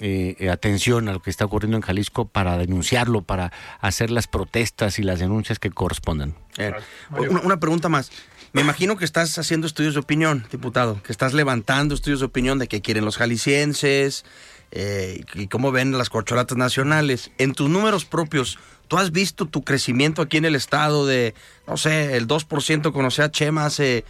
eh, 0.00 0.48
atención 0.50 1.08
a 1.08 1.12
lo 1.12 1.20
que 1.20 1.30
está 1.30 1.44
ocurriendo 1.44 1.76
en 1.76 1.82
Jalisco 1.82 2.26
para 2.26 2.58
denunciarlo, 2.58 3.22
para 3.22 3.52
hacer 3.80 4.10
las 4.10 4.26
protestas 4.26 4.98
y 4.98 5.02
las 5.02 5.20
denuncias 5.20 5.58
que 5.58 5.70
correspondan. 5.70 6.34
Eh, 6.58 6.72
una, 7.10 7.58
pregunta 7.58 7.88
más. 7.88 8.10
Me 8.52 8.60
imagino 8.60 8.96
que 8.96 9.04
estás 9.04 9.36
haciendo 9.38 9.66
estudios 9.66 9.94
de 9.94 10.00
opinión, 10.00 10.46
diputado, 10.50 11.02
que 11.02 11.10
estás 11.10 11.32
levantando 11.34 11.94
estudios 11.94 12.20
de 12.20 12.26
opinión 12.26 12.58
de 12.58 12.68
qué 12.68 12.80
quieren 12.80 13.04
los 13.04 13.16
jaliscienses 13.16 14.24
eh, 14.70 15.24
y 15.34 15.48
cómo 15.48 15.72
ven 15.72 15.96
las 15.96 16.08
corcholatas 16.08 16.56
nacionales. 16.56 17.32
En 17.38 17.52
tus 17.52 17.68
números 17.68 18.04
propios, 18.04 18.58
¿tú 18.88 18.96
has 18.98 19.10
visto 19.10 19.46
tu 19.46 19.64
crecimiento 19.64 20.22
aquí 20.22 20.36
en 20.36 20.44
el 20.44 20.54
estado 20.54 21.06
de, 21.06 21.34
no 21.66 21.76
sé, 21.76 22.16
el 22.16 22.28
2% 22.28 22.92
conocí 22.92 23.22
a 23.22 23.30
Chema 23.30 23.66
hace 23.66 24.04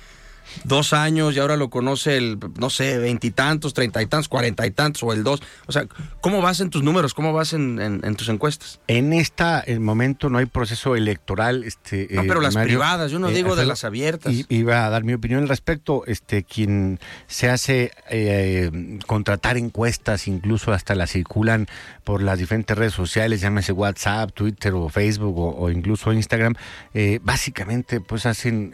dos 0.64 0.92
años 0.92 1.34
y 1.34 1.38
ahora 1.38 1.57
lo 1.57 1.70
conoce 1.70 2.16
el, 2.16 2.38
no 2.59 2.70
sé, 2.70 2.99
veintitantos, 2.99 3.74
treinta 3.74 4.03
y 4.03 4.07
tantos, 4.07 4.28
cuarenta 4.28 4.66
y 4.66 4.70
tantos 4.70 5.03
o 5.03 5.12
el 5.12 5.24
dos. 5.24 5.42
O 5.66 5.72
sea, 5.72 5.86
¿cómo 6.20 6.40
vas 6.40 6.61
en 6.61 6.70
tus 6.70 6.82
números? 6.82 7.14
¿Cómo 7.14 7.32
vas 7.32 7.53
en, 7.53 8.01
tus 8.16 8.28
encuestas? 8.28 8.80
En 8.86 9.12
este 9.12 9.78
momento 9.78 10.30
no 10.30 10.38
hay 10.38 10.47
proceso 10.47 10.97
electoral. 10.97 11.64
Este, 11.64 12.09
no, 12.11 12.22
pero 12.22 12.40
las 12.40 12.57
privadas, 12.57 13.11
yo 13.11 13.18
no 13.18 13.28
eh, 13.28 13.34
digo 13.34 13.57
de 13.57 13.66
las 13.66 13.84
abiertas. 13.84 14.32
Iba 14.49 14.86
a 14.86 14.90
dar 14.90 15.05
mi 15.05 15.14
opinión 15.14 15.42
al 15.42 15.49
respecto. 15.49 16.05
Este, 16.07 16.45
quien 16.45 17.01
se 17.26 17.51
hace 17.51 17.92
eh, 18.11 18.99
contratar 19.07 19.57
encuestas, 19.57 20.28
incluso 20.28 20.72
hasta 20.72 20.95
las 20.95 21.11
circulan 21.11 21.66
por 22.05 22.22
las 22.22 22.38
diferentes 22.38 22.76
redes 22.76 22.92
sociales, 22.92 23.40
llámese 23.40 23.72
WhatsApp, 23.72 24.32
Twitter 24.32 24.74
o 24.74 24.88
Facebook 24.88 25.34
o, 25.38 25.70
incluso 25.70 26.12
Instagram, 26.12 26.55
eh, 26.92 27.18
básicamente 27.22 28.01
pues 28.01 28.26
hacen 28.26 28.72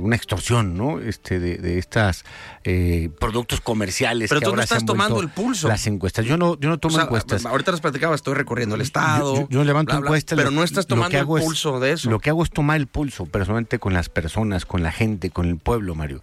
una 0.00 0.14
extorsión 0.16 0.67
¿no? 0.76 1.00
Este, 1.00 1.38
de, 1.40 1.56
de 1.56 1.78
estas 1.78 2.24
eh, 2.64 3.10
productos 3.18 3.60
comerciales. 3.60 4.28
Pero 4.28 4.40
tú 4.40 4.56
no 4.56 4.62
estás 4.62 4.84
tomando 4.84 5.20
el 5.20 5.28
pulso. 5.28 5.68
Las 5.68 5.86
encuestas. 5.86 6.26
Yo 6.26 6.36
no, 6.36 6.58
yo 6.58 6.68
no 6.68 6.78
tomo 6.78 7.00
encuestas. 7.00 7.46
Ahorita 7.46 7.72
les 7.72 7.80
platicaba, 7.80 8.14
estoy 8.14 8.34
recorriendo 8.34 8.74
el 8.74 8.80
Estado. 8.80 9.48
Yo, 9.48 9.64
levanto 9.64 9.96
encuestas. 9.96 10.36
Pero 10.36 10.50
no 10.50 10.62
estás 10.62 10.86
tomando 10.86 11.16
el 11.18 11.26
pulso 11.26 11.80
de 11.80 11.92
eso. 11.92 12.10
Lo 12.10 12.20
que 12.20 12.30
hago 12.30 12.42
es 12.42 12.50
tomar 12.50 12.76
el 12.76 12.86
pulso, 12.86 13.26
personalmente, 13.26 13.78
con 13.78 13.94
las 13.94 14.08
personas, 14.08 14.64
con 14.66 14.82
la 14.82 14.92
gente, 14.92 15.30
con 15.30 15.46
el 15.46 15.58
pueblo, 15.58 15.94
Mario 15.94 16.20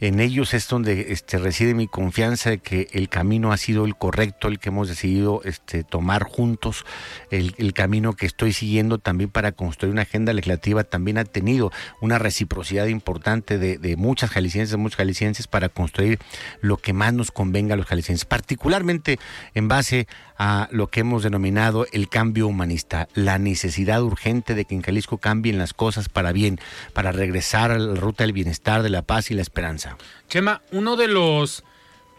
en 0.00 0.20
ellos 0.20 0.54
es 0.54 0.68
donde 0.68 1.12
este, 1.12 1.38
reside 1.38 1.74
mi 1.74 1.86
confianza 1.86 2.50
de 2.50 2.58
que 2.58 2.88
el 2.92 3.08
camino 3.08 3.52
ha 3.52 3.56
sido 3.56 3.84
el 3.84 3.96
correcto, 3.96 4.48
el 4.48 4.58
que 4.58 4.68
hemos 4.68 4.88
decidido 4.88 5.40
este, 5.44 5.84
tomar 5.84 6.24
juntos, 6.24 6.84
el, 7.30 7.54
camino 7.72 8.14
que 8.14 8.26
estoy 8.26 8.52
siguiendo 8.52 8.98
también 8.98 9.30
para 9.30 9.52
construir 9.52 9.92
una 9.92 10.02
agenda 10.02 10.32
legislativa 10.32 10.84
también 10.84 11.18
ha 11.18 11.24
tenido 11.24 11.72
una 12.00 12.18
reciprocidad 12.18 12.86
importante 12.86 13.58
de, 13.58 13.75
de 13.78 13.96
muchas 13.96 14.30
jaliscienses, 14.30 14.70
de 14.70 14.76
muchos 14.76 14.96
jaliscienses 14.96 15.46
para 15.46 15.68
construir 15.68 16.18
lo 16.60 16.76
que 16.76 16.92
más 16.92 17.12
nos 17.12 17.30
convenga 17.30 17.74
a 17.74 17.76
los 17.76 17.86
jaliscienses, 17.86 18.24
particularmente 18.24 19.18
en 19.54 19.68
base 19.68 20.06
a 20.38 20.68
lo 20.70 20.88
que 20.88 21.00
hemos 21.00 21.22
denominado 21.22 21.86
el 21.92 22.08
cambio 22.08 22.46
humanista, 22.46 23.08
la 23.14 23.38
necesidad 23.38 24.02
urgente 24.02 24.54
de 24.54 24.64
que 24.64 24.74
en 24.74 24.82
Jalisco 24.82 25.18
cambien 25.18 25.58
las 25.58 25.72
cosas 25.72 26.08
para 26.08 26.32
bien, 26.32 26.58
para 26.92 27.12
regresar 27.12 27.70
a 27.70 27.78
la 27.78 27.94
ruta 27.94 28.24
del 28.24 28.32
bienestar, 28.32 28.82
de 28.82 28.90
la 28.90 29.02
paz 29.02 29.30
y 29.30 29.34
la 29.34 29.42
esperanza. 29.42 29.96
Chema, 30.28 30.62
uno 30.72 30.96
de 30.96 31.08
los 31.08 31.64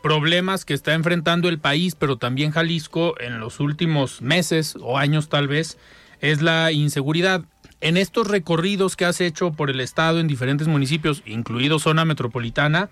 problemas 0.01 0.65
que 0.65 0.73
está 0.73 0.93
enfrentando 0.93 1.49
el 1.49 1.59
país, 1.59 1.95
pero 1.95 2.17
también 2.17 2.51
Jalisco 2.51 3.19
en 3.19 3.39
los 3.39 3.59
últimos 3.59 4.21
meses 4.21 4.75
o 4.79 4.97
años 4.97 5.29
tal 5.29 5.47
vez, 5.47 5.77
es 6.21 6.41
la 6.41 6.71
inseguridad. 6.71 7.43
En 7.79 7.97
estos 7.97 8.27
recorridos 8.27 8.95
que 8.95 9.05
has 9.05 9.21
hecho 9.21 9.51
por 9.51 9.69
el 9.69 9.79
estado 9.79 10.19
en 10.19 10.27
diferentes 10.27 10.67
municipios, 10.67 11.23
incluido 11.25 11.79
zona 11.79 12.05
metropolitana, 12.05 12.89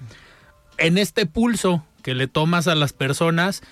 en 0.78 0.98
este 0.98 1.26
pulso 1.26 1.86
que 2.04 2.14
le 2.14 2.28
tomas 2.28 2.68
a 2.68 2.76
las 2.76 2.94
personas, 2.94 3.64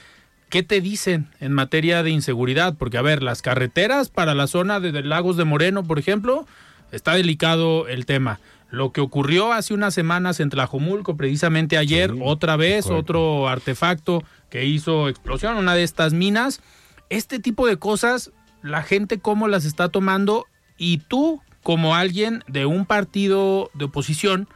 ¿Qué 0.54 0.62
te 0.62 0.82
dicen 0.82 1.30
en 1.40 1.52
materia 1.52 2.04
de 2.04 2.12
inseguridad? 2.12 2.76
Porque, 2.78 3.00
a 3.00 3.02
ver, 3.02 3.24
las 3.24 3.42
carreteras 3.42 4.10
para 4.10 4.36
la 4.36 4.46
zona 4.46 4.80
de, 4.80 5.02
Lagos 5.02 5.36
de 5.36 5.46
Moreno, 5.46 5.84
por 5.84 5.98
ejemplo, 5.98 6.46
está 6.92 7.16
delicado 7.16 7.88
el 7.88 8.06
tema. 8.06 8.40
Lo 8.70 8.92
que 8.92 9.02
ocurrió 9.02 9.52
hace 9.52 9.74
unas 9.74 9.96
semanas 9.96 10.40
en 10.40 10.52
Tlajomulco, 10.52 11.18
precisamente 11.18 11.76
ayer, 11.76 12.14
otra 12.22 12.56
vez, 12.56 12.86
otro 12.92 13.48
artefacto 13.48 14.24
que 14.52 14.64
hizo 14.64 15.10
explosión, 15.10 15.58
una 15.58 15.74
de 15.74 15.82
estas 15.82 16.14
minas. 16.14 16.62
Este 17.10 17.40
tipo 17.40 17.66
de 17.66 17.78
cosas, 17.78 18.30
la 18.62 18.84
gente 18.84 19.18
cómo 19.18 19.48
las 19.48 19.66
está 19.66 19.90
tomando 19.90 20.46
y 20.78 21.00
tú, 21.00 21.42
como 21.62 21.96
alguien 21.96 22.44
de 22.48 22.66
un 22.66 22.86
partido 22.86 23.70
de 23.74 23.86
oposición, 23.86 24.48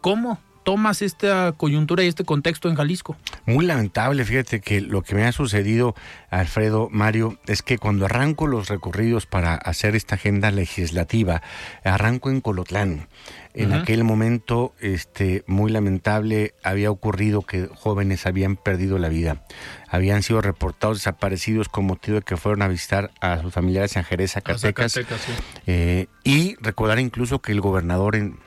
¿cómo 0.00 0.40
tomas 0.66 1.00
esta 1.00 1.52
coyuntura 1.52 2.02
y 2.02 2.08
este 2.08 2.24
contexto 2.24 2.68
en 2.68 2.74
Jalisco? 2.74 3.16
Muy 3.46 3.64
lamentable, 3.64 4.24
fíjate 4.24 4.60
que 4.60 4.80
lo 4.80 5.02
que 5.02 5.14
me 5.14 5.24
ha 5.24 5.30
sucedido, 5.30 5.94
Alfredo, 6.28 6.88
Mario, 6.90 7.38
es 7.46 7.62
que 7.62 7.78
cuando 7.78 8.06
arranco 8.06 8.48
los 8.48 8.68
recorridos 8.68 9.26
para 9.26 9.54
hacer 9.54 9.94
esta 9.94 10.16
agenda 10.16 10.50
legislativa, 10.50 11.40
arranco 11.84 12.30
en 12.30 12.40
Colotlán. 12.40 13.06
En 13.54 13.72
aquel 13.72 14.04
momento, 14.04 14.74
este, 14.80 15.44
muy 15.46 15.70
lamentable, 15.70 16.52
había 16.62 16.90
ocurrido 16.90 17.40
que 17.40 17.70
jóvenes 17.72 18.26
habían 18.26 18.56
perdido 18.56 18.98
la 18.98 19.08
vida. 19.08 19.46
Habían 19.88 20.22
sido 20.22 20.42
reportados 20.42 20.98
desaparecidos 20.98 21.70
con 21.70 21.86
motivo 21.86 22.16
de 22.16 22.22
que 22.22 22.36
fueron 22.36 22.60
a 22.60 22.68
visitar 22.68 23.12
a 23.20 23.40
sus 23.40 23.54
familiares 23.54 23.96
en 23.96 24.04
Jerez, 24.04 24.32
Zacatecas. 24.32 25.00
Eh, 25.66 26.08
y 26.22 26.56
recordar 26.56 26.98
incluso 26.98 27.40
que 27.40 27.52
el 27.52 27.62
gobernador 27.62 28.16
en, 28.16 28.38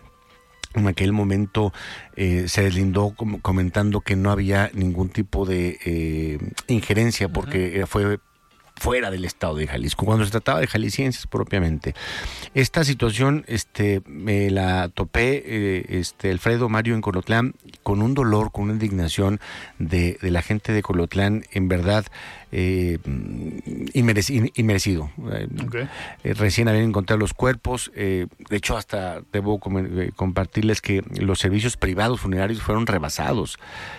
en 0.75 0.87
aquel 0.87 1.11
momento 1.11 1.73
eh, 2.15 2.45
se 2.47 2.63
deslindó 2.63 3.15
comentando 3.41 4.01
que 4.01 4.15
no 4.15 4.31
había 4.31 4.69
ningún 4.73 5.09
tipo 5.09 5.45
de 5.45 5.79
eh, 5.83 6.37
injerencia 6.67 7.29
porque 7.29 7.85
fue 7.87 8.19
fuera 8.79 9.11
del 9.11 9.25
estado 9.25 9.55
de 9.55 9.67
Jalisco, 9.67 10.05
cuando 10.05 10.25
se 10.25 10.31
trataba 10.31 10.61
de 10.61 10.67
jaliscienses 10.67 11.27
propiamente. 11.27 11.93
Esta 12.53 12.83
situación 12.83 13.43
este, 13.47 14.01
me 14.05 14.49
la 14.49 14.89
topé, 14.89 15.43
eh, 15.45 15.85
este, 15.89 16.31
Alfredo 16.31 16.69
Mario 16.69 16.95
en 16.95 17.01
Colotlán, 17.01 17.55
con 17.83 18.01
un 18.01 18.13
dolor, 18.13 18.51
con 18.51 18.65
una 18.65 18.73
indignación 18.73 19.39
de, 19.77 20.17
de 20.21 20.31
la 20.31 20.41
gente 20.41 20.71
de 20.71 20.81
Colotlán, 20.81 21.43
en 21.51 21.67
verdad, 21.67 22.05
eh, 22.51 22.97
inmerecido. 23.93 25.11
Eh, 26.23 26.33
recién 26.33 26.67
habían 26.67 26.85
encontrado 26.85 27.19
los 27.19 27.33
cuerpos, 27.33 27.91
de 27.95 28.27
hecho 28.51 28.77
hasta 28.77 29.21
debo 29.31 29.59
compartirles 29.59 30.81
que 30.81 31.03
los 31.19 31.39
servicios 31.39 31.77
privados 31.77 32.21
funerarios 32.21 32.61
fueron 32.61 32.87
rebasados, 32.87 33.57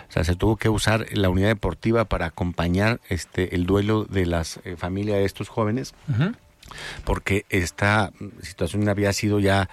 o 0.09 0.13
sea, 0.13 0.25
se 0.25 0.35
tuvo 0.35 0.57
que 0.57 0.69
usar 0.69 1.07
la 1.13 1.29
unidad 1.29 1.49
deportiva 1.49 2.05
para 2.05 2.27
acompañar 2.27 3.01
este, 3.09 3.55
el 3.55 3.67
duelo 3.67 4.05
de 4.05 4.27
las 4.27 4.61
familias 4.77 5.19
de 5.19 5.25
estos 5.25 5.49
jóvenes 5.49 5.95
porque 7.05 7.47
esta 7.51 8.13
situación 8.43 8.89
había 8.89 9.13
sido 9.13 9.41
ya 9.41 9.69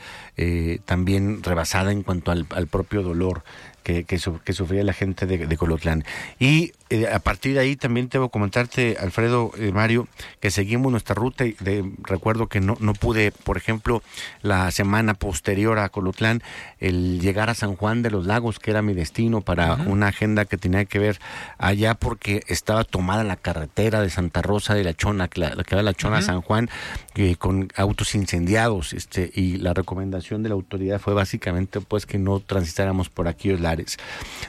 también 0.86 1.44
rebasada 1.44 1.92
en 1.92 2.04
cuanto 2.04 2.32
al, 2.32 2.68
propio 2.68 3.04
dolor 3.04 3.44
que, 3.88 4.04
que, 4.04 4.54
sufría 4.54 4.84
la 4.84 4.94
gente 4.94 5.26
de, 5.26 5.58
Colotlán. 5.58 6.04
Y 6.40 6.74
eh, 6.90 7.08
a 7.08 7.20
partir 7.20 7.54
de 7.54 7.60
ahí 7.60 7.76
también 7.76 8.08
que 8.08 8.18
comentarte, 8.30 8.98
Alfredo 9.00 9.52
eh, 9.58 9.72
Mario, 9.72 10.08
que 10.40 10.52
seguimos 10.52 10.92
nuestra 10.92 11.16
ruta 11.16 11.46
y 11.46 11.54
de, 11.60 11.90
recuerdo 12.04 12.48
que 12.48 12.60
no, 12.60 12.78
no 12.80 12.94
pude, 12.94 13.32
por 13.32 13.58
ejemplo, 13.58 14.02
la 14.42 14.72
semana 14.72 15.14
posterior 15.14 15.80
a 15.80 15.90
Colotlán, 15.90 16.42
el 16.80 17.20
llegar 17.20 17.50
a 17.50 17.54
San 17.54 17.76
Juan 17.76 18.02
de 18.02 18.12
los 18.12 18.26
Lagos, 18.26 18.60
que 18.60 18.72
era 18.72 18.82
mi 18.82 18.94
destino 18.94 19.42
para 19.42 19.76
una 19.76 20.08
agenda 20.08 20.46
que 20.46 20.58
tenía 20.58 20.86
que 20.86 21.00
ver 21.00 21.20
allá 21.58 21.94
porque 21.96 22.44
estaba 22.48 22.84
tomada 22.84 23.24
la 23.24 23.36
carretera 23.36 24.02
de 24.02 24.10
Santa 24.10 24.42
Rosa 24.42 24.74
de 24.74 24.84
la 24.84 24.94
Chona, 24.94 25.30
la, 25.36 25.64
que 25.64 25.76
va 25.76 25.84
la 25.84 25.94
Chona 25.94 26.18
a 26.18 26.22
San 26.22 26.42
Juan, 26.42 26.70
eh, 27.16 27.36
con 27.38 27.70
autos 27.76 28.16
incendiados, 28.16 28.94
este, 28.94 29.32
y 29.34 29.58
la 29.58 29.74
recomendación 29.74 30.44
de 30.44 30.50
la 30.50 30.56
autoridad 30.56 31.00
fue 31.00 31.14
básicamente 31.14 31.82
pues 31.82 32.06
que 32.06 32.18
no 32.18 32.40
transitáramos 32.40 33.10
por 33.10 33.28
aquellos 33.28 33.60
lares. 33.60 33.98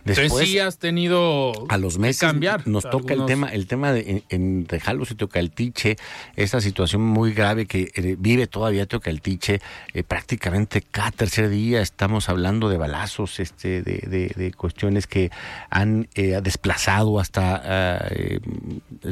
Después, 0.05 0.49
sí 0.49 0.59
has 0.59 0.79
tenido 0.79 1.53
a 1.69 1.79
los 1.79 1.99
meses 1.99 2.28
cambiar. 2.33 2.67
Nos 2.67 2.89
toca 2.89 3.15
el 3.15 3.27
tema, 3.27 3.49
el 3.49 3.67
tema 3.67 3.93
de 3.93 4.25
en, 4.29 4.67
Rejalos 4.69 5.11
y 5.11 5.15
Tocaltiche, 5.15 5.97
esta 6.37 6.61
situación 6.61 7.03
muy 7.03 7.33
grave 7.33 7.67
que 7.67 7.91
eh, 7.95 8.17
vive 8.19 8.47
todavía 8.47 8.87
Tocaltiche, 8.87 9.61
eh, 9.95 10.03
prácticamente 10.03 10.83
cada 10.83 11.11
tercer 11.11 11.49
día 11.49 11.81
estamos 11.81 12.29
hablando 12.29 12.69
de 12.69 12.77
balazos, 12.77 13.41
este, 13.41 13.83
de, 13.83 14.33
de, 14.35 14.53
cuestiones 14.53 15.07
que 15.07 15.31
han 15.71 16.09
eh, 16.15 16.41
desplazado 16.43 17.21
hasta 17.21 17.63
ah, 17.65 18.09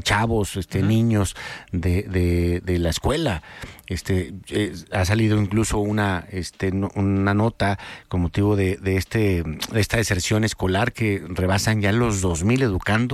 chavos, 0.02 0.56
este, 0.56 0.82
niños 0.82 1.36
de, 1.72 2.02
de, 2.02 2.60
de 2.60 2.78
la 2.78 2.90
escuela. 2.90 3.42
Este, 3.88 4.34
eh, 4.50 4.74
ha 4.90 5.04
salido 5.04 5.40
incluso 5.40 5.78
una, 5.78 6.26
este, 6.30 6.72
una 6.72 7.34
nota 7.34 7.78
con 8.08 8.20
motivo 8.20 8.56
de, 8.56 8.76
de, 8.76 8.96
este, 8.96 9.44
esta 9.74 9.98
deserción 9.98 10.42
escolar 10.42 10.92
que 10.92 11.22
rebasan 11.28 11.80
ya 11.80 11.92
los 11.92 12.22
2.000 12.22 12.62
educandos 12.62 13.05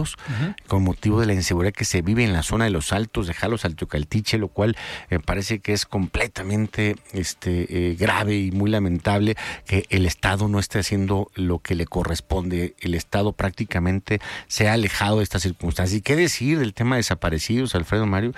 con 0.67 0.83
motivo 0.83 1.21
de 1.21 1.27
la 1.27 1.35
inseguridad 1.35 1.73
que 1.73 1.85
se 1.85 2.03
vive 2.03 2.25
en 2.25 2.33
la 2.33 2.43
zona 2.43 2.65
de 2.65 2.71
los 2.71 2.93
Altos 2.93 3.27
de 3.27 3.35
Jalos, 3.35 3.65
Caltiche, 3.89 4.39
lo 4.39 4.49
cual 4.49 4.77
me 5.11 5.21
parece 5.21 5.61
que 5.61 5.73
es 5.73 5.87
completamente 5.87 6.97
este, 7.13 7.91
eh, 7.91 7.97
grave 7.97 8.37
y 8.37 8.51
muy 8.51 8.71
lamentable 8.71 9.37
que 9.67 9.87
el 9.91 10.07
Estado 10.07 10.49
no 10.49 10.59
esté 10.59 10.79
haciendo 10.79 11.31
lo 11.35 11.59
que 11.59 11.75
le 11.75 11.87
corresponde. 11.87 12.75
El 12.81 12.95
Estado 12.95 13.33
prácticamente 13.33 14.21
se 14.49 14.69
ha 14.69 14.75
alejado 14.75 15.19
de 15.19 15.25
estas 15.25 15.43
circunstancias. 15.43 15.99
¿Y 15.99 16.03
qué 16.03 16.17
decir 16.17 16.59
del 16.59 16.75
tema 16.75 16.97
de 16.97 17.01
desaparecidos, 17.01 17.75
Alfredo 17.75 18.07
Mario? 18.07 18.33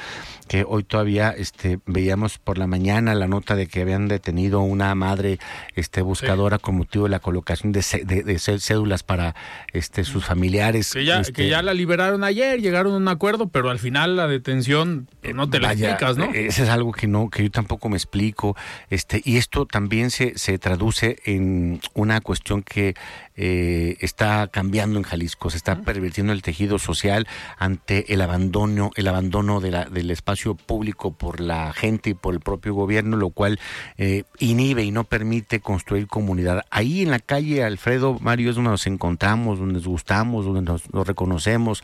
Que 0.49 0.65
hoy 0.67 0.85
todavía 0.85 1.31
este, 1.31 1.79
veíamos 1.87 2.39
por 2.39 2.59
la 2.59 2.67
mañana 2.67 3.15
la 3.15 3.29
nota 3.29 3.57
de 3.57 3.67
que 3.67 3.83
habían 3.83 4.09
detenido 4.09 4.61
una 4.61 4.95
madre 4.95 5.39
este 5.75 6.03
buscadora 6.03 6.59
con 6.59 6.77
motivo 6.77 7.05
de 7.05 7.11
la 7.11 7.21
colocación 7.21 7.73
de, 7.73 7.83
de, 8.05 8.39
cédulas 8.39 9.03
para 9.03 9.35
este 9.73 10.05
sus 10.05 10.25
familiares. 10.25 10.93
Que 10.93 11.05
ya, 11.05 11.21
este, 11.21 11.33
que 11.33 11.44
ya 11.49 11.63
la 11.63 11.75
liberaron 11.75 12.25
ayer, 12.25 12.61
llegaron 12.61 12.95
a 12.95 12.97
un 12.97 13.09
acuerdo, 13.09 13.49
pero 13.49 13.71
al 13.71 13.79
final 13.79 14.17
la 14.17 14.27
detención 14.27 15.09
pues, 15.23 15.35
no 15.35 15.49
te 15.49 15.61
la 15.61 15.73
explicas, 15.73 16.17
¿no? 16.17 16.33
Eso 16.33 16.63
es 16.63 16.69
algo 16.69 16.93
que 16.93 17.07
no, 17.07 17.31
que 17.31 17.43
yo 17.43 17.51
tampoco 17.51 17.89
me 17.89 17.97
explico. 17.97 18.57
Este, 18.91 19.21
y 19.25 19.37
esto 19.37 19.67
también 19.67 20.11
se, 20.11 20.39
se 20.39 20.59
traduce 20.59 21.19
en 21.25 21.81
una 21.95 22.21
cuestión 22.21 22.63
que 22.63 22.95
eh, 23.37 23.97
está 24.01 24.47
cambiando 24.47 24.99
en 24.99 25.03
Jalisco, 25.03 25.51
se 25.51 25.57
está 25.57 25.81
pervirtiendo 25.83 26.33
el 26.33 26.43
tejido 26.43 26.79
social 26.79 27.27
ante 27.59 28.13
el 28.13 28.21
abandono, 28.21 28.91
el 28.95 29.09
abandono 29.09 29.61
de 29.61 29.73
la, 29.73 29.85
del 29.87 30.11
espacio 30.11 30.55
público 30.55 31.13
por 31.13 31.41
la 31.41 31.73
gente 31.73 32.11
y 32.11 32.15
por 32.15 32.35
el 32.35 32.41
propio 32.41 32.75
gobierno, 32.75 33.17
lo 33.17 33.31
cual 33.31 33.59
eh, 33.99 34.23
inhibe 34.39 34.85
y 34.85 34.93
no 34.93 35.05
permite 35.05 35.61
construir 35.61 36.07
comunidad. 36.07 36.65
Ahí 36.71 37.03
en 37.03 37.11
la 37.11 37.19
calle 37.19 37.65
Alfredo 37.65 38.19
Mario 38.21 38.51
es 38.51 38.57
donde 38.57 38.71
nos 38.71 38.87
encontramos, 38.87 39.59
donde 39.59 39.75
nos 39.75 39.87
gustamos, 39.87 40.45
donde 40.45 40.63
nos, 40.63 40.85
reconocemos, 41.07 41.83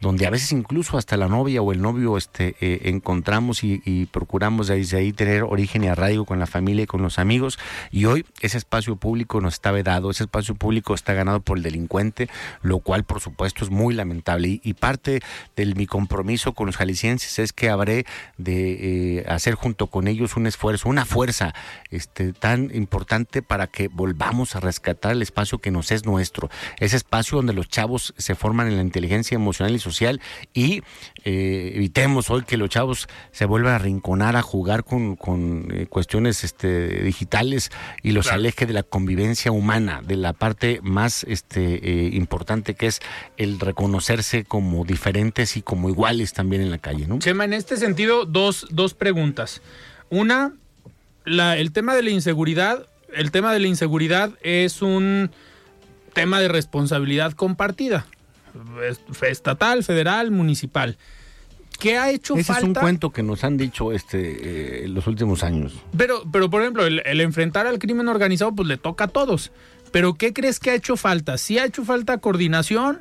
donde 0.00 0.26
a 0.26 0.30
veces 0.30 0.52
incluso 0.52 0.98
hasta 0.98 1.16
la 1.16 1.28
novia 1.28 1.62
o 1.62 1.72
el 1.72 1.80
novio 1.80 2.18
este, 2.18 2.56
eh, 2.60 2.82
encontramos 2.84 3.64
y, 3.64 3.80
procuramos 4.10 4.68
desde 4.68 4.98
ahí 4.98 5.12
tener 5.12 5.44
origen 5.44 5.84
y 5.84 5.88
arraigo 5.88 6.24
con 6.24 6.38
la 6.38 6.46
familia 6.46 6.84
y 6.84 6.86
con 6.86 7.02
los 7.02 7.18
amigos. 7.18 7.58
Y 7.90 8.04
hoy 8.04 8.24
ese 8.40 8.58
espacio 8.58 8.96
público 8.96 9.40
nos 9.40 9.54
está 9.54 9.70
vedado, 9.70 10.10
ese 10.10 10.24
espacio 10.24 10.54
público 10.54 10.89
está 10.94 11.14
ganado 11.14 11.40
por 11.40 11.56
el 11.56 11.62
delincuente, 11.62 12.28
lo 12.62 12.80
cual 12.80 13.04
por 13.04 13.20
supuesto 13.20 13.64
es 13.64 13.70
muy 13.70 13.94
lamentable. 13.94 14.60
Y, 14.62 14.74
parte 14.80 15.20
de 15.56 15.66
mi 15.74 15.86
compromiso 15.86 16.54
con 16.54 16.66
los 16.66 16.76
jaliscienses 16.76 17.38
es 17.38 17.52
que 17.52 17.68
habré 17.68 18.06
de 18.38 19.18
eh, 19.18 19.24
hacer 19.28 19.54
junto 19.54 19.88
con 19.88 20.08
ellos 20.08 20.36
un 20.36 20.46
esfuerzo, 20.46 20.88
una 20.88 21.04
fuerza 21.04 21.54
este, 21.90 22.32
tan 22.32 22.74
importante 22.74 23.42
para 23.42 23.66
que 23.66 23.88
volvamos 23.88 24.56
a 24.56 24.60
rescatar 24.60 25.12
el 25.12 25.22
espacio 25.22 25.58
que 25.58 25.70
nos 25.70 25.90
es 25.90 26.06
nuestro, 26.06 26.48
ese 26.78 26.96
espacio 26.96 27.36
donde 27.36 27.52
los 27.52 27.68
chavos 27.68 28.14
se 28.16 28.34
forman 28.34 28.68
en 28.68 28.76
la 28.76 28.82
inteligencia 28.82 29.34
emocional 29.34 29.74
y 29.74 29.78
social 29.78 30.20
y 30.54 30.82
eh, 31.24 31.72
evitemos 31.74 32.30
hoy 32.30 32.42
que 32.42 32.56
los 32.56 32.70
chavos 32.70 33.08
se 33.32 33.44
vuelvan 33.44 33.74
a 33.74 33.78
rinconar 33.78 34.36
a 34.36 34.42
jugar 34.42 34.84
con, 34.84 35.18
eh, 35.72 35.86
cuestiones 35.86 36.44
este, 36.44 37.02
digitales 37.02 37.70
y 38.02 38.12
los 38.12 38.32
aleje 38.32 38.66
de 38.66 38.72
la 38.72 38.82
convivencia 38.82 39.52
humana, 39.52 40.02
de 40.04 40.16
la 40.16 40.32
parte 40.32 40.79
más 40.82 41.24
este, 41.24 41.74
eh, 41.74 42.10
importante 42.14 42.74
que 42.74 42.86
es 42.86 43.00
el 43.36 43.60
reconocerse 43.60 44.44
como 44.44 44.84
diferentes 44.84 45.56
y 45.56 45.62
como 45.62 45.88
iguales 45.88 46.32
también 46.32 46.62
en 46.62 46.70
la 46.70 46.78
calle, 46.78 47.06
¿no? 47.06 47.18
Chema, 47.18 47.44
en 47.44 47.52
este 47.52 47.76
sentido, 47.76 48.24
dos, 48.24 48.66
dos 48.70 48.94
preguntas. 48.94 49.62
Una, 50.08 50.54
la, 51.24 51.56
el 51.56 51.72
tema 51.72 51.94
de 51.94 52.02
la 52.02 52.10
inseguridad, 52.10 52.86
el 53.14 53.30
tema 53.30 53.52
de 53.52 53.60
la 53.60 53.68
inseguridad 53.68 54.32
es 54.42 54.82
un 54.82 55.30
tema 56.12 56.40
de 56.40 56.48
responsabilidad 56.48 57.32
compartida, 57.32 58.06
estatal, 59.22 59.84
federal, 59.84 60.30
municipal. 60.30 60.96
¿Qué 61.80 61.96
ha 61.96 62.10
hecho 62.10 62.34
Ese 62.34 62.44
falta? 62.44 62.60
es 62.60 62.66
un 62.66 62.74
cuento 62.74 63.10
que 63.10 63.22
nos 63.22 63.42
han 63.42 63.56
dicho 63.56 63.92
este, 63.92 64.84
eh, 64.84 64.88
los 64.88 65.06
últimos 65.06 65.42
años. 65.42 65.72
Pero, 65.96 66.22
pero 66.30 66.50
por 66.50 66.60
ejemplo, 66.60 66.84
el, 66.84 67.02
el, 67.06 67.22
enfrentar 67.22 67.66
al 67.66 67.78
crimen 67.78 68.06
organizado, 68.06 68.54
pues 68.54 68.68
le 68.68 68.76
toca 68.76 69.04
a 69.04 69.08
todos. 69.08 69.50
Pero 69.92 70.14
¿qué 70.14 70.32
crees 70.32 70.60
que 70.60 70.70
ha 70.70 70.74
hecho 70.74 70.96
falta? 70.96 71.38
¿Sí 71.38 71.58
ha 71.58 71.64
hecho 71.64 71.84
falta 71.84 72.18
coordinación 72.18 73.00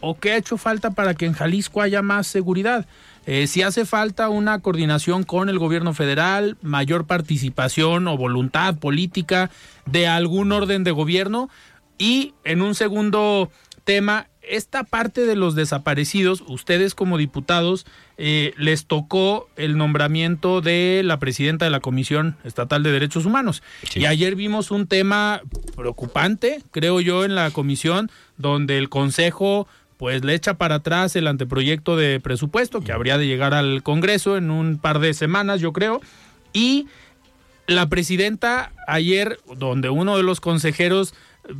o 0.00 0.18
qué 0.18 0.32
ha 0.32 0.36
hecho 0.36 0.56
falta 0.56 0.92
para 0.92 1.14
que 1.14 1.26
en 1.26 1.32
Jalisco 1.32 1.82
haya 1.82 2.02
más 2.02 2.26
seguridad? 2.26 2.86
Eh, 3.26 3.46
si 3.46 3.60
hace 3.60 3.84
falta 3.84 4.30
una 4.30 4.60
coordinación 4.60 5.22
con 5.24 5.50
el 5.50 5.58
gobierno 5.58 5.92
federal, 5.92 6.56
mayor 6.62 7.06
participación 7.06 8.08
o 8.08 8.16
voluntad 8.16 8.78
política 8.78 9.50
de 9.84 10.06
algún 10.06 10.50
orden 10.50 10.82
de 10.82 10.92
gobierno. 10.92 11.50
Y 11.98 12.32
en 12.44 12.62
un 12.62 12.74
segundo 12.74 13.50
tema, 13.84 14.28
esta 14.50 14.84
parte 14.84 15.26
de 15.26 15.36
los 15.36 15.54
desaparecidos, 15.54 16.42
ustedes 16.46 16.94
como 16.94 17.18
diputados, 17.18 17.86
eh, 18.16 18.52
les 18.56 18.86
tocó 18.86 19.48
el 19.56 19.76
nombramiento 19.76 20.60
de 20.60 21.02
la 21.04 21.18
presidenta 21.18 21.64
de 21.64 21.70
la 21.70 21.80
Comisión 21.80 22.36
Estatal 22.44 22.82
de 22.82 22.92
Derechos 22.92 23.26
Humanos. 23.26 23.62
Y 23.94 24.06
ayer 24.06 24.34
vimos 24.34 24.70
un 24.70 24.86
tema 24.86 25.42
preocupante, 25.76 26.62
creo 26.70 27.00
yo, 27.00 27.24
en 27.24 27.34
la 27.34 27.50
comisión, 27.50 28.10
donde 28.36 28.78
el 28.78 28.88
Consejo 28.88 29.68
pues 29.96 30.24
le 30.24 30.34
echa 30.34 30.54
para 30.54 30.76
atrás 30.76 31.16
el 31.16 31.26
anteproyecto 31.26 31.96
de 31.96 32.20
presupuesto 32.20 32.80
que 32.80 32.92
habría 32.92 33.18
de 33.18 33.26
llegar 33.26 33.52
al 33.52 33.82
Congreso 33.82 34.36
en 34.36 34.50
un 34.50 34.78
par 34.78 35.00
de 35.00 35.12
semanas, 35.12 35.60
yo 35.60 35.72
creo, 35.72 36.00
y 36.52 36.86
la 37.66 37.88
presidenta 37.88 38.72
ayer, 38.86 39.38
donde 39.56 39.90
uno 39.90 40.16
de 40.16 40.22
los 40.22 40.40
consejeros 40.40 41.14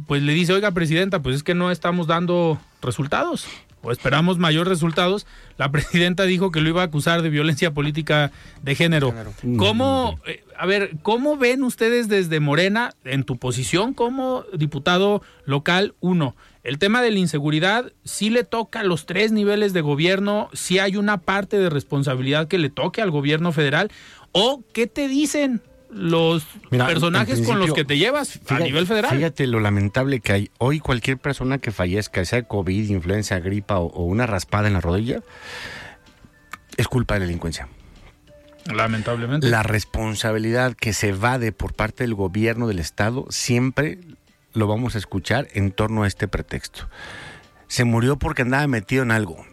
pues 0.06 0.22
le 0.22 0.32
dice, 0.32 0.52
oiga, 0.52 0.70
presidenta, 0.72 1.22
pues 1.22 1.36
es 1.36 1.42
que 1.42 1.54
no 1.54 1.70
estamos 1.70 2.06
dando 2.06 2.58
resultados 2.82 3.46
o 3.82 3.92
esperamos 3.92 4.38
mayores 4.38 4.68
resultados, 4.68 5.26
la 5.56 5.70
presidenta 5.72 6.24
dijo 6.24 6.50
que 6.50 6.60
lo 6.60 6.68
iba 6.68 6.82
a 6.82 6.86
acusar 6.86 7.22
de 7.22 7.30
violencia 7.30 7.72
política 7.72 8.32
de 8.62 8.74
género. 8.74 9.14
¿Cómo, 9.56 10.18
eh, 10.26 10.44
a 10.56 10.66
ver, 10.66 10.92
cómo 11.02 11.36
ven 11.36 11.62
ustedes 11.62 12.08
desde 12.08 12.40
Morena, 12.40 12.92
en 13.04 13.24
tu 13.24 13.36
posición 13.36 13.94
como 13.94 14.44
diputado 14.52 15.22
local, 15.44 15.94
uno, 16.00 16.34
el 16.64 16.78
tema 16.78 17.00
de 17.02 17.10
la 17.10 17.18
inseguridad 17.18 17.92
sí 18.04 18.30
le 18.30 18.44
toca 18.44 18.80
a 18.80 18.84
los 18.84 19.06
tres 19.06 19.32
niveles 19.32 19.72
de 19.72 19.80
gobierno, 19.80 20.50
si 20.52 20.78
hay 20.78 20.96
una 20.96 21.18
parte 21.18 21.58
de 21.58 21.70
responsabilidad 21.70 22.48
que 22.48 22.58
le 22.58 22.70
toque 22.70 23.00
al 23.00 23.10
gobierno 23.10 23.52
federal, 23.52 23.90
o 24.32 24.62
qué 24.72 24.86
te 24.86 25.08
dicen 25.08 25.62
los 25.90 26.44
personajes 26.70 27.40
con 27.42 27.58
los 27.58 27.72
que 27.72 27.84
te 27.84 27.98
llevas 27.98 28.40
a 28.48 28.58
nivel 28.58 28.86
federal. 28.86 29.16
Fíjate 29.16 29.46
lo 29.46 29.60
lamentable 29.60 30.20
que 30.20 30.32
hay. 30.32 30.50
Hoy 30.58 30.80
cualquier 30.80 31.18
persona 31.18 31.58
que 31.58 31.70
fallezca, 31.70 32.24
sea 32.24 32.42
COVID, 32.42 32.90
influenza, 32.90 33.38
gripa 33.40 33.78
o, 33.78 34.04
una 34.04 34.26
raspada 34.26 34.68
en 34.68 34.74
la 34.74 34.80
rodilla, 34.80 35.20
es 36.76 36.88
culpa 36.88 37.14
de 37.14 37.20
la 37.20 37.26
delincuencia. 37.26 37.68
Lamentablemente. 38.66 39.48
La 39.48 39.62
responsabilidad 39.62 40.74
que 40.74 40.92
se 40.92 41.08
evade 41.10 41.52
por 41.52 41.72
parte 41.74 42.04
del 42.04 42.14
gobierno 42.14 42.68
del 42.68 42.80
Estado 42.80 43.26
siempre 43.30 43.98
lo 44.52 44.66
vamos 44.66 44.94
a 44.94 44.98
escuchar 44.98 45.48
en 45.52 45.72
torno 45.72 46.02
a 46.02 46.06
este 46.06 46.28
pretexto. 46.28 46.88
Se 47.66 47.84
murió 47.84 48.18
porque 48.18 48.42
andaba 48.42 48.66
metido 48.66 49.02
en 49.02 49.10
algo 49.10 49.44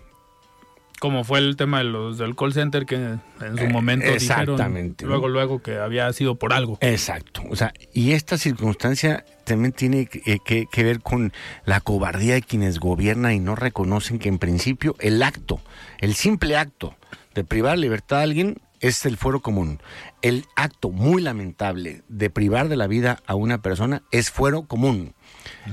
Como 1.00 1.24
fue 1.26 1.40
el 1.40 1.56
tema 1.58 1.80
de 1.80 1.84
los 1.84 2.18
del 2.18 2.36
call 2.36 2.54
center 2.54 2.86
que 2.86 2.96
en 2.96 3.22
su 3.58 3.64
Eh, 3.66 3.70
momento 3.70 4.06
exactamente, 4.08 5.06
dijeron 5.06 5.10
luego 5.10 5.28
luego 5.28 5.62
que 5.62 5.78
había 5.78 6.12
sido 6.14 6.36
por 6.36 6.54
algo. 6.54 6.78
Exacto. 6.82 7.42
O 7.50 7.56
sea, 7.56 7.74
y 7.94 8.14
esta 8.14 8.38
circunstancia 8.38 9.26
también 9.44 9.74
tiene 9.74 10.06
que, 10.06 10.22
eh, 10.26 10.40
que- 10.44 10.66
que 10.72 10.84
ver 10.84 11.02
con 11.02 11.34
la 11.66 11.82
cobardía 11.82 12.36
de 12.36 12.42
quienes 12.42 12.80
gobiernan 12.80 13.34
y 13.34 13.40
no 13.40 13.56
reconocen 13.56 14.20
que 14.20 14.30
en 14.30 14.40
principio 14.40 14.96
el 15.00 15.22
acto, 15.22 15.60
el 16.00 16.16
simple 16.16 16.56
acto 16.58 16.96
de 17.34 17.44
privar 17.44 17.78
libertad 17.78 18.20
a 18.20 18.24
alguien 18.24 18.56
es 18.80 19.06
el 19.06 19.18
fuero 19.18 19.42
común. 19.42 19.80
El 20.22 20.46
acto 20.56 20.90
muy 20.92 21.22
lamentable 21.22 22.04
de 22.08 22.30
privar 22.30 22.70
de 22.70 22.78
la 22.78 22.88
vida 22.88 23.20
a 23.28 23.36
una 23.36 23.62
persona 23.62 24.02
es 24.12 24.32
fuero 24.32 24.64
común. 24.64 25.14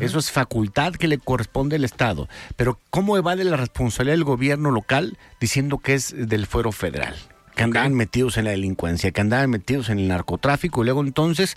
Eso 0.00 0.18
es 0.18 0.30
facultad 0.30 0.94
que 0.94 1.08
le 1.08 1.18
corresponde 1.18 1.76
al 1.76 1.84
Estado. 1.84 2.28
Pero 2.56 2.78
¿cómo 2.90 3.16
evade 3.16 3.44
la 3.44 3.56
responsabilidad 3.56 4.14
del 4.14 4.24
gobierno 4.24 4.70
local 4.70 5.18
diciendo 5.40 5.78
que 5.78 5.94
es 5.94 6.14
del 6.16 6.46
fuero 6.46 6.72
federal? 6.72 7.14
Que 7.54 7.62
andaban 7.62 7.94
metidos 7.94 8.38
en 8.38 8.44
la 8.44 8.50
delincuencia, 8.50 9.10
que 9.10 9.20
andaban 9.20 9.50
metidos 9.50 9.90
en 9.90 9.98
el 9.98 10.08
narcotráfico 10.08 10.82
y 10.82 10.84
luego 10.86 11.02
entonces 11.02 11.56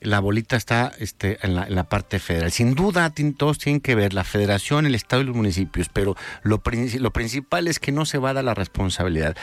la 0.00 0.18
bolita 0.20 0.56
está 0.56 0.92
este, 0.98 1.38
en, 1.42 1.54
la, 1.54 1.64
en 1.66 1.74
la 1.74 1.84
parte 1.84 2.18
federal. 2.18 2.50
Sin 2.52 2.74
duda, 2.74 3.12
todos 3.36 3.58
tienen 3.58 3.80
que 3.80 3.94
ver 3.94 4.14
la 4.14 4.24
federación, 4.24 4.86
el 4.86 4.94
Estado 4.94 5.22
y 5.22 5.26
los 5.26 5.36
municipios, 5.36 5.88
pero 5.92 6.16
lo, 6.42 6.62
lo 6.98 7.10
principal 7.12 7.68
es 7.68 7.78
que 7.78 7.92
no 7.92 8.06
se 8.06 8.18
va 8.18 8.30
a 8.30 8.32
dar 8.34 8.44
la 8.44 8.54
responsabilidad. 8.54 9.36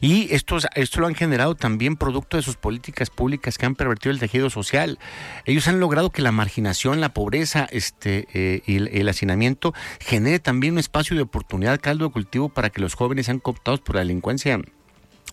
Y 0.00 0.32
esto, 0.34 0.56
es- 0.58 0.66
esto 0.74 1.00
lo 1.00 1.06
han 1.06 1.14
generado 1.14 1.54
también 1.54 1.96
producto 1.96 2.36
de 2.36 2.42
sus 2.42 2.56
políticas 2.56 3.10
públicas 3.10 3.56
que 3.58 3.66
han 3.66 3.74
pervertido 3.74 4.12
el 4.12 4.18
tejido 4.20 4.50
social. 4.50 4.98
Ellos 5.46 5.66
han 5.68 5.80
logrado 5.80 6.10
que 6.10 6.22
la 6.22 6.32
marginación, 6.32 7.00
la 7.00 7.14
pobreza 7.14 7.66
este, 7.70 8.28
eh, 8.34 8.62
y 8.66 8.76
el, 8.76 8.88
el 8.88 9.08
hacinamiento 9.08 9.72
genere 10.00 10.38
también 10.38 10.74
un 10.74 10.78
espacio 10.78 11.16
de 11.16 11.22
oportunidad, 11.22 11.80
caldo 11.80 12.06
de 12.06 12.12
cultivo 12.12 12.48
para 12.48 12.70
que 12.70 12.80
los 12.80 12.94
jóvenes 12.94 13.26
sean 13.26 13.38
cooptados 13.38 13.80
por 13.80 13.94
la 13.96 14.00
delincuencia. 14.02 14.60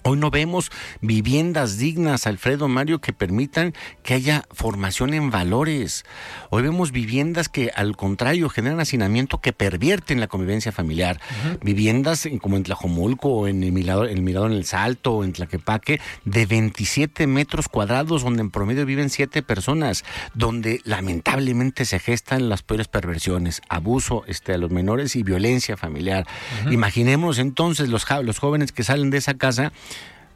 Hoy 0.03 0.17
no 0.17 0.31
vemos 0.31 0.71
viviendas 1.01 1.77
dignas, 1.77 2.25
Alfredo 2.25 2.67
Mario, 2.69 2.99
que 3.01 3.11
permitan 3.11 3.73
que 4.01 4.13
haya 4.13 4.43
formación 4.51 5.13
en 5.13 5.29
valores. 5.29 6.05
Hoy 6.49 6.63
vemos 6.63 6.91
viviendas 6.93 7.49
que, 7.49 7.69
al 7.75 7.97
contrario, 7.97 8.47
generan 8.49 8.79
hacinamiento 8.79 9.41
que 9.41 9.51
pervierten 9.51 10.19
la 10.21 10.27
convivencia 10.27 10.71
familiar. 10.71 11.19
Viviendas 11.61 12.25
en- 12.25 12.39
como 12.39 12.55
en 12.55 12.63
Tlajomulco 12.63 13.29
o 13.29 13.47
en 13.47 13.61
el 13.61 13.73
Mirador, 13.73 14.07
el 14.07 14.21
Mirador 14.21 14.51
en 14.51 14.57
el 14.57 14.65
Salto 14.65 15.13
o 15.15 15.23
en 15.25 15.33
Tlaquepaque 15.33 15.99
de 16.23 16.45
27 16.45 17.27
metros 17.27 17.67
cuadrados, 17.67 18.23
donde 18.23 18.41
en 18.41 18.51
promedio 18.51 18.85
viven 18.85 19.09
siete 19.09 19.43
personas, 19.43 20.05
donde 20.33 20.79
lamentablemente 20.85 21.83
se 21.83 21.99
gestan 21.99 22.47
las 22.47 22.63
peores 22.63 22.87
perversiones, 22.87 23.61
abuso 23.67 24.23
este, 24.27 24.53
a 24.53 24.57
los 24.57 24.71
menores 24.71 25.15
y 25.17 25.23
violencia 25.23 25.75
familiar. 25.75 26.25
Imaginemos 26.71 27.37
entonces 27.37 27.89
los 27.89 28.05
jóvenes 28.39 28.71
que 28.71 28.83
salen 28.83 29.09
de 29.09 29.17
esa 29.17 29.33
casa, 29.33 29.71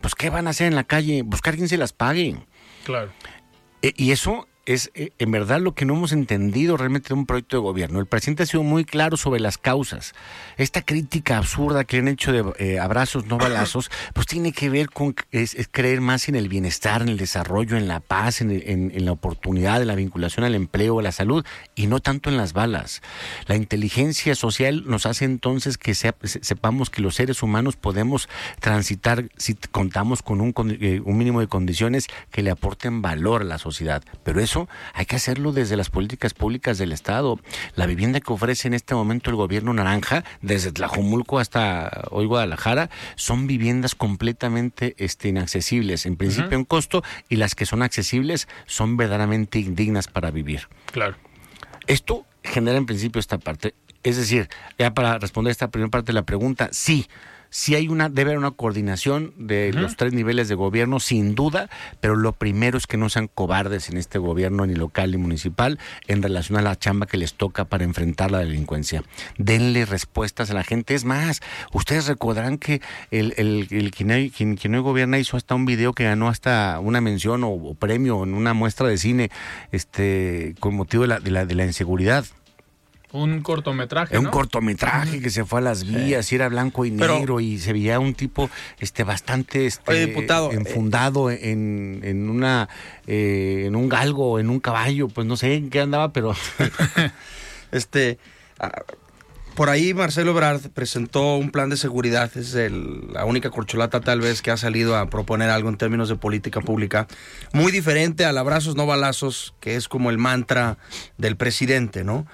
pues 0.04 0.14
¿qué 0.14 0.30
van 0.30 0.45
a 0.45 0.51
hacer 0.51 0.68
en 0.68 0.76
la 0.76 0.84
calle? 0.84 1.24
Buscar 1.24 1.56
quien 1.56 1.68
se 1.68 1.78
las 1.78 1.93
pague. 1.93 2.36
Claro. 2.84 3.10
E- 3.82 3.93
y 3.97 4.12
eso 4.12 4.47
es 4.66 4.91
eh, 4.95 5.12
en 5.20 5.30
verdad 5.30 5.60
lo 5.60 5.76
que 5.76 5.84
no 5.84 5.93
hemos 5.93 6.14
entendido 6.14 6.78
realmente 6.78 7.10
de 7.10 7.16
un 7.16 7.26
proyecto 7.26 7.58
de 7.58 7.62
gobierno. 7.64 7.99
El 7.99 8.06
presidente 8.06 8.43
ha 8.43 8.45
sido 8.45 8.64
muy 8.64 8.86
claro 8.86 9.18
sobre 9.18 9.41
las 9.41 9.58
causas. 9.58 10.14
Esta 10.56 10.82
crítica 10.82 11.38
absurda 11.38 11.84
que 11.84 11.97
le 11.97 12.01
han 12.04 12.08
hecho 12.08 12.32
de 12.32 12.45
eh, 12.60 12.80
abrazos, 12.80 13.26
no 13.26 13.38
balazos, 13.38 13.91
pues 14.14 14.26
tiene 14.26 14.54
que 14.54 14.70
ver 14.70 14.89
con 14.89 15.16
es, 15.32 15.54
es 15.56 15.68
creer 15.70 15.99
más 15.99 16.30
en 16.30 16.36
el 16.36 16.47
bienestar, 16.47 17.01
en 17.01 17.10
el 17.10 17.18
desarrollo, 17.18 17.76
en 17.76 17.89
la 17.89 17.99
paz, 17.99 18.39
en- 18.39 18.51
en 18.51 19.04
la 19.06 19.12
oportunidad, 19.12 19.82
en 19.82 19.88
la 19.89 19.95
vinculación 19.95 20.45
al 20.45 20.56
empleo, 20.56 20.99
a 20.99 21.04
la 21.04 21.12
salud, 21.12 21.45
y 21.76 21.88
no 21.88 21.99
tanto 21.99 22.30
en 22.30 22.38
las 22.38 22.53
balas. 22.53 23.01
La 23.47 23.55
inteligencia 23.55 24.36
social 24.36 24.84
nos 24.86 25.05
hace 25.05 25.26
entonces 25.26 25.78
que 25.78 25.95
sea- 25.95 26.15
se- 26.24 26.43
sepamos 26.43 26.89
que 26.89 27.01
los 27.01 27.15
seres 27.15 27.41
humanos 27.43 27.76
podemos 27.76 28.30
transitar 28.59 29.30
si 29.38 29.55
contamos 29.55 30.21
con 30.21 30.41
un, 30.41 30.53
eh, 30.80 31.01
un 31.03 31.17
mínimo 31.17 31.39
de 31.39 31.47
condiciones 31.47 32.07
que 32.32 32.43
le 32.43 32.51
aporten 32.51 33.01
valor 33.01 33.41
a 33.41 33.45
la 33.45 33.57
sociedad. 33.57 34.03
Pero 34.24 34.39
eso 34.39 34.69
hay 34.93 35.05
que 35.05 35.15
hacerlo 35.15 35.51
desde 35.51 35.76
las 35.78 35.89
políticas 35.89 36.34
públicas 36.34 36.78
del 36.78 36.91
Estado. 36.91 37.39
La 37.76 37.86
vivienda 37.86 38.19
que 38.19 38.32
ofrece 38.34 38.67
en 38.67 38.74
este 38.74 38.95
momento 38.95 39.30
el 39.30 39.36
gobierno 39.36 39.74
naranja, 39.74 40.24
desde 40.41 40.71
Tlajomulco 40.71 41.39
hasta 41.39 42.05
hoy 42.11 42.26
Guadalajara, 42.26 42.89
son 43.15 43.47
viviendas 43.47 43.95
completamente 43.95 44.95
este, 44.97 45.30
inaccesibles, 45.30 46.05
en 46.05 46.15
principio 46.17 46.57
en 46.57 46.65
costo, 46.65 47.03
y 47.30 47.38
las 47.38 47.55
que 47.55 47.65
son 47.65 47.82
accesibles 47.82 48.47
son 48.65 48.95
verdaderamente 48.97 49.59
indignas 49.59 50.07
para 50.07 50.32
vivir. 50.32 50.67
Claro. 50.91 51.15
Esto 51.88 52.26
genera 52.44 52.78
en 52.78 52.86
principio 52.86 53.20
esta 53.20 53.38
parte. 53.38 53.76
Es 54.04 54.18
decir, 54.18 54.50
ya 54.78 54.94
para 54.94 55.18
responder 55.18 55.52
esta 55.52 55.70
primera 55.70 55.90
parte 55.90 56.08
de 56.08 56.14
la 56.14 56.24
pregunta, 56.24 56.70
sí, 56.72 57.08
sí 57.54 57.76
hay 57.76 57.88
una, 57.88 58.10
debe 58.10 58.32
haber 58.32 58.39
una 58.39 58.49
coordinación 58.49 59.32
de 59.38 59.72
los 59.74 59.95
tres 59.95 60.12
niveles 60.12 60.47
de 60.49 60.56
gobierno, 60.56 60.99
sin 60.99 61.36
duda, 61.36 61.70
pero 62.01 62.16
lo 62.16 62.32
primero 62.32 62.80
es 62.80 62.88
que 62.88 62.97
no 62.97 63.10
sean 63.10 63.28
cobardes 63.28 63.89
en 63.89 63.97
este 63.97 64.18
gobierno, 64.18 64.66
ni 64.66 64.74
local 64.74 65.12
ni 65.12 65.18
municipal, 65.18 65.78
en 66.08 66.24
relación 66.24 66.58
a 66.58 66.64
la 66.64 66.76
chamba 66.80 67.06
que 67.06 67.18
les 67.18 67.36
toca 67.36 67.66
para 67.66 67.84
enfrentar 67.84 68.32
la 68.32 68.39
delincuencia. 68.39 69.04
Denle 69.38 69.86
respuestas 69.86 70.49
a 70.49 70.56
la 70.56 70.64
gente. 70.64 70.95
Es 70.95 71.06
más, 71.06 71.41
ustedes 71.74 72.08
recordarán 72.08 72.58
que 72.58 72.82
el, 73.12 73.36
el, 73.38 73.68
el 73.70 73.91
quien, 73.91 74.10
hoy- 74.10 74.32
quien, 74.32 74.56
quien 74.56 74.74
hoy 74.74 74.82
gobierna 74.82 75.20
hizo 75.20 75.38
hasta 75.38 75.54
un 75.54 75.66
video 75.66 75.93
que 75.93 76.06
ganó 76.06 76.30
hasta 76.30 76.80
una 76.82 77.01
mención 77.01 77.43
o, 77.43 77.49
o 77.49 77.76
premio 77.76 78.24
en 78.24 78.34
una 78.34 78.56
muestra 78.56 78.88
de 78.88 78.97
cine 78.97 79.30
este 79.72 80.56
con 80.60 80.76
motivo 80.76 81.04
de 81.04 81.10
la, 81.10 81.20
de 81.20 81.30
la, 81.30 81.45
de 81.45 81.54
la 81.54 81.66
inseguridad. 81.66 82.26
Un 83.14 83.41
cortometraje, 83.41 84.14
Es 84.16 84.20
un 84.20 84.26
¿no? 84.26 84.32
cortometraje 84.32 85.22
que 85.22 85.30
se 85.30 85.45
fue 85.45 85.59
a 85.59 85.61
las 85.61 85.86
vías 85.86 86.32
y 86.32 86.36
era 86.36 86.49
blanco 86.49 86.84
y 86.84 86.91
Pero- 86.91 87.20
negro 87.20 87.39
y 87.39 87.59
se 87.59 87.72
veía 87.72 87.99
un 87.99 88.16
tipo 88.16 88.49
este 88.80 89.03
bastante 89.03 89.68
este, 89.68 89.91
Oye, 89.91 90.07
diputado, 90.07 90.51
eh, 90.51 90.55
enfundado 90.55 91.30
en, 91.30 92.01
en 92.03 92.30
una 92.30 92.68
eh, 93.05 93.66
en 93.68 93.76
un 93.76 93.88
galgo, 93.88 94.39
en 94.39 94.49
un 94.49 94.59
caballo, 94.59 95.07
pues 95.09 95.28
no 95.28 95.38
sé 95.38 95.53
en 95.55 95.70
qué 95.70 95.80
andaba, 95.82 96.11
pero 96.11 96.34
Este, 97.72 98.18
ah, 98.59 98.72
por 99.55 99.70
ahí 99.70 99.93
Marcelo 99.93 100.32
Ebrard 100.32 100.70
presentó 100.72 101.36
un 101.36 101.51
plan 101.51 101.70
de 101.70 101.78
seguridad, 101.78 102.36
es 102.36 102.55
el- 102.55 103.14
la 103.14 103.26
única 103.26 103.51
corcholata 103.51 103.99
tal 104.01 104.22
vez 104.22 104.41
que 104.41 104.49
ha 104.51 104.57
salido 104.57 104.97
a 104.97 105.09
proponer 105.09 105.49
algo 105.51 105.70
en 105.70 105.78
términos 105.78 106.09
de 106.09 106.16
política 106.16 106.61
pública, 106.61 107.07
muy 107.51 107.72
diferente 107.72 108.26
al 108.26 108.38
abrazos 108.39 108.76
no 108.76 108.88
balazos, 108.88 109.53
que 109.59 109.76
es 109.76 109.88
como 109.88 110.09
el 110.09 110.18
mantra 110.18 110.78
del 111.20 111.36
presidente, 111.38 112.03
¿no? 112.03 112.26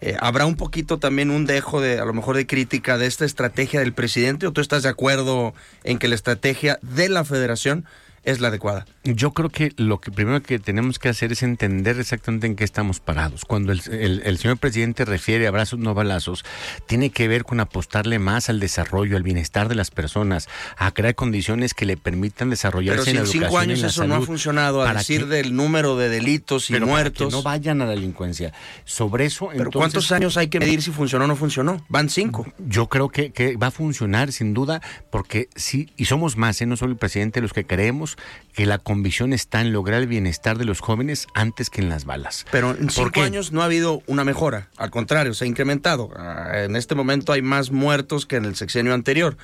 Eh, 0.00 0.16
¿Habrá 0.20 0.46
un 0.46 0.56
poquito 0.56 0.98
también 0.98 1.30
un 1.30 1.44
dejo 1.44 1.80
de, 1.80 1.98
a 1.98 2.04
lo 2.04 2.14
mejor, 2.14 2.36
de 2.36 2.46
crítica 2.46 2.98
de 2.98 3.06
esta 3.06 3.24
estrategia 3.24 3.80
del 3.80 3.92
presidente 3.92 4.46
o 4.46 4.52
tú 4.52 4.60
estás 4.60 4.84
de 4.84 4.88
acuerdo 4.88 5.54
en 5.82 5.98
que 5.98 6.08
la 6.08 6.14
estrategia 6.14 6.78
de 6.82 7.08
la 7.08 7.24
federación 7.24 7.84
es 8.30 8.40
la 8.40 8.48
adecuada? 8.48 8.86
Yo 9.04 9.32
creo 9.32 9.48
que 9.48 9.72
lo 9.76 10.00
que 10.00 10.10
primero 10.10 10.42
que 10.42 10.58
tenemos 10.58 10.98
que 10.98 11.08
hacer 11.08 11.32
es 11.32 11.42
entender 11.42 11.98
exactamente 11.98 12.46
en 12.46 12.56
qué 12.56 12.64
estamos 12.64 13.00
parados. 13.00 13.44
Cuando 13.44 13.72
el, 13.72 13.80
el- 13.90 14.22
el 14.24 14.38
señor 14.38 14.58
presidente 14.58 15.04
refiere 15.04 15.46
a 15.46 15.48
abrazos 15.48 15.78
no 15.78 15.94
balazos, 15.94 16.44
tiene 16.86 17.10
que 17.10 17.26
ver 17.28 17.44
con 17.44 17.60
apostarle 17.60 18.18
más 18.18 18.48
al 18.48 18.60
desarrollo, 18.60 19.16
al 19.16 19.22
bienestar 19.22 19.68
de 19.68 19.74
las 19.74 19.90
personas, 19.90 20.48
a 20.76 20.90
crear 20.92 21.14
condiciones 21.14 21.74
que 21.74 21.86
le 21.86 21.96
permitan 21.96 22.50
desarrollarse 22.50 23.02
Pero 23.02 23.04
si 23.04 23.10
en 23.10 23.16
la 23.16 23.26
cinco 23.26 23.44
educación 23.46 23.70
y 23.70 23.72
años 23.72 23.78
en 23.78 23.82
la 23.82 23.88
eso 23.88 24.06
no 24.06 24.14
ha 24.14 24.16
salud, 24.16 24.26
funcionado, 24.26 24.82
a 24.82 24.86
para 24.86 24.98
decir 25.00 25.20
que- 25.22 25.26
del 25.26 25.54
número 25.56 25.96
de 25.96 26.08
delitos 26.08 26.68
y 26.68 26.74
pero 26.74 26.86
para 26.86 26.92
muertos. 26.98 27.28
que 27.28 27.32
no 27.32 27.42
vayan 27.42 27.80
a 27.82 27.86
la 27.86 27.92
delincuencia. 27.92 28.52
Sobre 28.84 29.24
eso, 29.24 29.46
Pero 29.48 29.64
entonces, 29.64 29.78
¿cuántos 29.78 30.12
años 30.12 30.36
hay 30.36 30.48
que 30.48 30.60
medir 30.60 30.82
si 30.82 30.90
funcionó 30.90 31.24
o 31.24 31.28
no 31.28 31.36
funcionó? 31.36 31.84
Van 31.88 32.10
cinco. 32.10 32.46
Yo 32.58 32.88
creo 32.88 33.08
que, 33.08 33.30
que 33.32 33.56
va 33.56 33.68
a 33.68 33.70
funcionar 33.70 34.32
sin 34.32 34.52
duda, 34.52 34.82
porque 35.10 35.48
sí, 35.56 35.90
y 35.96 36.04
somos 36.04 36.36
más, 36.36 36.60
¿eh? 36.60 36.66
no 36.66 36.76
solo 36.76 36.92
el 36.92 36.98
presidente, 36.98 37.40
los 37.40 37.52
que 37.52 37.64
creemos 37.64 38.17
que 38.54 38.66
la 38.66 38.78
convicción 38.78 39.32
está 39.32 39.60
en 39.60 39.72
lograr 39.72 40.00
el 40.00 40.08
bienestar 40.08 40.58
de 40.58 40.64
los 40.64 40.80
jóvenes 40.80 41.28
antes 41.34 41.70
que 41.70 41.80
en 41.80 41.88
las 41.88 42.04
balas. 42.04 42.44
Pero 42.50 42.70
en 42.70 42.86
¿Por 42.86 42.92
cinco 42.92 43.10
qué? 43.12 43.20
años 43.20 43.52
no 43.52 43.62
ha 43.62 43.66
habido 43.66 44.02
una 44.06 44.24
mejora. 44.24 44.68
Al 44.76 44.90
contrario, 44.90 45.32
se 45.34 45.44
ha 45.44 45.46
incrementado. 45.48 46.10
Ah, 46.16 46.64
En 46.64 46.74
este 46.74 46.94
momento 46.96 47.32
hay 47.32 47.42
más 47.42 47.70
muertos 47.70 48.26
que 48.26 48.36
en 48.36 48.44
el 48.44 48.56
sexenio 48.56 48.94
anterior. 48.94 49.36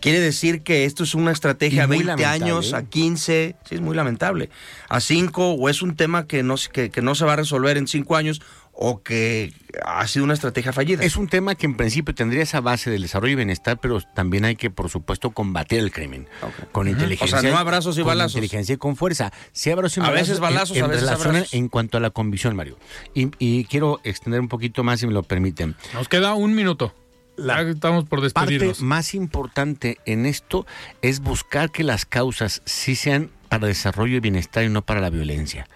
Quiere 0.00 0.20
decir 0.20 0.62
que 0.62 0.84
esto 0.84 1.02
es 1.02 1.14
una 1.14 1.32
estrategia 1.32 1.78
Y 1.78 1.80
a 1.80 1.86
muy 1.86 1.96
20 1.98 2.06
lamentable, 2.22 2.44
años, 2.44 2.72
¿eh? 2.72 2.76
a 2.76 2.82
15, 2.82 3.56
sí, 3.66 3.74
es 3.74 3.80
muy 3.80 3.96
lamentable. 3.96 4.50
A 4.90 5.00
5, 5.00 5.52
o 5.52 5.68
es 5.70 5.80
un 5.80 5.96
tema 5.96 6.26
que 6.26 6.42
no, 6.42 6.56
que 6.72 7.00
no 7.02 7.14
se 7.14 7.24
va 7.24 7.32
a 7.32 7.36
resolver 7.36 7.78
en 7.78 7.88
5 7.88 8.14
años, 8.14 8.42
o 8.76 9.02
que 9.02 9.52
ha 9.84 10.06
sido 10.06 10.24
una 10.24 10.34
estrategia 10.34 10.72
fallida. 10.72 11.04
Es 11.04 11.16
un 11.16 11.28
tema 11.28 11.54
que 11.54 11.66
en 11.66 11.76
principio 11.76 12.14
tendría 12.14 12.42
esa 12.42 12.60
base 12.60 12.90
del 12.90 13.02
desarrollo 13.02 13.32
y 13.32 13.36
bienestar, 13.36 13.78
pero 13.80 14.00
también 14.14 14.44
hay 14.44 14.56
que, 14.56 14.70
por 14.70 14.90
supuesto, 14.90 15.30
combatir 15.30 15.78
el 15.78 15.92
crimen 15.92 16.28
con 16.72 16.88
inteligencia. 16.88 17.38
O 17.38 17.40
sea, 17.40 17.50
no 17.50 17.56
abrazos 17.56 17.96
y 17.96 18.00
con 18.00 18.08
balazos. 18.08 18.34
inteligencia 18.34 18.74
y 18.74 18.76
con 18.76 18.96
fuerza. 18.96 19.32
Sí, 19.52 19.70
abrazos 19.70 19.98
y 19.98 20.06
A 20.06 20.10
veces 20.10 20.40
balazos, 20.40 20.76
en, 20.76 20.84
a 20.84 20.86
veces 20.88 21.02
relación 21.02 21.36
abrazos. 21.36 21.54
En 21.54 21.68
cuanto 21.68 21.98
a 21.98 22.00
la 22.00 22.10
convicción, 22.10 22.56
Mario. 22.56 22.78
Y, 23.14 23.30
y 23.38 23.64
quiero 23.64 24.00
extender 24.04 24.40
un 24.40 24.48
poquito 24.48 24.82
más, 24.82 25.00
si 25.00 25.06
me 25.06 25.12
lo 25.12 25.22
permiten. 25.22 25.76
Nos 25.94 26.08
queda 26.08 26.34
un 26.34 26.54
minuto. 26.54 26.94
Ya 27.36 27.60
estamos 27.62 28.04
por 28.04 28.20
parte 28.32 28.52
despedirnos. 28.52 28.80
más 28.80 29.14
importante 29.14 29.98
en 30.06 30.24
esto 30.24 30.66
es 31.02 31.20
buscar 31.20 31.70
que 31.72 31.82
las 31.82 32.06
causas 32.06 32.62
sí 32.64 32.94
sean 32.94 33.30
para 33.48 33.66
desarrollo 33.66 34.16
y 34.16 34.20
bienestar 34.20 34.64
y 34.64 34.68
no 34.68 34.82
para 34.82 35.00
la 35.00 35.10
violencia. 35.10 35.66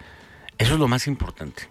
Eso 0.59 0.75
es 0.75 0.81
lo 0.81 0.89
más 0.89 1.07
importante. 1.07 1.69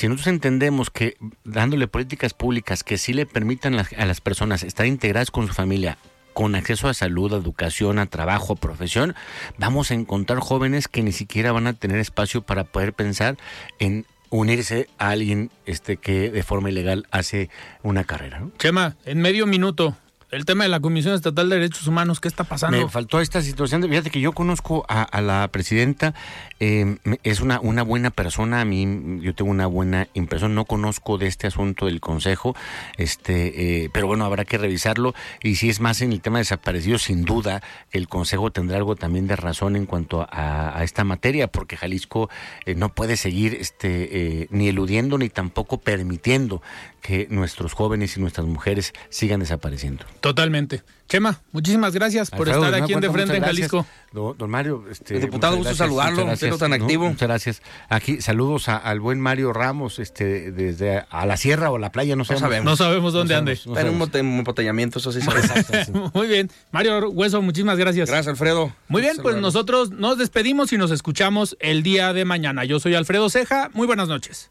Si 0.00 0.08
nosotros 0.08 0.28
entendemos 0.28 0.88
que 0.88 1.18
dándole 1.44 1.86
políticas 1.86 2.32
públicas 2.32 2.82
que 2.82 2.96
sí 2.96 3.12
le 3.12 3.26
permitan 3.26 3.74
a 3.74 4.06
las 4.06 4.22
personas 4.22 4.62
estar 4.62 4.86
integradas 4.86 5.30
con 5.30 5.46
su 5.46 5.52
familia, 5.52 5.98
con 6.32 6.54
acceso 6.54 6.88
a 6.88 6.94
salud, 6.94 7.34
a 7.34 7.36
educación, 7.36 7.98
a 7.98 8.06
trabajo, 8.06 8.56
profesión, 8.56 9.14
vamos 9.58 9.90
a 9.90 9.94
encontrar 9.94 10.40
jóvenes 10.40 10.88
que 10.88 11.02
ni 11.02 11.12
siquiera 11.12 11.52
van 11.52 11.66
a 11.66 11.74
tener 11.74 11.98
espacio 11.98 12.40
para 12.40 12.64
poder 12.64 12.94
pensar 12.94 13.36
en 13.78 14.06
unirse 14.30 14.88
a 14.96 15.10
alguien 15.10 15.50
este 15.66 15.98
que 15.98 16.30
de 16.30 16.42
forma 16.44 16.70
ilegal 16.70 17.06
hace 17.10 17.50
una 17.82 18.04
carrera. 18.04 18.42
Chema, 18.56 18.96
en 19.04 19.20
medio 19.20 19.46
minuto, 19.46 19.98
el 20.30 20.44
tema 20.44 20.64
de 20.64 20.70
la 20.70 20.80
Comisión 20.80 21.14
Estatal 21.14 21.48
de 21.48 21.56
Derechos 21.56 21.86
Humanos, 21.86 22.20
¿qué 22.20 22.28
está 22.28 22.44
pasando? 22.44 22.78
Me 22.78 22.88
faltó 22.88 23.20
esta 23.20 23.42
situación. 23.42 23.82
Fíjate 23.82 24.10
que 24.10 24.20
yo 24.20 24.32
conozco 24.32 24.84
a, 24.88 25.20
la 25.20 25.48
presidenta, 25.48 26.14
eh, 26.60 26.98
es 27.24 27.40
una, 27.40 27.58
buena 27.58 28.10
persona, 28.10 28.60
a 28.60 28.64
mí 28.64 29.20
yo 29.20 29.34
tengo 29.34 29.50
una 29.50 29.66
buena 29.66 30.08
impresión, 30.14 30.54
no 30.54 30.64
conozco 30.64 31.18
de 31.18 31.26
este 31.26 31.46
asunto 31.46 31.86
del 31.86 32.00
Consejo, 32.00 32.54
este, 32.96 33.84
eh, 33.84 33.90
pero 33.92 34.06
bueno, 34.06 34.24
habrá 34.24 34.44
que 34.44 34.58
revisarlo. 34.58 35.14
Y 35.42 35.56
si 35.56 35.68
es 35.68 35.80
más 35.80 36.00
en 36.00 36.12
el 36.12 36.20
tema 36.20 36.38
de 36.38 36.42
desaparecidos, 36.42 37.02
sin 37.02 37.24
duda 37.24 37.62
el 37.90 38.08
Consejo 38.08 38.50
tendrá 38.50 38.76
algo 38.76 38.96
también 38.96 39.26
de 39.26 39.36
razón 39.36 39.74
en 39.76 39.86
cuanto 39.86 40.26
a, 40.30 40.80
esta 40.82 41.04
materia, 41.04 41.48
porque 41.48 41.76
Jalisco 41.76 42.30
eh, 42.64 42.74
no 42.74 42.90
puede 42.90 43.16
seguir 43.16 43.54
este, 43.54 44.48
ni 44.50 44.68
eludiendo 44.68 45.18
ni 45.18 45.28
tampoco 45.28 45.78
permitiendo 45.78 46.62
que 47.00 47.26
nuestros 47.30 47.72
jóvenes 47.72 48.16
y 48.16 48.20
nuestras 48.20 48.46
mujeres 48.46 48.92
sigan 49.08 49.40
desapareciendo. 49.40 50.04
Totalmente. 50.20 50.82
Chema, 51.10 51.40
muchísimas 51.50 51.92
gracias 51.92 52.30
por 52.30 52.48
estar 52.48 52.72
aquí 52.72 52.92
en 52.92 53.00
De 53.00 53.10
Frente 53.10 53.36
en 53.36 53.42
Jalisco. 53.42 53.84
Don, 54.12 54.48
Mario, 54.48 54.84
este, 54.88 55.16
el 55.16 55.22
diputado, 55.22 55.56
gusto 55.56 55.74
saludarlo, 55.74 56.24
gracias, 56.24 56.56
tan 56.58 56.72
activo. 56.72 57.08
muchas 57.08 57.28
gracias. 57.28 57.62
Aquí 57.88 58.20
saludos 58.20 58.68
al 58.68 59.00
buen 59.00 59.18
Mario 59.18 59.52
Ramos, 59.52 59.98
este, 59.98 60.52
desde 60.52 61.04
a 61.10 61.26
la 61.26 61.36
sierra 61.36 61.72
o 61.72 61.78
la 61.78 61.90
playa, 61.90 62.14
no, 62.14 62.24
sabemos. 62.24 62.64
No 62.64 62.76
sabemos 62.76 63.12
dónde 63.12 63.34
ande. 63.34 63.52
Está 63.54 63.80
en 63.80 63.88
un 63.88 64.08
embotellamiento, 64.38 65.00
eso 65.00 65.10
sí 65.10 65.18
Muy 66.14 66.28
bien. 66.28 66.48
Mario 66.70 67.10
Hueso, 67.10 67.42
muchísimas 67.42 67.76
gracias. 67.76 68.08
Gracias, 68.08 68.28
Alfredo. 68.28 68.72
Muy 68.86 69.02
bien, 69.02 69.16
pues 69.20 69.34
nosotros 69.36 69.90
nos 69.90 70.16
despedimos 70.16 70.72
y 70.72 70.78
nos 70.78 70.92
escuchamos 70.92 71.56
el 71.58 71.82
día 71.82 72.12
de 72.12 72.24
mañana. 72.24 72.64
Yo 72.64 72.78
soy 72.78 72.94
Alfredo 72.94 73.28
Ceja. 73.30 73.70
Muy 73.74 73.88
buenas 73.88 74.06
noches. 74.06 74.50